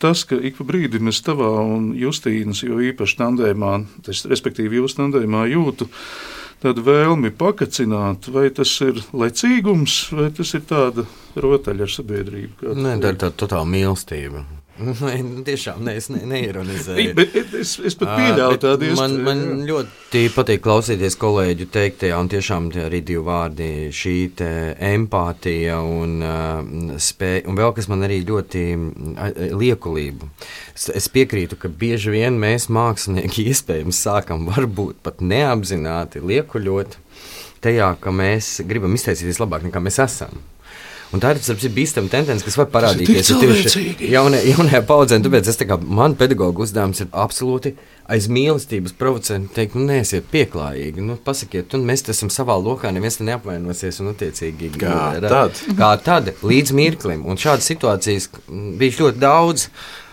tas, 0.02 0.24
ka 0.26 0.36
ik 0.36 0.58
pa 0.58 0.66
brīdim 0.66 1.10
es 1.10 1.22
tavā 1.22 1.50
un 1.62 1.92
Justīnas, 1.94 2.64
jo 2.66 2.80
īpaši 2.82 3.18
tandēmā, 3.20 3.76
tas, 4.06 4.24
respektīvi 4.30 4.80
jūs 4.80 4.98
tandēmā 4.98 5.46
jūtu 5.52 5.86
tādu 6.62 6.82
vēlmi 6.86 7.30
pakacināt, 7.34 8.26
vai 8.30 8.48
tas 8.54 8.74
ir 8.82 8.98
lecīgums, 9.14 10.00
vai 10.14 10.30
tas 10.34 10.50
ir 10.58 10.66
tāda 10.66 11.06
rotaļa 11.38 11.86
ar 11.86 11.94
sabiedrību? 11.94 12.74
Nē, 12.74 12.98
tā 13.02 13.14
ir 13.14 13.22
tāda 13.22 13.38
totāla 13.38 13.70
mīlestība. 13.70 14.44
Nē, 14.80 15.16
nu, 15.26 15.42
tiešām 15.44 15.82
ne, 15.84 15.94
es 16.00 16.08
ne, 16.12 16.22
neironizēju. 16.28 17.12
Bet 17.16 17.34
es, 17.36 17.74
es 17.84 17.96
pat 17.98 18.14
pieļauju 18.16 18.60
tādu 18.62 18.86
iespēju. 18.88 19.18
Man, 19.26 19.42
man 19.44 19.64
ļoti 19.68 20.22
patīk 20.32 20.62
klausīties 20.64 21.16
kolēģu 21.20 21.66
teiktajā, 21.74 22.16
un 22.16 22.30
tiešām 22.32 22.70
tie 22.72 22.86
arī 22.86 23.02
divi 23.04 23.24
vārdi- 23.26 23.68
šī 24.00 24.16
empātija 24.92 25.76
un 25.84 26.16
uh, 26.24 26.96
spēja, 26.96 27.44
un 27.50 27.60
vēl 27.60 27.74
kas 27.76 27.90
man 27.92 28.06
arī 28.08 28.22
ļoti 28.28 28.64
liekulību. 29.60 30.30
Es, 30.74 30.88
es 30.88 31.10
piekrītu, 31.12 31.60
ka 31.60 31.68
bieži 31.68 32.14
vien 32.16 32.40
mēs 32.40 32.70
mākslinieki 32.72 33.44
iespējams 33.52 34.00
sākam 34.08 34.48
varbūt 34.48 35.02
pat 35.04 35.20
neapzināti 35.20 36.24
liekuļot 36.24 36.96
tajā, 37.62 37.92
ka 38.00 38.10
mēs 38.10 38.56
gribam 38.66 38.96
izteikties 38.96 39.42
labāk 39.42 39.68
nekā 39.68 39.84
mēs 39.84 40.00
esam. 40.02 40.40
Un 41.12 41.20
tā 41.20 41.34
ir 41.34 41.40
tas 41.44 41.66
bīstama 41.76 42.08
tendence, 42.12 42.44
kas 42.46 42.56
var 42.56 42.70
parādīties 42.72 43.32
tieši 43.36 43.82
jaunajā, 44.14 44.46
jaunajā 44.54 44.80
paudzē. 44.88 45.18
Tāpēc 45.24 45.50
es 45.52 45.58
tā 45.60 45.66
kā 45.68 45.76
man 45.82 46.16
pedagoģa 46.16 46.64
uzdevums 46.64 47.02
ir 47.04 47.10
absolūti 47.12 47.74
aiz 48.12 48.28
mīlestības 48.32 48.94
provocēt, 48.98 49.50
teikt, 49.56 49.76
nu, 49.78 49.84
neesiet 49.90 50.26
pieklājīgi. 50.32 51.04
Nu, 51.04 51.18
pasakiet, 51.20 51.76
un 51.76 51.84
mēs 51.88 52.06
esam 52.12 52.32
savā 52.32 52.56
lokā, 52.60 52.90
neviens 52.94 53.20
te 53.20 53.26
neapvainosies. 53.28 54.00
Un, 54.02 54.12
attiecīgi, 54.14 54.72
kā 54.80 54.96
tad? 55.22 55.60
Kā 55.78 55.92
tad, 56.02 56.32
līdz 56.42 56.76
mirklim. 56.76 57.26
Un 57.28 57.40
šādas 57.40 57.68
situācijas 57.68 58.30
bija 58.80 59.04
ļoti 59.04 59.22
daudz. 59.22 59.68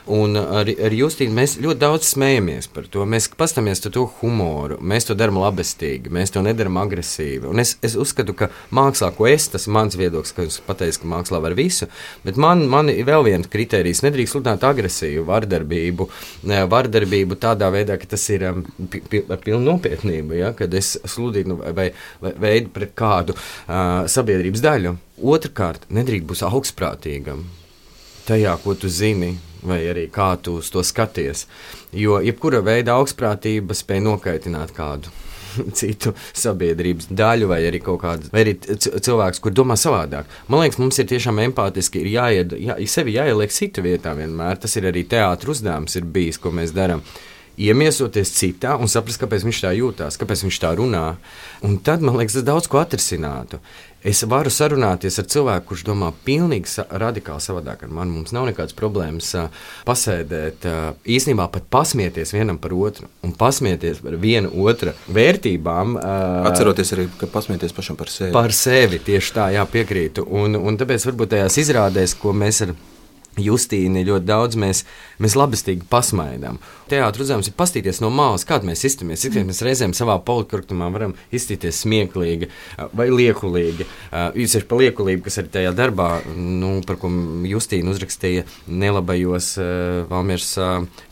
Un 0.09 0.33
ar, 0.39 0.65
ar 0.65 0.93
Justīnu 0.95 1.35
mēs 1.37 1.51
ļoti 1.61 1.81
daudz 1.83 2.07
smējamies 2.15 2.69
par 2.73 2.87
to. 2.89 3.03
Mēs 3.05 3.27
paskatāmies 3.37 3.83
to 3.83 4.07
humoru, 4.19 4.79
mēs 4.81 5.05
to 5.05 5.13
darām 5.17 5.37
labestīgi, 5.37 6.09
mēs 6.13 6.33
to 6.33 6.41
nedarām 6.41 6.79
agresīvi. 6.81 7.45
Un 7.51 7.61
es, 7.61 7.75
es 7.85 7.93
uzskatu, 7.99 8.33
ka 8.37 8.47
mākslā, 8.73 9.11
ko 9.13 9.27
es, 9.29 9.45
tas 9.53 9.67
ir 9.67 9.75
mans 9.75 9.97
viedoklis, 9.99 10.33
ka 10.33 10.47
es 10.49 10.57
pateicu, 10.65 11.03
ka 11.03 11.11
mākslā 11.11 11.41
var 11.43 11.53
visu, 11.57 11.85
bet 12.23 12.39
man, 12.41 12.63
man 12.71 12.89
ir 12.89 13.05
vēl 13.05 13.27
viens 13.27 13.51
kriterijs. 13.53 14.01
Nedrīkst 14.05 14.33
sludināt 14.33 14.65
agresīvu, 14.65 15.27
vardarbību, 15.29 16.09
vardarbību 16.73 17.37
tādā 17.45 17.69
veidā, 17.75 17.99
ka 18.01 18.09
tas 18.15 18.25
ir 18.33 18.47
um, 18.49 18.65
ar 19.29 19.43
pilnu 19.45 19.61
nopietnību, 19.67 20.39
ja? 20.39 20.55
kad 20.57 20.73
es 20.73 20.95
sludinu 21.05 21.59
vai, 21.61 21.91
vai 22.23 22.33
veidu 22.47 22.73
pret 22.73 22.97
kādu 22.97 23.37
uh, 23.37 24.09
sabiedrības 24.09 24.65
daļu. 24.65 24.97
Otrakārt, 25.37 25.85
nedrīkst 25.93 26.25
būt 26.33 26.45
augstprātīgam 26.49 27.45
tajā, 28.29 28.55
ko 28.63 28.75
tu 28.77 28.89
zini, 28.93 29.33
vai 29.63 29.81
arī 29.91 30.07
kā 30.11 30.33
tu 30.41 30.59
uz 30.59 30.69
to 30.73 30.83
skaties. 30.85 31.45
Jo 31.95 32.19
jebkura 32.23 32.61
veida 32.65 32.97
augstprātība 32.99 33.77
spēj 33.77 34.03
nokaitināt 34.05 34.75
kādu. 34.75 35.11
Citu 35.79 36.13
sabiedrības 36.37 37.09
daļu, 37.09 37.49
vai 37.49 37.63
arī 37.67 37.81
kaut 37.83 38.03
kādu, 38.03 38.29
arī 38.37 38.55
cilvēks, 38.59 39.41
kur 39.43 39.55
domā 39.55 39.77
savādāk. 39.79 40.29
Man 40.47 40.63
liekas, 40.63 40.79
mums 40.81 40.99
ir 41.01 41.09
tiešām 41.09 41.41
empātiski, 41.47 42.03
ir 42.03 42.13
jāied, 42.13 42.53
jā, 42.61 42.77
sevi 42.91 43.17
jāieliek 43.17 43.53
citu 43.53 43.83
vietā 43.85 44.13
vienmēr. 44.17 44.61
Tas 44.61 44.77
ir 44.77 44.89
arī 44.91 45.05
teātris 45.09 45.57
uzdevums, 45.57 45.97
ir 45.97 46.07
bijis, 46.13 46.39
ko 46.41 46.53
mēs 46.55 46.75
darām 46.75 47.03
iemiesoties 47.59 48.31
citā 48.37 48.75
un 48.79 48.87
saprast, 48.91 49.19
kāpēc 49.21 49.43
viņš 49.47 49.61
tā 49.65 49.73
jūtas, 49.75 50.17
kāpēc 50.19 50.45
viņš 50.45 50.59
tā 50.63 50.71
runā. 50.79 51.05
Un 51.67 51.79
tad 51.83 52.03
man 52.05 52.19
liekas, 52.19 52.37
tas 52.39 52.47
daudz 52.47 52.69
ko 52.71 52.79
atrisinātu. 52.81 53.59
Es 53.99 54.21
varu 54.23 54.47
sarunāties 54.47 55.17
ar 55.19 55.25
cilvēku, 55.27 55.65
kurš 55.73 55.81
domā 55.89 56.13
pilnīgi 56.23 56.71
sa 56.71 56.85
radikāli 57.01 57.43
savādāk 57.43 57.83
ar 57.83 57.91
mani. 57.91 58.13
Mums 58.15 58.31
nav 58.31 58.45
nekādas 58.47 58.75
problēmas 58.77 59.33
uh, 59.35 59.49
pasēdēt, 59.87 60.67
uh, 60.69 60.93
īstenībā 61.03 61.49
pat 61.51 61.67
pasmieties 61.67 62.31
vienam 62.31 62.61
par 62.63 62.75
otru 62.77 63.09
un 63.27 63.33
pasmieties 63.35 63.99
par 64.05 64.15
vienu 64.21 64.53
otru 64.63 64.93
vērtībām. 65.11 65.97
Uh, 65.99 66.47
Atceroties 66.47 66.95
arī, 66.95 67.09
ka 67.19 67.27
pasmieties 67.33 67.75
pašam 67.75 67.99
par 67.99 68.11
sevi. 68.13 68.31
Par 68.35 68.55
sevi 68.55 69.01
tieši 69.03 69.35
tā, 69.35 69.49
jā, 69.57 69.67
piekrītu. 69.67 70.23
Un, 70.31 70.55
un 70.55 70.79
tāpēc 70.79 71.09
varbūt 71.11 71.35
tajās 71.35 71.59
izrādēs, 71.65 72.15
ko 72.21 72.31
mēs 72.31 72.63
ar 72.69 72.75
Justīni 73.43 74.05
ļoti 74.07 74.27
daudz 74.27 74.57
mēs, 74.59 74.83
mēs 75.21 75.35
labestīgi 75.39 75.87
pasmaidām. 75.89 76.59
Teātris 76.89 77.27
uzdevums 77.27 77.49
ir 77.49 77.55
paskatīties 77.57 78.01
no 78.03 78.09
malas, 78.13 78.45
kāda 78.47 78.67
mēs 78.69 78.83
izturamies. 78.87 79.21
Cik 79.21 79.37
mēs 79.47 79.61
reizēm 79.65 79.93
savā 79.97 80.15
politkorrektumā 80.25 80.87
varam 80.93 81.13
iztīties 81.35 81.83
smieklīgi 81.83 82.49
vai 82.97 83.07
liekulīgi. 83.13 83.87
Īpaši 84.11 84.67
par 84.69 84.81
liekulību, 84.81 85.23
kas 85.27 85.39
arī 85.41 85.53
tajā 85.53 85.73
darbā, 85.77 86.09
nu, 86.35 86.79
par 86.87 86.97
ko 87.01 87.11
Justīna 87.49 87.93
uzrakstīja 87.93 88.45
nelabajos 88.67 89.51
Valmieras 90.09 90.51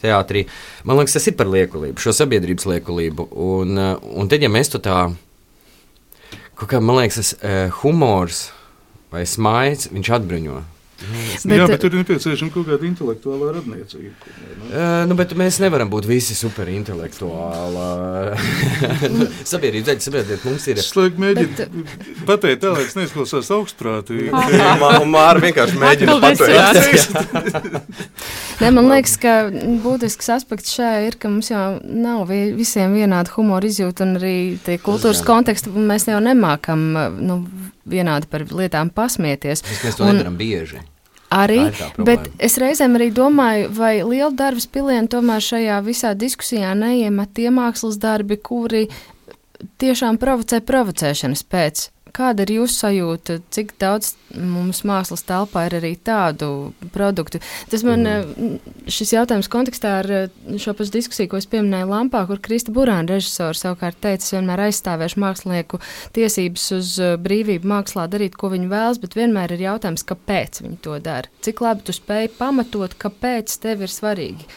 teātrī. 0.02 0.48
Man 0.88 1.00
liekas, 1.02 1.18
tas 1.20 1.30
ir 1.30 1.38
par 1.40 1.52
liekulību, 1.54 2.02
šo 2.02 2.16
sabiedrības 2.18 2.68
liekulību. 2.74 3.30
Un, 3.48 3.78
un 3.78 4.32
tad, 4.32 4.46
ja 4.46 4.52
mēs 4.54 4.74
to 4.74 4.82
tā, 4.84 5.04
kaut 6.58 6.72
kā, 6.72 6.82
man 6.82 7.04
liekas, 7.04 7.22
tas 7.22 7.76
humors 7.84 8.48
vai 9.14 9.28
smaids, 9.30 9.92
viņš 9.94 10.12
atbruņo. 10.20 10.64
Bet, 10.98 11.54
Jā, 11.54 11.68
bet 11.70 11.78
tur 11.78 11.94
ir 11.94 12.00
nepieciešama 12.02 12.50
kaut 12.52 12.66
kāda 12.66 12.82
intelektuāla 12.88 13.52
radniecība. 13.60 14.16
Uh, 14.66 15.06
nu, 15.06 15.14
bet 15.20 15.36
mēs 15.38 15.60
nevaram 15.62 15.92
būt 15.94 16.08
visi 16.10 16.34
superintelektuāli. 16.34 18.34
sabiedrība 19.52 19.92
daļa, 19.92 20.02
sabiedrība 20.02 20.50
mums 20.50 20.66
ir. 20.74 20.82
Slēgt 20.82 21.22
mēģināt 21.22 21.54
bet... 21.60 21.70
pateikt 22.26 22.66
tā, 22.66 22.74
lai 22.74 22.88
es 22.88 22.98
neizklausās 22.98 23.46
augstprātīgi. 23.60 24.34
Māra 25.14 25.38
vienkārši 25.46 25.78
mēģina 25.86 26.18
pateikt. 26.26 27.14
ne, 28.64 28.74
man 28.74 28.90
liekas, 28.90 29.16
ka 29.22 29.54
būtisks 29.86 30.34
aspekts 30.34 30.74
šajā 30.80 30.98
ir, 31.12 31.22
ka 31.22 31.30
mums 31.30 31.54
jau 31.54 31.78
nav 31.86 32.26
visiem 32.34 32.98
vienāda 32.98 33.30
humora 33.38 33.70
izjūta 33.70 34.02
un 34.08 34.18
arī 34.18 34.38
tie 34.66 34.82
kultūras 34.82 35.22
konteksti 35.30 35.78
mēs 35.78 36.10
jau 36.10 36.18
nemākam. 36.26 36.90
Nu, 37.22 37.44
vienādi 37.90 38.30
par 38.32 38.46
lietām 38.52 38.92
pasmieties. 38.94 39.64
Mēs 39.84 39.98
to 39.98 40.06
un, 40.06 40.16
nedaram 40.16 40.38
bieži. 40.40 40.84
Arī, 41.34 41.60
bet 42.08 42.30
es 42.40 42.56
reizēm 42.62 42.96
arī 42.96 43.10
domāju, 43.12 43.68
vai 43.76 43.98
liela 44.00 44.32
darba 44.32 44.64
spiliena 44.64 45.10
tomēr 45.12 45.44
šajā 45.44 45.82
visā 45.84 46.14
diskusijā 46.16 46.72
neiemet 46.78 47.34
tie 47.36 47.50
mākslas 47.52 48.00
darbi, 48.00 48.38
kuri 48.40 48.86
tiešām 49.82 50.20
provocē 50.22 50.62
provocēšanas 50.64 51.44
pēc. 51.52 51.88
Kāda 52.18 52.48
ir 52.48 52.56
jūsu 52.56 52.74
sajūta, 52.82 53.38
cik 53.54 53.76
daudz 53.82 54.16
mums 54.34 54.82
mākslas 54.88 55.22
telpā 55.28 55.68
ir 55.68 55.78
arī 55.78 55.92
tādu 56.02 56.74
produktu? 56.96 57.42
Tas 57.70 57.86
man 57.86 58.08
mm. 58.10 58.56
šis 58.90 59.14
jautājums 59.14 59.50
kontekstā 59.54 59.94
ar 60.00 60.12
šo 60.58 60.74
pašu 60.78 60.96
diskusiju, 60.96 61.30
ko 61.30 61.42
es 61.42 61.50
pieminēju 61.52 61.92
Lampā, 61.92 62.24
kur 62.30 62.42
Krista 62.42 62.74
Burāna 62.74 63.18
režisors 63.18 63.62
savukārt 63.62 64.02
teica, 64.02 64.26
es 64.26 64.34
vienmēr 64.34 64.66
aizstāvēšu 64.68 65.22
mākslinieku 65.22 65.82
tiesības 66.18 66.70
uz 66.80 66.94
brīvību 67.22 67.70
mākslā 67.70 68.08
darīt, 68.10 68.38
ko 68.40 68.50
viņi 68.56 68.72
vēlas, 68.74 69.02
bet 69.04 69.18
vienmēr 69.20 69.54
ir 69.54 69.68
jautājums, 69.68 70.08
kāpēc 70.08 70.64
viņi 70.66 70.82
to 70.88 70.98
dara. 71.04 71.30
Cik 71.46 71.62
labi 71.62 71.86
tu 71.86 71.94
spēj 71.94 72.34
pamatot, 72.40 72.98
kāpēc 72.98 73.60
tev 73.62 73.86
ir 73.86 73.94
svarīgi 73.94 74.50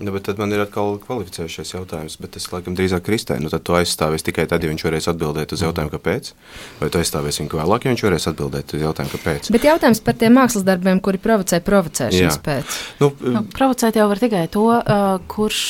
Nu, 0.00 0.10
bet 0.10 0.24
tad 0.26 0.40
man 0.42 0.50
ir 0.50 0.64
atkal 0.64 0.96
kvalificējušies 0.98 1.70
jautājums, 1.76 2.16
bet 2.18 2.34
es 2.40 2.48
laikam 2.50 2.74
drīzāk 2.74 3.04
Kristē. 3.06 3.36
Nu, 3.38 3.50
tad 3.52 3.62
tu 3.66 3.76
aizstāvēsi 3.78 4.26
tikai 4.26 4.48
tad, 4.50 4.64
ja 4.64 4.72
viņš 4.72 4.82
varēs 4.88 5.06
atbildēt 5.12 5.54
uz 5.54 5.62
jautājumu, 5.62 5.92
kāpēc. 5.92 6.32
Vai 6.80 6.88
tu 6.90 6.98
aizstāvēsi 6.98 7.44
viņu 7.44 7.60
vēlāk, 7.60 7.86
ja 7.86 7.94
viņš 7.94 8.04
varēs 8.08 8.26
atbildēt 8.32 8.74
uz 8.74 8.82
jautājumu, 8.82 9.12
kāpēc. 9.14 9.50
Bet 9.54 9.68
jautājums 9.68 10.02
par 10.02 10.18
tiem 10.18 10.34
mākslas 10.34 10.66
darbiem, 10.66 10.98
kuri 11.04 11.22
provocē 11.22 11.62
provocēšanas 11.62 12.40
Jā. 12.40 12.42
pēc. 12.42 12.80
Nu, 13.04 13.12
nu, 13.36 13.44
provocēt 13.54 14.00
jau 14.00 14.08
var 14.10 14.22
tikai 14.24 14.48
to, 14.50 14.66
uh, 14.80 15.04
kurš 15.30 15.62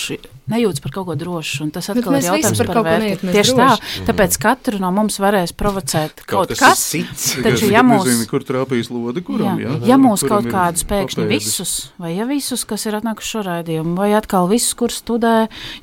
nejūtas 0.51 0.83
par 0.85 0.93
kaut 0.95 1.07
ko 1.09 1.17
drošu. 1.19 1.69
Tas 1.75 1.89
atkal 1.93 2.19
ir 2.19 2.27
jautājums 2.27 2.61
par, 2.61 2.71
par 2.71 2.87
vērtību. 2.87 3.33
Tieši 3.35 3.55
droši. 3.57 3.81
tā, 3.81 4.05
tāpēc 4.11 4.37
katru 4.43 4.81
no 4.83 4.91
mums 4.95 5.17
varēs 5.23 5.55
provocēt 5.57 6.25
kaut, 6.25 6.53
kaut 6.53 6.61
kas 6.61 6.83
cits. 6.93 7.27
Taču, 7.45 7.71
ja 7.73 7.85
mūs, 7.87 8.05
nezinu, 8.09 8.29
kur 8.31 8.45
trāpīs 8.47 8.91
lodi, 8.93 9.25
kuram, 9.25 9.61
jā, 9.63 9.73
jā, 9.73 9.81
ja 9.93 9.99
mūs 10.01 10.25
kaut 10.29 10.49
kādus 10.53 10.87
pēkšņi 10.91 11.27
visus, 11.31 11.75
vai 12.01 12.15
ja 12.17 12.29
visus, 12.29 12.67
kas 12.69 12.87
ir 12.89 12.99
atnākuši 13.01 13.35
šo 13.37 13.45
raidījumu, 13.49 13.97
vai 13.99 14.11
atkal 14.19 14.49
visus, 14.51 14.77
kur 14.79 14.93
studē 14.95 15.35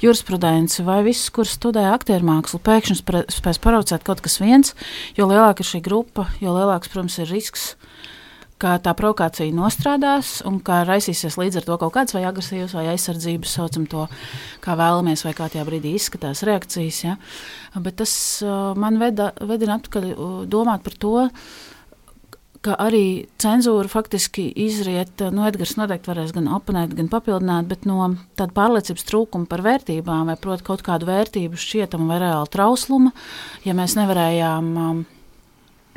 jurisprudenci, 0.03 0.85
vai 0.87 1.01
visus, 1.07 1.29
kur 1.33 1.49
studē 1.49 1.89
aktieru 1.91 2.27
mākslu, 2.29 2.61
pēkšņi 2.63 3.25
spēs 3.33 3.61
provocēt 3.61 4.05
kaut 4.07 4.23
kas 4.23 4.39
viens, 4.43 4.75
jo 5.17 5.29
lielāka 5.31 5.65
ir 5.65 5.71
šī 5.73 5.83
grupa, 5.85 6.29
jo 6.43 6.53
lielāks, 6.55 6.91
protams, 6.93 7.17
ir 7.21 7.31
risks 7.33 7.71
ka 8.61 8.75
tā 8.83 8.93
provokācija 8.97 9.53
nostrādās 9.55 10.39
un 10.47 10.59
ka 10.65 10.81
raisīsies 10.87 11.37
līdz 11.39 11.61
ar 11.61 11.67
to 11.67 11.77
kaut 11.81 11.95
kāds 11.95 12.15
vai 12.15 12.23
agresīvs 12.29 12.75
vai 12.77 12.87
aizsardzības, 12.93 13.57
saucam 13.57 13.87
to, 13.89 14.05
kā 14.63 14.77
vēlamies, 14.79 15.25
vai 15.25 15.33
kā 15.37 15.49
tajā 15.51 15.65
brīdī 15.67 15.95
izskatās 15.97 16.45
reakcijas. 16.47 17.01
Ja? 17.07 17.17
Bet 17.81 17.99
tas 18.01 18.13
uh, 18.45 18.71
man 18.77 19.01
veda, 19.01 19.31
vedina 19.49 19.79
atpakaļ 19.79 20.09
uh, 20.13 20.33
domāt 20.49 20.85
par 20.85 20.97
to, 21.01 21.13
ka 22.61 22.75
arī 22.77 23.25
cenzūra 23.41 23.89
faktiski 23.89 24.45
izriet, 24.67 25.15
uh, 25.23 25.31
nu, 25.33 25.47
Edgars 25.49 25.73
noteikti 25.79 26.11
varēs 26.11 26.35
gan 26.35 26.51
oponēt, 26.53 26.93
gan 26.97 27.09
papildināt, 27.09 27.69
bet 27.71 27.87
no 27.89 28.11
tāda 28.37 28.53
pārliecības 28.57 29.07
trūkuma 29.09 29.49
par 29.49 29.65
vērtībām, 29.65 30.29
vai 30.29 30.37
proti 30.41 30.67
kaut 30.67 30.85
kādu 30.85 31.09
vērtību 31.09 31.57
šķietama 31.57 32.13
vai 32.13 32.21
reāla 32.27 32.51
trausluma, 32.51 33.15
ja 33.65 33.73
mēs 33.77 33.97
nevarējām 33.97 34.71
um, 34.85 35.01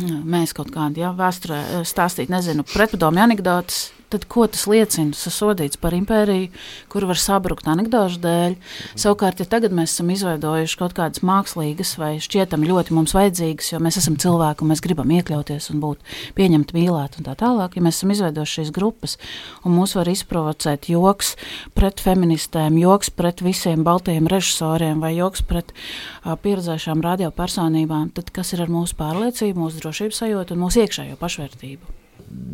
mēs 0.02 0.54
kaut 0.56 0.72
kādā 0.74 1.06
ja, 1.06 1.12
vēsturē 1.16 1.60
eh, 1.60 1.84
stāstīt, 1.86 2.32
nezinu, 2.32 2.64
pretpadomu 2.74 3.22
anekdotas. 3.24 3.92
Tad 4.14 4.26
ko 4.30 4.46
tas 4.50 4.64
liecina? 4.70 5.12
Tas 5.14 5.26
ir 5.28 5.34
sodīts 5.34 5.80
par 5.80 5.96
impēriju, 5.96 6.50
kur 6.92 7.06
var 7.10 7.18
sabrukt 7.20 7.66
anekdošu 7.70 8.20
dēļ. 8.22 8.56
Savukārt, 8.94 9.42
ja 9.42 9.48
tagad 9.50 9.74
mēs 9.74 9.96
esam 9.96 10.12
izveidojuši 10.14 10.78
kaut 10.80 10.94
kādas 10.96 11.24
mākslīgas 11.26 11.96
vai 12.00 12.14
šķietam 12.22 12.64
ļoti 12.66 12.94
mums 12.96 13.14
vajadzīgas, 13.16 13.72
jo 13.74 13.82
mēs 13.82 13.98
esam 14.00 14.18
cilvēki 14.20 14.64
un 14.64 14.72
mēs 14.72 14.82
gribam 14.84 15.10
iekļauties 15.18 15.70
un 15.74 15.82
būt 15.82 16.14
pieņemti, 16.38 16.76
mīlēti 16.78 17.20
un 17.20 17.28
tā 17.28 17.36
tālāk, 17.40 17.76
ja 17.76 17.84
mēs 17.84 18.00
esam 18.00 18.14
izveidojuši 18.14 18.60
šīs 18.60 18.72
grupas 18.74 19.18
un 19.64 19.74
mūs 19.76 19.96
var 19.98 20.10
izprovocēt 20.12 20.88
joks 20.92 21.34
pret 21.74 22.02
feministēm, 22.04 22.78
joks 22.80 23.10
pret 23.14 23.42
visiem 23.44 23.84
baltajiem 23.86 24.30
režisoriem 24.30 25.02
vai 25.02 25.14
joks 25.16 25.44
pret 25.48 25.74
uh, 25.74 26.34
pieredzējušām 26.40 27.02
radiopersonībām, 27.04 28.14
tad 28.16 28.32
kas 28.34 28.54
ir 28.54 28.64
ar 28.64 28.72
mūsu 28.72 28.98
pārliecību, 29.00 29.66
mūsu 29.66 29.82
drošības 29.82 30.24
sajūtu 30.24 30.56
un 30.56 30.64
mūsu 30.66 30.84
iekšējo 30.84 31.20
pašvērtību? 31.20 31.94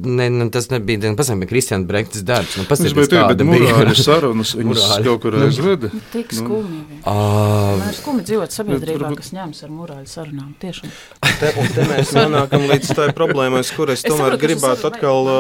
Ne, 0.05 0.31
ne, 0.31 0.51
tas 0.51 0.71
nebija 0.71 1.15
pasaka, 1.17 1.47
Kristiāna 1.47 1.85
Brektas 1.85 2.23
darbs. 2.27 2.57
Nu, 2.57 2.65
tas 2.69 2.83
bija 2.83 3.09
tāda 3.11 3.45
morāla 3.47 3.95
sarunas, 3.97 4.55
viņas 4.59 4.87
kaut 5.05 5.23
kur 5.25 5.37
aizveda. 5.41 5.91
Nu, 5.93 6.01
tik 6.13 6.33
skumji. 6.37 6.81
Nu. 6.89 7.01
Uh, 7.05 7.83
ir 7.89 7.97
skumji 7.99 8.27
dzīvot 8.31 8.55
sabiedrībā, 8.55 9.13
kas 9.19 9.33
ņems 9.37 9.65
ar 9.67 9.73
morāļu 9.75 10.09
sarunām. 10.11 10.53
Tiešām. 10.63 10.93
Te, 11.41 11.53
te 11.75 11.87
mēs 11.89 12.13
nonākam 12.17 12.67
līdz 12.71 12.93
tai 12.97 13.09
problēmai, 13.17 13.63
kur 13.77 13.93
es 13.95 14.05
tomēr 14.05 14.37
es 14.37 14.43
gribētu 14.45 14.89
atkal 14.91 15.31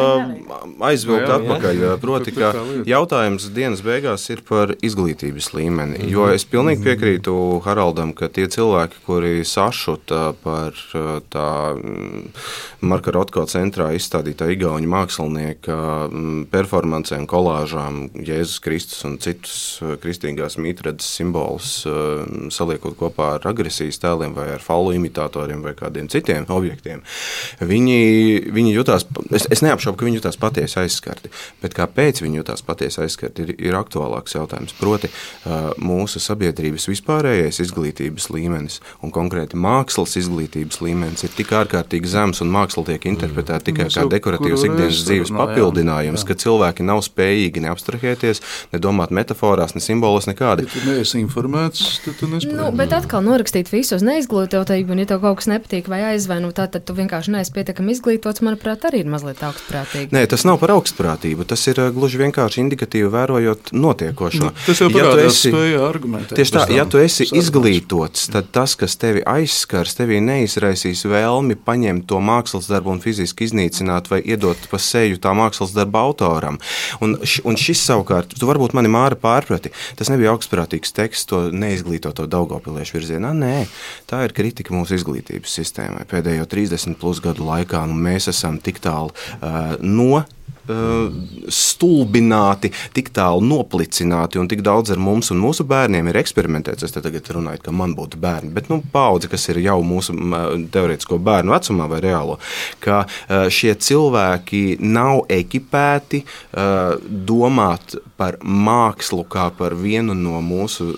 aizvilkt 0.91 1.26
jā, 1.26 1.28
jā, 1.28 1.38
atpakaļ. 1.41 1.82
Jā. 1.84 1.95
Proti, 2.05 2.36
ka 2.36 2.53
jautājums 2.88 3.49
dienas 3.57 3.84
beigās 3.84 4.26
ir 4.32 4.45
par 4.49 4.74
izglītības 4.80 5.53
līmeni. 5.57 6.05
Jo 6.11 6.28
es 6.32 6.47
pilnīgi 6.49 6.84
piekrītu 6.86 7.34
Haraldam, 7.64 8.14
ka 8.16 8.30
tie 8.32 8.49
cilvēki, 8.51 9.03
kuri 9.09 9.34
sašuta 9.49 10.30
par 10.45 10.76
tā 11.32 11.49
Marka 12.80 13.12
Rotko 13.14 13.45
centrā 13.51 13.91
izstādītā 14.31 14.51
igauņu 14.55 14.89
mākslinieka 14.91 15.76
mm, 16.09 16.47
performancēm, 16.51 17.26
kolāžām, 17.26 18.11
Jēzus 18.14 18.61
Kristus 18.62 19.05
un 19.05 19.18
citus 19.18 19.81
eh, 19.83 19.97
kristīgās 20.01 20.59
mītredzes 20.59 21.18
simbolus 21.18 21.85
eh, 21.87 22.51
saliekot 22.51 22.97
kopā 22.99 23.37
ar 23.39 23.47
agresijas 23.51 24.01
tēliem 24.01 24.35
vai 24.35 24.51
ar 24.55 24.61
falu 24.61 24.95
imitatoriem 24.95 25.62
vai 25.62 25.74
kādiem 25.74 26.09
citiem 26.11 26.47
objektiem. 26.49 27.03
Viņi, 27.61 28.51
viņi 28.53 28.74
jutās, 28.74 29.07
es, 29.31 29.47
es 29.51 29.62
neapšaubu, 29.62 29.99
ka 29.99 30.07
viņi 30.07 30.20
jutās 30.20 30.39
patiesi 30.41 30.81
aizskarti, 30.81 31.31
bet 31.62 31.74
kāpēc 31.76 32.22
viņi 32.22 32.41
jutās 32.41 32.62
patiesi 32.62 33.03
aizskarti, 33.05 33.47
ir, 33.47 33.55
ir 33.70 33.78
aktuālāks 33.78 34.37
jautājums. 34.37 34.76
Proti, 34.81 35.11
eh, 35.11 35.70
mūsu 35.81 36.22
sabiedrības 36.22 36.89
vispārējais 36.91 37.62
izglītības 37.66 38.31
līmenis 38.35 38.81
un 39.05 39.14
konkrēti 39.14 39.59
mākslas 39.61 40.16
izglītības 40.20 40.81
līmenis 40.85 41.26
ir 41.26 41.35
tik 41.37 41.55
ārkārtīgi 41.57 42.11
zems 42.11 42.43
un 42.45 42.53
māksla 42.53 42.87
tiek 42.93 43.11
interpretēta 43.11 43.70
tikai 43.70 43.89
kā 43.91 44.07
dekoratīvs 44.21 44.66
ikdienas 44.68 45.03
dzīves 45.09 45.33
papildinājums, 45.35 46.25
ka 46.29 46.37
cilvēki 46.39 46.87
nav 46.87 47.03
spējīgi 47.07 47.64
neapstrahēties, 47.64 48.43
nedomāt 48.75 49.14
metaforās, 49.16 49.75
ne 49.77 49.83
simbolos, 49.85 50.29
nekādi. 50.31 50.66
Ja 50.68 50.75
tu 50.75 50.85
neesi 50.87 51.21
informēts, 51.23 52.01
tad 52.05 52.18
tu 52.21 52.29
nespēj. 52.31 52.55
Nu, 52.57 52.71
bet 52.77 52.95
atkal 52.97 53.25
norakstīt 53.27 53.71
visu 53.73 53.97
uz 53.97 54.05
neizglītotību, 54.07 54.95
un 54.95 55.03
ja 55.03 55.11
tev 55.11 55.23
kaut 55.25 55.41
kas 55.41 55.51
nepatīk 55.51 55.89
vai 55.91 56.03
aizvaino, 56.12 56.53
tā, 56.57 56.68
tad 56.71 56.87
tu 56.89 56.97
vienkārši 56.99 57.35
neesi 57.35 57.55
pietiekami 57.57 57.95
izglītots, 57.97 58.45
manuprāt, 58.47 58.85
arī 58.89 59.05
ir 59.05 59.11
mazliet 59.11 59.43
augstprātīgi. 59.47 60.12
Nē, 60.14 60.25
tas 60.31 60.45
nav 60.49 60.61
par 60.62 60.75
augstprātību, 60.77 61.47
tas 61.49 61.64
ir 61.71 61.81
uh, 61.81 61.91
gluži 61.95 62.21
vienkārši 62.21 62.64
indikatīvi 62.64 63.11
vērojot 63.12 63.73
notiekošo. 63.77 64.43
Nu, 64.51 64.53
tas 64.66 64.83
jau 64.83 64.91
parādās 64.93 65.25
ja 65.25 65.33
esi, 65.33 65.53
spēja 65.55 65.83
argumentēt. 65.87 66.37
Tieši 66.39 66.57
tā, 66.57 66.66
ja 66.75 66.87
tu 66.91 67.01
esi 67.01 67.29
izglītots, 67.41 68.29
tad 68.35 68.51
tas, 68.55 68.77
kas 68.81 68.97
tevi 69.01 69.25
aizskars, 69.27 69.97
tevī 69.99 70.21
neizraisīs 70.25 71.07
vēlmi 71.09 71.57
paņemt 71.66 72.09
to 72.11 72.21
mākslas 72.25 72.68
darbu 72.71 72.95
un 72.95 73.03
fiziski 73.03 73.47
iznīcināt 73.49 74.10
vai 74.11 74.21
iedot 74.25 74.69
pa 74.71 74.81
seju 74.81 75.21
tā 75.23 75.33
mākslas 75.37 75.75
darba 75.77 76.05
autoram. 76.07 76.59
Un, 77.05 77.17
un 77.19 77.61
šis 77.61 77.85
savukārt, 77.87 78.35
tu 78.39 78.49
varbūt 78.49 78.75
mani 78.77 78.91
māra 78.93 79.19
pārprati, 79.19 79.73
tas 79.99 80.11
nebija 80.13 80.35
augstprātīgs 80.35 80.95
teksts 80.97 81.31
to 81.31 81.43
neizglītoto 81.55 82.27
Daugopiliešu 82.31 82.99
virzienā. 82.99 83.33
Nē, 83.37 83.55
tā 84.11 84.25
ir 84.27 84.37
kritika 84.37 84.75
mūsu 84.75 84.99
izglītības 84.99 85.57
sistēmai 85.61 86.07
pēdējo 86.11 86.49
30 86.51 86.99
plus 87.01 87.23
gadu 87.25 87.47
laikā, 87.47 87.85
un 87.87 87.97
mēs 88.01 88.31
esam 88.33 88.61
tik 88.63 88.83
tālu 88.85 89.15
uh, 89.15 89.77
no 89.81 90.25
stulbināti, 91.51 92.73
tik 92.97 93.11
tālu 93.16 93.45
noplicināti 93.47 94.41
un 94.41 94.49
tik 94.51 94.64
daudz 94.66 94.93
ar 94.95 95.01
mums 95.03 95.33
un 95.35 95.41
mūsu 95.43 95.66
bērniem 95.68 96.11
ir 96.11 96.21
eksperimentēts. 96.21 96.87
Es 96.87 96.97
tagad 96.97 97.33
runāju, 97.35 97.64
ka 97.64 97.75
man 97.75 97.95
būtu 97.99 98.21
bērni, 98.21 98.53
bet 98.55 98.71
nu, 98.73 98.81
paudze, 98.93 99.31
kas 99.31 99.49
ir 99.53 99.62
jau 99.64 99.81
mūsu 99.87 100.14
teorētisko 100.73 101.21
bērnu 101.25 101.55
vecumā 101.55 101.89
vai 101.91 102.03
reālo, 102.05 102.39
ka 102.83 103.03
uh, 103.05 103.49
šie 103.53 103.75
cilvēki 103.81 104.79
nav 104.81 105.25
ekipēti 105.31 106.23
domāt 107.31 107.95
par 108.21 108.37
mākslu 108.45 109.25
kā 109.31 109.47
par 109.57 109.75
vienu 109.81 110.14
no 110.16 110.43
mūsu 110.45 110.91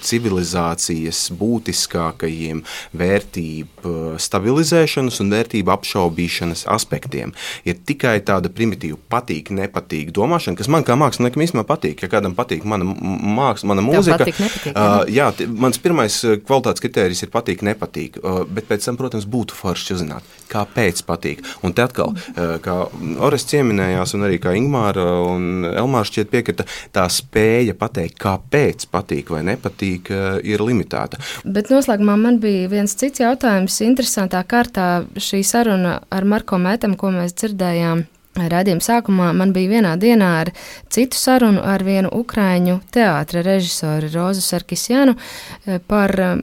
civilizācijas 0.00 1.26
būtiskākajiem 1.36 2.62
vērtību 2.96 4.16
stabilizēšanas 4.20 5.20
un 5.20 5.32
vērtību 5.34 5.74
apšaubīšanas 5.74 6.64
aspektiem. 6.72 7.34
Ir 7.68 7.78
tikai 7.86 8.16
tāda 8.24 8.52
primitīva 8.52 8.96
patīk, 9.12 9.52
nepatīk 9.56 10.12
domāšana, 10.16 10.56
kas 10.58 10.70
man 10.72 10.86
kā 10.86 10.96
māksliniekam 11.00 11.44
īstenībā 11.44 11.66
patīk. 11.68 12.04
Ja 12.04 12.10
kādam 12.12 12.36
patīk 12.38 12.64
mana 12.68 12.86
māksla, 12.88 13.72
mana 13.74 13.84
mūzika, 13.84 14.20
patīk, 14.22 14.40
nepatīk, 14.40 14.76
uh, 14.76 15.04
jā, 15.10 15.28
mans 15.60 15.80
pirmais 15.82 16.16
kvalitātes 16.46 16.84
kritērijs 16.84 17.24
ir 17.26 17.32
patīk, 17.34 17.64
nepatīk. 17.66 18.20
Uh, 18.22 18.42
bet 18.48 18.68
pēc 18.70 18.88
tam, 18.88 18.98
protams, 19.00 19.28
būtu 19.28 19.56
forši 19.58 19.98
uzzināt, 19.98 20.34
kāpēc 20.52 21.04
patīk. 21.08 21.44
Un 21.66 21.76
te 21.76 21.84
atkal, 21.84 22.16
uh, 22.16 22.56
kā 22.64 22.80
Orests 23.20 23.52
pieminējās, 23.52 24.16
un 24.16 24.28
arī 24.28 24.40
kā 24.42 24.54
Ingūna 24.56 25.04
un 25.30 25.66
Elmārs 25.66 26.10
šķiet 26.12 26.30
piekrita, 26.32 26.66
tā 26.94 27.06
spēja 27.12 27.74
pateikt, 27.78 28.18
kāpēc 28.20 28.86
patīk 28.92 29.32
vai 29.34 29.42
nepatīk, 29.50 30.12
uh, 30.14 30.38
ir 30.44 30.62
limitēta. 30.64 31.20
Bet 31.44 31.72
noslēgumā 31.72 32.16
man 32.20 32.40
bija 32.42 32.70
viens 32.72 32.96
cits 32.98 33.22
jautājums. 33.22 33.80
Interesantā 33.84 34.42
kārtā 34.48 35.04
šī 35.16 35.44
saruna 35.46 36.00
ar 36.10 36.28
Marko 36.28 36.60
Mētam, 36.60 36.96
ko 37.00 37.12
mēs 37.14 37.36
dzirdējām 37.38 38.06
Radījuma 38.38 38.84
sākumā 38.84 39.32
man 39.34 39.50
bija 39.52 39.72
vienā 39.74 39.96
dienā 39.98 40.28
ar 40.44 40.52
citu 40.92 41.18
sarunu 41.18 41.64
ar 41.66 41.82
vienu 41.82 42.12
ukraiņu 42.14 42.78
teātra 42.94 43.42
režisoru 43.42 44.10
Rozu 44.12 44.44
Sarkisjanu 44.44 45.16
eh, 45.16 45.80
par 45.82 46.14
eh, 46.14 46.36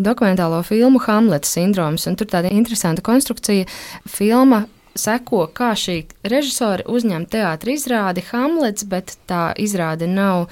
dokumentālo 0.00 0.62
filmu 0.64 1.02
Hamleta 1.04 1.48
sindroms. 1.48 2.08
Tur 2.16 2.30
tāda 2.30 2.48
interesanta 2.48 3.04
konstrukcija. 3.04 3.68
Filma 4.08 4.64
seko, 4.98 5.46
kā 5.54 5.72
šī 5.78 6.02
režisora 6.26 6.86
uzņem 6.90 7.26
teātra 7.30 7.74
izrādi 7.74 8.24
Hamlets, 8.30 8.86
bet 8.88 9.16
tā 9.30 9.50
izrāde 9.58 10.08
nav 10.10 10.48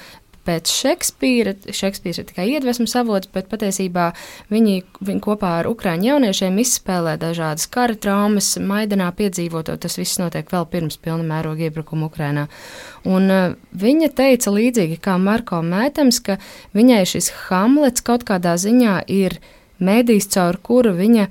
pēc 0.49 0.71
Šekspīra. 0.73 1.55
Šekspīrs 1.77 2.23
ir 2.23 2.27
tikai 2.31 2.47
iedvesmas 2.55 2.95
avots, 2.99 3.29
bet 3.33 3.51
patiesībā 3.51 4.11
viņi, 4.53 4.79
viņi 5.05 5.23
kopā 5.25 5.59
ar 5.61 5.69
ukrāņu 5.71 6.09
jauniešiem 6.09 6.57
izspēlē 6.63 7.19
dažādas 7.21 7.69
kara 7.73 7.97
traumas, 7.99 8.55
Maidanā 8.57 9.11
piedzīvoto. 9.19 9.77
Tas 9.81 9.99
viss 10.01 10.21
notiek 10.23 10.49
vēl 10.53 10.69
pirms 10.73 10.99
pilna 11.03 11.27
mēroga 11.29 11.69
iebrukuma 11.69 12.09
Ukrainā. 12.09 12.47
Un 13.09 13.29
uh, 13.33 13.57
viņa 13.77 14.13
teica 14.19 14.55
līdzīgi 14.55 15.01
kā 15.05 15.19
Marko 15.21 15.61
Mētams, 15.65 16.23
ka 16.25 16.39
viņai 16.77 17.03
šis 17.13 17.33
Hamlets 17.49 18.05
kaut 18.07 18.25
kādā 18.29 18.57
ziņā 18.61 19.03
ir 19.13 19.37
mēdījis, 19.85 20.33
caur 20.33 20.59
kuru 20.65 20.97
viņa 20.97 21.29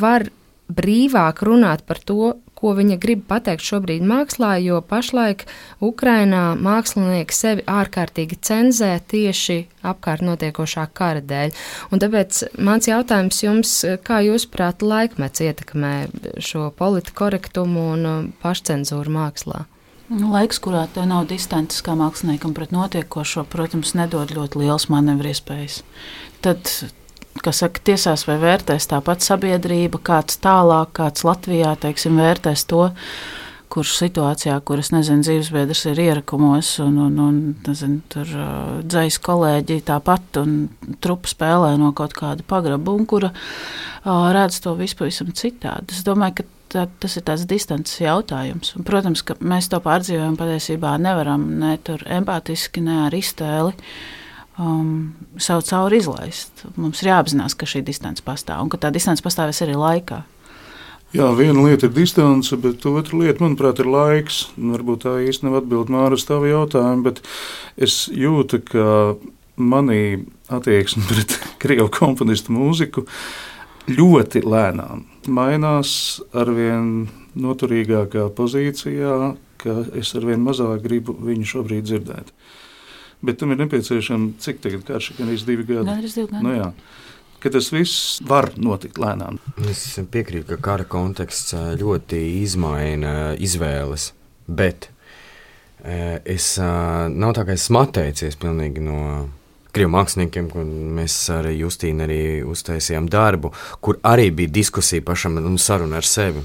var 0.00 0.30
brīvāk 0.70 1.42
runāt 1.46 1.82
par 1.88 1.98
to, 2.06 2.36
ko 2.60 2.74
viņa 2.76 2.98
grib 3.00 3.24
pateikt 3.28 3.64
šobrīd 3.64 4.04
mākslā, 4.06 4.54
jo 4.62 4.80
pašlaik 4.84 5.46
Ukrainā 5.84 6.54
mākslinieki 6.60 7.36
sevi 7.36 7.66
ārkārtīgi 7.70 8.38
cenzē 8.44 8.92
tieši 9.10 9.62
apkārt 9.86 10.24
notiekošā 10.26 10.86
kara 10.92 11.24
dēļ. 11.24 11.56
Un 11.90 12.02
tāpēc 12.02 12.44
mans 12.60 12.88
jautājums 12.90 13.42
jums, 13.42 13.74
kā 14.04 14.20
jūs 14.26 14.46
prāt 14.52 14.84
laikmets 14.84 15.42
ietekmē 15.44 15.94
šo 16.44 16.68
politikorektumu 16.76 17.90
un 17.96 18.08
uh, 18.08 18.22
pašcenzūru 18.44 19.16
mākslā? 19.16 19.64
Nu, 20.10 20.32
laiks, 20.34 20.58
kurā 20.58 20.88
tev 20.90 21.04
nav 21.06 21.28
distances 21.30 21.84
kā 21.86 21.94
māksliniekam 21.94 22.50
pret 22.56 22.72
notiekošo, 22.74 23.44
protams, 23.46 23.94
nedod 23.94 24.32
ļoti 24.34 24.64
liels 24.64 24.88
manevru 24.90 25.30
iespējas. 25.30 25.84
Tad 26.42 26.66
kas 27.44 27.62
saka, 27.62 27.82
tiesās 27.90 28.26
vai 28.28 28.38
vērtēs 28.40 28.88
tāpat 28.90 29.24
sabiedrība, 29.24 30.00
kāds 30.04 30.40
tālāk, 30.42 30.92
kāds 30.98 31.24
Latvijā, 31.26 31.74
teiksim, 31.80 32.18
vērtēs 32.20 32.66
to, 32.70 32.88
kurš 33.70 33.94
situācijā, 34.00 34.56
kuras, 34.66 34.90
nezinu, 34.90 35.22
dzīvesbiedrs 35.22 35.84
ir 35.92 36.00
ierakumos, 36.02 36.72
un, 36.82 36.98
un, 37.06 37.18
un 37.22 37.40
nezinu, 37.68 38.00
tur 38.10 38.32
uh, 38.34 38.54
dzējas 38.82 39.20
kolēģi 39.22 39.78
tāpat, 39.86 40.40
un 40.42 40.96
trupa 41.02 41.30
spēlē 41.30 41.76
no 41.78 41.92
kaut 41.96 42.16
kāda 42.18 42.46
pagraba, 42.50 42.96
un 42.98 43.06
kura 43.08 43.30
uh, 43.30 44.26
redz 44.34 44.58
to 44.64 44.74
vispavisam 44.78 45.30
citādi. 45.38 45.94
Es 45.94 46.02
domāju, 46.06 46.40
ka 46.40 46.48
tā, 46.74 46.86
tas 46.98 47.14
ir 47.14 47.28
tāds 47.30 47.46
distances 47.46 48.02
jautājums. 48.02 48.74
Un, 48.74 48.86
protams, 48.90 49.22
ka 49.22 49.38
mēs 49.38 49.70
to 49.70 49.78
pārdzīvojam 49.86 50.34
patiesībā 50.40 50.96
nevaram 50.98 51.46
ne 51.62 51.76
tur 51.86 52.02
empātiski, 52.10 52.82
ne 52.82 53.04
ar 53.06 53.14
iztēli. 53.14 53.78
Uh, 53.78 54.19
um, 54.60 54.90
savu 55.40 55.64
cauri 55.66 56.00
izlaist. 56.02 56.66
Mums 56.76 57.00
ir 57.02 57.10
jāapzinās, 57.14 57.56
ka 57.56 57.68
šī 57.68 57.82
distance 57.86 58.24
pastāv 58.26 58.62
un 58.64 58.70
ka 58.72 58.80
tā 58.80 58.92
distance 58.94 59.24
pastāvēs 59.24 59.64
arī 59.64 59.78
laikā. 59.80 60.22
Jā, 61.10 61.26
viena 61.34 61.64
lieta 61.64 61.88
ir 61.88 61.94
distance, 61.96 62.54
bet 62.62 62.84
otra 62.86 63.18
lieta, 63.18 63.42
manuprāt, 63.42 63.80
ir 63.82 63.88
laiks. 63.90 64.44
Varbūt 64.54 65.06
tā 65.08 65.16
īsti 65.26 65.48
nav 65.48 65.58
atbildīga 65.64 65.96
Māra 65.96 66.14
uz 66.14 66.26
tavu 66.28 66.46
jautājumu, 66.46 67.08
bet 67.08 67.18
es 67.74 68.04
jūtu, 68.14 68.62
ka 68.68 68.84
manī 69.58 70.26
attieksme 70.52 71.02
pret 71.10 71.34
krievu 71.62 71.90
komponistu 71.96 72.54
mūziku 72.54 73.08
ļoti 73.90 74.44
lēnām 74.46 75.08
mainās 75.28 76.20
ar 76.36 76.50
vien 76.54 77.08
noturīgākā 77.38 78.28
pozīcijā, 78.36 79.34
ka 79.60 79.76
es 79.98 80.14
ar 80.16 80.26
vien 80.28 80.42
mazāk 80.44 80.82
gribu 80.84 81.14
viņu 81.20 81.48
šobrīd 81.54 81.88
dzirdēt. 81.88 82.32
Bet 83.22 83.40
tam 83.40 83.52
ir 83.52 83.60
nepieciešama 83.60 84.38
cik 84.40 84.62
tagad 84.64 84.84
karš, 84.88 85.12
gan 85.18 85.28
arī 85.28 85.40
divi 85.44 85.66
gadi. 85.66 85.86
Gandrīz 85.88 86.16
divi 86.16 86.30
gadi. 86.30 86.44
Nu, 86.46 86.54
jā. 86.56 86.70
ka 87.40 87.52
tas 87.52 87.68
viss 87.72 88.20
var 88.24 88.52
notikt 88.56 89.00
lēnām. 89.00 89.40
Es 89.68 89.82
piekrītu, 90.12 90.46
ka 90.54 90.60
kara 90.70 90.86
konteksts 90.88 91.52
ļoti 91.80 92.20
izmaina 92.40 93.34
izvēles, 93.36 94.12
bet 94.48 94.90
es 95.84 96.54
nav 96.60 97.36
tā, 97.36 97.44
ka 97.48 97.56
esmu 97.56 97.84
atteicies 97.84 98.36
pilnīgi 98.40 98.84
no 98.84 99.00
krievu 99.74 99.92
māksliniekiem, 99.94 100.48
kur 100.50 100.64
mēs 100.66 101.16
ar 101.32 101.48
Justīnu 101.52 102.04
arī 102.06 102.22
uztaisījām 102.46 103.08
darbu, 103.10 103.52
kur 103.80 104.00
arī 104.06 104.30
bija 104.34 104.52
diskusija 104.60 105.04
pašam 105.06 105.38
un 105.40 105.58
saruna 105.60 106.00
ar 106.00 106.08
sevi. 106.08 106.42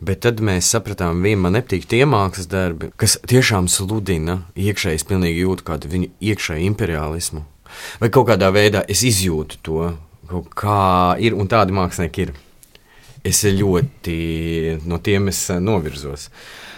Bet 0.00 0.20
tad 0.26 0.42
mēs 0.44 0.68
sapratām, 0.68 1.22
ka 1.24 1.36
man 1.40 1.56
nepatīk 1.56 1.86
tie 1.88 2.04
mākslas 2.08 2.50
darbi, 2.52 2.90
kas 3.00 3.16
tiešām 3.28 3.68
sludina 3.72 4.42
iekšēji, 4.56 5.00
es 5.00 5.06
pilnīgi 5.08 5.44
jūtu 5.44 5.64
kādu 5.66 5.92
viņu 5.92 6.10
iekšēju 6.20 6.66
imperialismu. 6.70 7.44
Vai 8.00 8.10
kaut 8.12 8.28
kādā 8.30 8.50
veidā 8.52 8.84
es 8.88 9.02
izjūtu 9.06 9.62
to, 9.64 9.86
kā 10.56 11.16
ir, 11.22 11.36
un 11.36 11.48
tādi 11.48 11.74
mākslinieki 11.76 12.26
ir. 12.26 12.34
Es 13.26 13.42
ļoti 13.42 14.16
no 14.86 15.00
tiem 15.02 15.30
eh, 15.32 15.58
novirzos. 15.58 16.28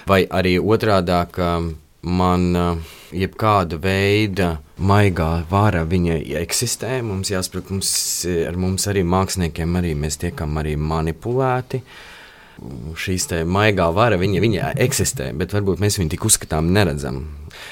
Vai 0.09 0.23
arī 0.25 0.57
otrādi, 0.57 1.19
ka 1.33 1.59
man 2.09 2.47
eh, 2.57 2.95
jebkāda 3.25 3.77
veida 3.83 4.55
maigā 4.79 5.45
vara 5.51 5.85
viņai 5.85 6.23
eksistē. 6.41 7.03
Mums 7.05 7.33
jāsaprot, 7.35 7.73
mums, 7.75 7.91
eh, 8.25 8.47
ar 8.49 8.57
mums 8.57 8.89
arī 8.89 9.05
māksliniekiem 9.05 9.77
arī 9.81 9.95
mēs 9.99 10.21
tiekam 10.23 10.57
arī 10.63 10.77
manipulēti. 10.81 11.83
Šīs 12.99 13.29
maigā 13.47 13.87
vara, 13.95 14.19
viņa, 14.19 14.43
viņa 14.43 14.71
eksistē, 14.83 15.31
bet 15.39 15.55
varbūt 15.55 15.83
mēs 15.83 16.01
viņu 16.01 16.15
tik 16.15 16.25
uzskatām, 16.27 16.73
neredzam. 16.75 17.23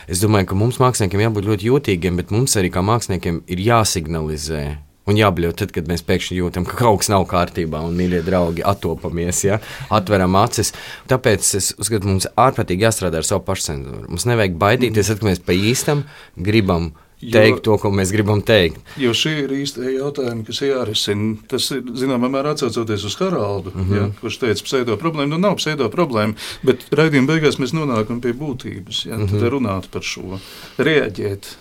Es 0.06 0.22
domāju, 0.22 0.50
ka 0.50 0.58
mums 0.58 0.78
māksliniekiem 0.82 1.26
jābūt 1.26 1.48
ļoti 1.50 1.70
jūtīgiem, 1.70 2.18
bet 2.20 2.34
mums 2.34 2.54
arī 2.58 2.70
kā 2.74 2.82
māksliniekiem 2.86 3.42
ir 3.50 3.62
jāsignalizē 3.66 4.64
un 5.06 5.18
jābļaut, 5.18 5.56
tad, 5.60 5.72
kad 5.74 5.88
mēs 5.90 6.04
pēkšņi 6.06 6.38
jūtam, 6.40 6.66
ka 6.66 6.78
kaut 6.80 7.02
kas 7.02 7.10
nav 7.12 7.26
kārtībā, 7.30 7.80
un 7.86 7.96
mīļie 7.98 8.22
draugi, 8.26 8.64
attopamies, 8.66 9.44
ja? 9.46 9.60
atveram 9.94 10.34
acis. 10.40 10.72
Tāpēc 11.10 11.50
es 11.60 11.72
uzskatu, 11.78 12.10
mums 12.10 12.28
ārprātīgi 12.34 12.86
jāstrādā 12.86 13.22
ar 13.22 13.28
savu 13.28 13.44
pašcensūru. 13.46 14.08
Mums 14.10 14.26
nevajag 14.28 14.58
baidīties, 14.60 15.12
kad 15.14 15.26
mēs 15.28 15.42
pa 15.46 15.54
īstam 15.56 16.04
gribam 16.36 16.90
teikt 17.20 17.62
to, 17.64 17.76
ko 17.80 17.90
mēs 17.94 18.12
gribam 18.14 18.42
teikt. 18.44 18.80
Jo 19.00 19.14
šie 19.16 19.34
ir 19.44 19.52
īstie 19.56 19.96
jautājumi, 19.96 20.44
kas 20.46 20.62
jārisina. 20.64 21.34
Tas 21.50 21.68
ir 21.74 21.84
zināmā 21.96 22.30
mērā 22.32 22.54
atcaucoties 22.56 23.06
uz 23.08 23.16
Haraldu, 23.20 23.72
mm 23.74 23.84
-hmm. 23.84 23.96
ja, 23.96 24.08
kurš 24.20 24.38
teica, 24.42 24.60
ka 24.60 24.68
pseido 24.68 24.96
problēma 25.00 25.32
nu, 25.34 25.38
nav 25.38 25.56
pseido 25.56 25.88
problēma, 25.92 26.34
bet 26.62 26.86
raidījuma 26.90 27.32
beigās 27.32 27.58
mēs 27.58 27.72
nonākam 27.72 28.20
pie 28.20 28.32
būtības. 28.32 29.06
Ja, 29.06 29.16
mm 29.16 29.26
-hmm. 29.26 29.40
Tad 29.40 29.52
runāt 29.52 29.88
par 29.90 30.02
šo, 30.02 30.40
reaģēt. 30.78 31.56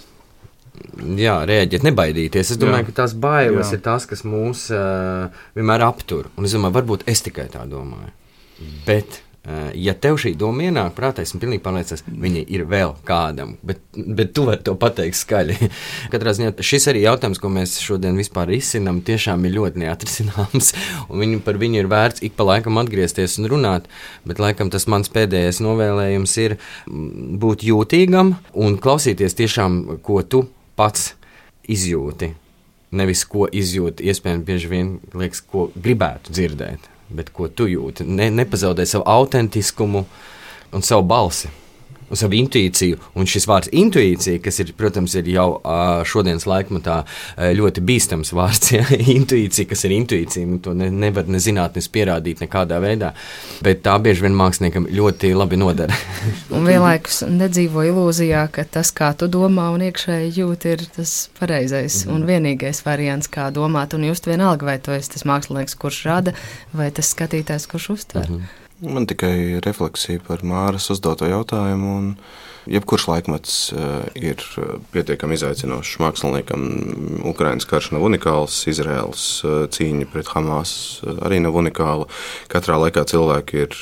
Jā, 1.18 1.46
rēģēt, 1.48 1.84
nebaidīties. 1.84 2.52
Es 2.52 2.58
domāju, 2.58 2.84
Jā. 2.84 2.86
ka 2.86 2.92
tās 2.92 3.14
bailes 3.14 3.68
Jā. 3.72 3.74
ir 3.74 3.82
tas, 3.82 4.06
kas 4.06 4.24
mūs 4.24 4.70
uh, 4.72 5.32
vienmēr 5.56 5.82
aptur. 5.82 6.30
Un 6.38 6.46
es 6.46 6.56
domāju, 6.56 6.74
varbūt 6.74 7.06
es 7.06 7.22
tikai 7.22 7.48
tā 7.52 7.66
domāju. 7.70 8.12
Bet, 8.86 9.06
uh, 9.06 9.25
ja 9.78 9.94
tev 10.02 10.18
šī 10.22 10.32
doma 10.40 10.66
ienāk 10.66 10.96
prātā, 10.98 11.22
esmu 11.26 11.40
pilnīgi 11.44 11.62
pārliecināts, 11.66 12.06
viņa 12.10 12.44
ir 12.56 12.64
vēl 12.70 12.96
kādam, 13.06 13.56
bet, 13.66 13.82
bet 13.94 14.32
tu 14.34 14.48
vari 14.48 14.64
to 14.66 14.74
pateikt 14.80 15.20
skaļi. 15.20 15.70
Katrā 16.14 16.34
ziņā 16.34 16.54
šis 16.66 16.90
arī 16.90 17.04
jautājums, 17.06 17.42
ko 17.42 17.52
mēs 17.54 17.76
šodien 17.84 18.18
vispār 18.18 18.56
izsinām, 18.58 19.04
tiešām 19.06 19.46
ir 19.46 19.56
ļoti 19.60 19.84
neatrisināms. 19.84 20.72
un 21.10 21.22
Viņu, 21.26 21.42
par 21.46 21.60
viņu 21.62 21.82
ir 21.84 21.92
vērts 21.92 22.26
ik 22.26 22.34
pa 22.38 22.48
laikam 22.48 22.82
atgriezties 22.82 23.38
un 23.42 23.50
runāt, 23.52 23.90
bet 24.26 24.42
laikam 24.42 24.72
tas 24.74 24.88
mans 24.92 25.12
pēdējais 25.14 25.62
novēlējums 25.66 26.34
ir 26.42 26.58
mm, 26.58 27.38
būt 27.42 27.68
jūtīgam 27.70 28.36
un 28.66 28.80
klausīties 28.82 29.38
tiešām, 29.38 30.00
ko 30.06 30.24
tu 30.26 30.46
pats 30.80 31.14
izjūti. 31.70 32.34
Nevis 32.96 33.26
ko 33.28 33.46
izjūti, 33.52 34.06
iespējams, 34.10 34.46
bieži 34.48 34.70
vien 34.72 34.92
liekas, 35.18 35.42
ko 35.46 35.68
gribētu 35.76 36.34
dzirdēt, 36.34 36.86
bet 37.10 37.30
ko 37.34 37.48
tu 37.48 37.68
jūti. 37.70 38.06
Ne, 38.08 38.30
nepazaudē 38.34 38.86
savu 38.86 39.06
autentiskumu 39.10 40.06
un 40.74 40.86
savu 40.86 41.06
balsi. 41.08 41.52
Un 42.06 42.20
savu 42.20 42.38
intuīciju, 42.38 43.00
un 43.18 43.26
šis 43.30 43.48
vārds 43.50 43.72
intuīcija, 43.74 44.42
kas 44.46 44.60
ir, 44.62 44.74
protams, 44.78 45.16
ir 45.18 45.30
jau 45.34 45.48
šodienas 46.06 46.46
laikmatā 46.50 47.00
ļoti 47.58 47.86
bīstams 47.86 48.34
vārds. 48.36 48.72
Ja? 48.76 48.84
intuīcija, 48.92 49.68
kas 49.70 49.86
ir 49.88 49.94
intuīcija, 49.96 50.48
nu, 50.50 50.58
to 50.64 50.74
ne, 50.76 50.90
nevar 50.92 51.30
ne 51.32 51.40
zinātnēs 51.42 51.88
pierādīt 51.94 52.42
nekādā 52.44 52.80
veidā, 52.84 53.12
bet 53.64 53.84
tā 53.86 53.94
bieži 54.04 54.26
vien 54.26 54.36
māksliniekam 54.36 54.90
ļoti 54.92 55.32
labi 55.38 55.60
nodara. 55.62 55.96
Un 56.56 56.68
vienlaikus 56.68 57.22
nedzīvo 57.30 57.86
ilūzijā, 57.90 58.46
ka 58.56 58.66
tas, 58.78 58.92
kā 58.96 59.14
tu 59.18 59.30
domā 59.32 59.70
un 59.76 59.86
iekšēji 59.88 60.34
jūti, 60.42 60.76
ir 60.76 60.86
tas 60.98 61.16
pareizais 61.40 62.02
mm 62.02 62.12
-hmm. 62.12 62.16
un 62.16 62.28
vienīgais 62.30 62.84
variants, 62.86 63.32
kā 63.32 63.48
domāt 63.54 63.96
un 63.96 64.04
just 64.10 64.28
vienalga, 64.28 64.66
vai 64.66 64.78
tu 64.80 64.92
esi 64.92 65.16
tas 65.16 65.26
mākslinieks, 65.26 65.78
kurš 65.80 66.04
rada, 66.06 66.34
vai 66.74 66.92
tas 66.92 67.16
skatītājs, 67.16 67.68
kurš 67.72 67.90
uztver. 67.90 68.30
Mm 68.30 68.36
-hmm. 68.36 68.65
Man 68.84 69.08
tikai 69.08 69.62
refleksija 69.64 70.20
par 70.28 70.44
Māras 70.44 70.90
uzdoto 70.92 71.30
jautājumu. 71.30 71.94
Un... 72.02 72.10
Jebkurš 72.66 73.08
laikmets 73.12 73.58
uh, 73.74 74.08
ir 74.18 74.42
pietiekami 74.94 75.38
izaicinošs. 75.38 76.00
Māksliniekam 76.02 76.64
Ukraiņas 77.30 77.68
karš 77.70 77.92
nav 77.94 78.06
unikāls, 78.08 78.58
Izraels 78.72 79.26
uh, 79.46 79.66
cīņa 79.70 80.10
pret 80.12 80.32
Hamas 80.34 80.76
arī 81.26 81.40
nav 81.44 81.56
unikāla. 81.60 82.08
Katrā 82.52 82.78
laikā 82.82 83.06
cilvēki 83.10 83.62
ir 83.66 83.76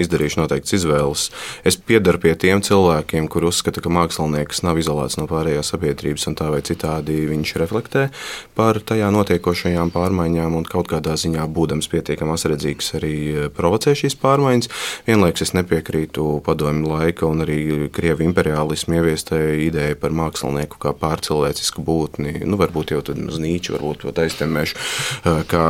izdarījuši 0.00 0.40
noteiktas 0.40 0.74
izvēles. 0.76 1.26
Es 1.66 1.76
piedaru 1.76 2.20
pie 2.22 2.34
tiem 2.38 2.62
cilvēkiem, 2.64 3.28
kur 3.32 3.46
uzskata, 3.48 3.82
ka 3.82 3.92
mākslinieks 3.92 4.62
nav 4.66 4.80
izolēts 4.80 5.18
no 5.20 5.26
pārējās 5.30 5.72
sabiedrības 5.72 6.26
un 6.30 6.36
tā 6.38 6.50
vai 6.52 6.60
citādi 6.66 7.16
viņš 7.30 7.54
reflektē 7.62 8.06
par 8.58 8.80
tajā 8.84 9.10
notiekošajām 9.14 9.92
pārmaiņām 9.94 10.56
un 10.58 10.66
kaut 10.68 10.90
kādā 10.92 11.16
ziņā 11.20 11.46
būdams 11.54 11.90
pietiekami 11.92 12.34
asredzīgs 12.36 12.92
arī 12.98 13.14
provocē 13.56 13.94
šīs 13.98 14.18
pārmaiņas. 14.20 14.70
Vienlaikus 15.08 15.46
es 15.48 15.54
nepiekrītu 15.56 16.26
padomju 16.46 16.94
laika 16.94 17.28
un 17.30 17.44
arī 17.46 17.60
Krievu 18.10 18.24
imperiālismu 18.26 18.96
ieviestai 18.98 19.68
ideja 19.68 19.94
par 19.94 20.10
mākslinieku 20.10 20.80
kā 20.82 20.90
pārcilvēcisku 20.98 21.78
būtni. 21.86 22.40
Nu, 22.42 22.56
varbūt 22.58 22.90
jau 22.90 22.98
uz 23.06 23.36
nīču, 23.38 23.76
varbūt 23.76 24.02
pat 24.08 24.16
aiztemēšu, 24.24 24.80
kā, 25.46 25.66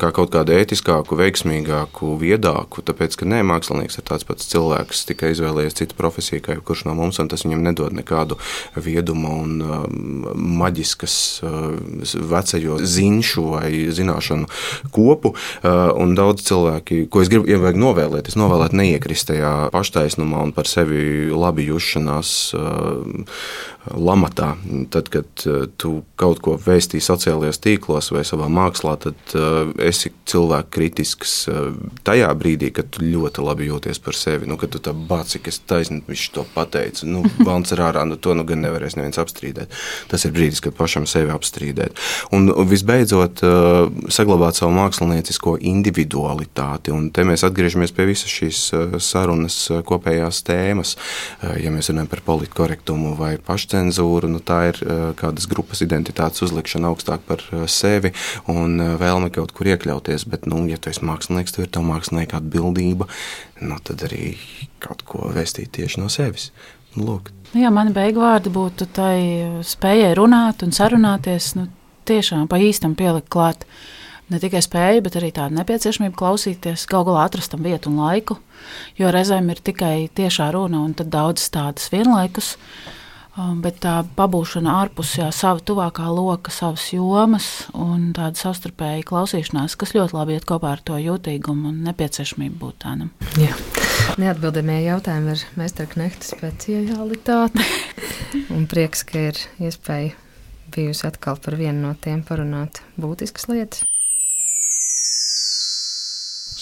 kā 0.00 0.08
kaut 0.16 0.32
kādu 0.34 0.56
ētiskāku, 0.56 1.14
veiksmīgāku, 1.20 2.16
viedāku. 2.18 2.82
Tāpēc, 2.82 3.14
ka 3.20 3.28
nē, 3.30 3.44
mākslinieks 3.46 4.00
ir 4.00 4.06
tāds 4.08 4.26
pats 4.26 4.48
cilvēks, 4.50 5.04
tikai 5.06 5.30
izvēlējies 5.36 5.78
citu 5.78 5.98
profesiju, 6.00 6.42
kā 6.42 6.56
jebkurš 6.56 6.82
no 6.88 6.96
mums, 6.98 7.20
un 7.22 7.30
tas 7.30 7.46
viņam 7.46 7.62
nedod 7.62 7.94
nekādu 7.94 8.40
viedumu 8.74 9.36
un 9.44 9.54
maģiskas 10.34 11.16
vecajo 12.34 12.80
ziņšu 12.82 13.46
vai 13.52 13.70
zināšanu 13.94 14.50
kopu. 14.90 15.36
Un 15.62 16.18
daudz 16.18 16.42
cilvēki, 16.50 17.04
ko 17.06 17.22
es 17.22 17.30
gribu 17.30 17.46
ja 17.54 17.62
vajag 17.62 17.78
novēlēt, 17.86 18.34
es 18.34 18.40
novēlētu 18.40 18.82
neiekrist 18.82 19.30
tajā 19.30 19.54
paštaisnumā 19.70 20.42
un 20.48 20.56
par 20.58 20.66
sevi 20.66 21.30
labi 21.30 21.70
jušanās 21.70 21.83
uh, 22.56 23.04
lamatā. 23.92 24.54
Tad, 24.90 25.10
kad 25.12 25.44
uh, 25.46 25.66
tu 25.76 26.02
kaut 26.20 26.40
ko 26.44 26.56
vēstīji 26.60 27.04
sociālajos 27.04 27.60
tīklos 27.64 28.10
vai 28.14 28.24
savā 28.26 28.48
mākslā, 28.52 28.96
tad 29.02 29.36
uh, 29.36 29.74
esi 29.82 30.12
cilvēks 30.30 30.72
kritisks 30.74 31.32
tajā 32.06 32.30
brīdī, 32.38 32.70
kad 32.74 32.88
tu 32.92 33.04
ļoti 33.04 33.42
labi 33.44 33.68
jūties 33.68 34.00
par 34.02 34.16
sevi. 34.18 34.48
Nu, 34.48 34.56
kad 34.60 34.72
tu 34.74 34.80
tā 34.82 34.94
bāci, 34.96 35.40
kas 35.44 35.60
taisni 35.68 36.00
viņš 36.06 36.24
to 36.34 36.46
pateica, 36.54 37.06
nu, 37.08 37.24
valns 37.48 37.74
ar 37.76 37.84
ārā, 37.90 38.06
nu, 38.08 38.16
to 38.16 38.34
nu 38.36 38.46
gan 38.48 38.64
nevarēs 38.64 38.96
neviens 38.98 39.20
apstrīdēt. 39.20 39.72
Tas 40.10 40.24
ir 40.24 40.34
brīdis, 40.34 40.62
kad 40.64 40.76
pašam 40.78 41.06
sevi 41.10 41.32
apstrīdēt. 41.34 42.00
Un 42.34 42.48
visbeidzot, 42.70 43.44
saglabāt 44.12 44.58
savu 44.58 44.74
māksliniecisko 44.78 45.56
individualitāti. 45.60 46.92
Un 46.94 47.10
te 47.14 47.24
mēs 47.26 47.44
atgriežamies 47.46 47.94
pie 47.94 48.08
visas 48.08 48.32
šīs 48.32 48.62
sarunas 49.04 49.58
kopējās 49.86 50.42
tēmas. 50.46 50.94
Ja 51.60 51.72
mēs 51.74 51.90
runājam 51.90 52.10
par 52.12 52.22
politkorektumu 52.26 53.14
vai 53.18 53.34
pašcensūru, 53.42 54.30
nu, 54.32 54.40
tā 54.44 54.60
ir 54.70 54.80
uh, 54.84 55.04
kādas 55.18 55.48
grupas 55.50 55.82
identitātes 55.84 56.44
uzlikšana 56.46 56.90
augstāk 56.92 57.24
par 57.28 57.44
uh, 57.50 57.66
sevi 57.70 58.14
un 58.50 58.78
uh, 58.80 58.94
vēlme 59.00 59.30
kaut 59.34 59.54
kur 59.56 59.70
iekļauties. 59.74 60.26
Bet, 60.30 60.48
nu, 60.50 60.62
ja 60.70 60.78
tu 60.78 60.92
esi 60.92 61.04
mākslinieks, 61.06 61.56
tad 61.56 61.66
ir 61.66 61.72
tā 61.74 61.84
mākslinieka 61.84 62.40
atbildība, 62.40 63.08
nu, 63.62 63.78
tad 63.84 64.06
arī 64.08 64.34
kaut 64.84 65.04
ko 65.08 65.30
vēstīt 65.34 65.74
tieši 65.76 66.02
no 66.02 66.10
sevis. 66.12 66.50
Lūk. 66.94 67.32
Nu, 67.54 67.62
jā, 67.62 67.70
mani 67.74 67.94
beigu 67.94 68.22
vārdi 68.22 68.52
būtu 68.54 68.86
tai 68.94 69.18
spējai 69.66 70.14
runāt 70.18 70.62
un 70.66 70.74
sarunāties, 70.74 71.54
nu, 71.58 71.68
tiešām 72.08 72.48
pa 72.50 72.60
īstam 72.62 72.96
pielikt 72.98 73.30
klāt. 73.32 73.64
Ne 74.34 74.40
tikai 74.42 74.62
spēja, 74.64 75.04
bet 75.04 75.18
arī 75.20 75.30
tāda 75.34 75.54
nepieciešamība 75.60 76.18
klausīties, 76.18 76.88
galu 76.90 77.12
galā 77.12 77.28
atrast 77.28 77.54
tam 77.54 77.62
vietu 77.66 77.92
un 77.92 78.02
laiku. 78.02 78.40
Jo 78.98 79.12
reizēm 79.14 79.48
ir 79.54 79.62
tikai 79.64 80.10
tiešā 80.14 80.50
runa 80.54 80.82
un 80.84 80.94
daudz 80.98 81.48
tādas 81.54 81.90
vienlaikus. 81.94 82.54
Um, 83.34 83.56
bet 83.64 83.80
tā 83.82 83.96
pabūšana 84.14 84.76
ārpus 84.84 85.16
jā, 85.18 85.26
sava 85.34 85.58
tuvākā 85.58 86.06
loka, 86.06 86.52
savas 86.54 86.84
jomas 86.94 87.48
un 87.74 88.12
tāda 88.14 88.38
savstarpēja 88.38 89.02
klausīšanās, 89.08 89.74
kas 89.74 89.90
ļoti 89.96 90.14
labi 90.14 90.36
iet 90.36 90.46
kopā 90.46 90.76
ar 90.76 90.82
to 90.86 91.00
jūtīgumu 91.02 91.72
un 91.72 91.80
nepieciešamību 91.88 92.60
būt 92.60 92.78
tādam. 92.86 93.10
Jā. 93.42 93.56
Neatbildamie 94.22 94.84
jautājumi 94.84 95.34
ir 95.34 95.42
meistarknehta 95.58 96.28
specialitāte. 96.28 97.66
un 98.54 98.68
prieks, 98.70 99.02
ka 99.08 99.26
ir 99.32 99.42
iespēja 99.58 100.14
bijusi 100.74 101.06
atkal 101.10 101.42
par 101.42 101.58
vienu 101.58 101.88
no 101.88 101.94
tiem 101.98 102.22
parunāt 102.26 102.84
būtiskas 102.94 103.50
lietas. 103.50 103.82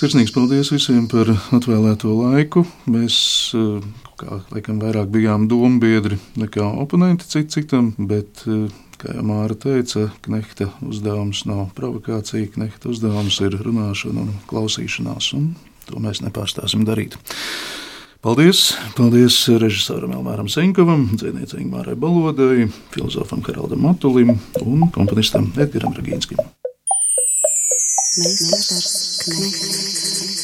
Sirsnīgs 0.03 0.33
paldies 0.35 0.67
visiem 0.73 1.05
par 1.07 1.29
atvēlēto 1.55 2.11
laiku. 2.11 2.65
Mēs, 2.91 3.17
eh, 3.55 3.85
kā 4.19 4.41
laikam, 4.51 4.81
vairāk 4.83 5.13
bijām 5.15 5.45
dombiedri 5.47 6.17
nekā 6.35 6.65
oponenti 6.83 7.23
cit 7.23 7.53
citam, 7.55 7.93
bet, 7.97 8.43
eh, 8.49 8.67
kā 8.99 9.15
jau 9.15 9.23
Māra 9.23 9.55
teica, 9.55 10.11
knehta 10.23 10.73
uzdevums 10.83 11.47
nav 11.47 11.71
provokācija, 11.77 12.51
knehta 12.51 12.91
uzdevums 12.91 13.41
ir 13.43 13.51
runāšana 13.51 14.19
un 14.19 14.35
klausīšanās, 14.49 15.35
un 15.35 15.55
to 15.87 16.01
mēs 16.01 16.19
nepārstāsim 16.21 16.85
darīt. 16.85 17.15
Paldies! 18.21 18.75
Paldies 18.97 19.47
režisoram 19.47 20.11
Elmāram 20.11 20.51
Senkovam, 20.51 21.11
dzīvniecei 21.15 21.71
Mārai 21.71 21.95
Balodai, 21.95 22.69
filozofam 22.91 23.41
Haraldam 23.45 23.79
Matulim 23.79 24.37
un 24.63 24.91
komponistam 24.91 25.53
Edgaram 25.57 25.95
Ragīnskim. 25.95 26.62
Meistars 28.17 29.19
Knechts. 29.21 30.42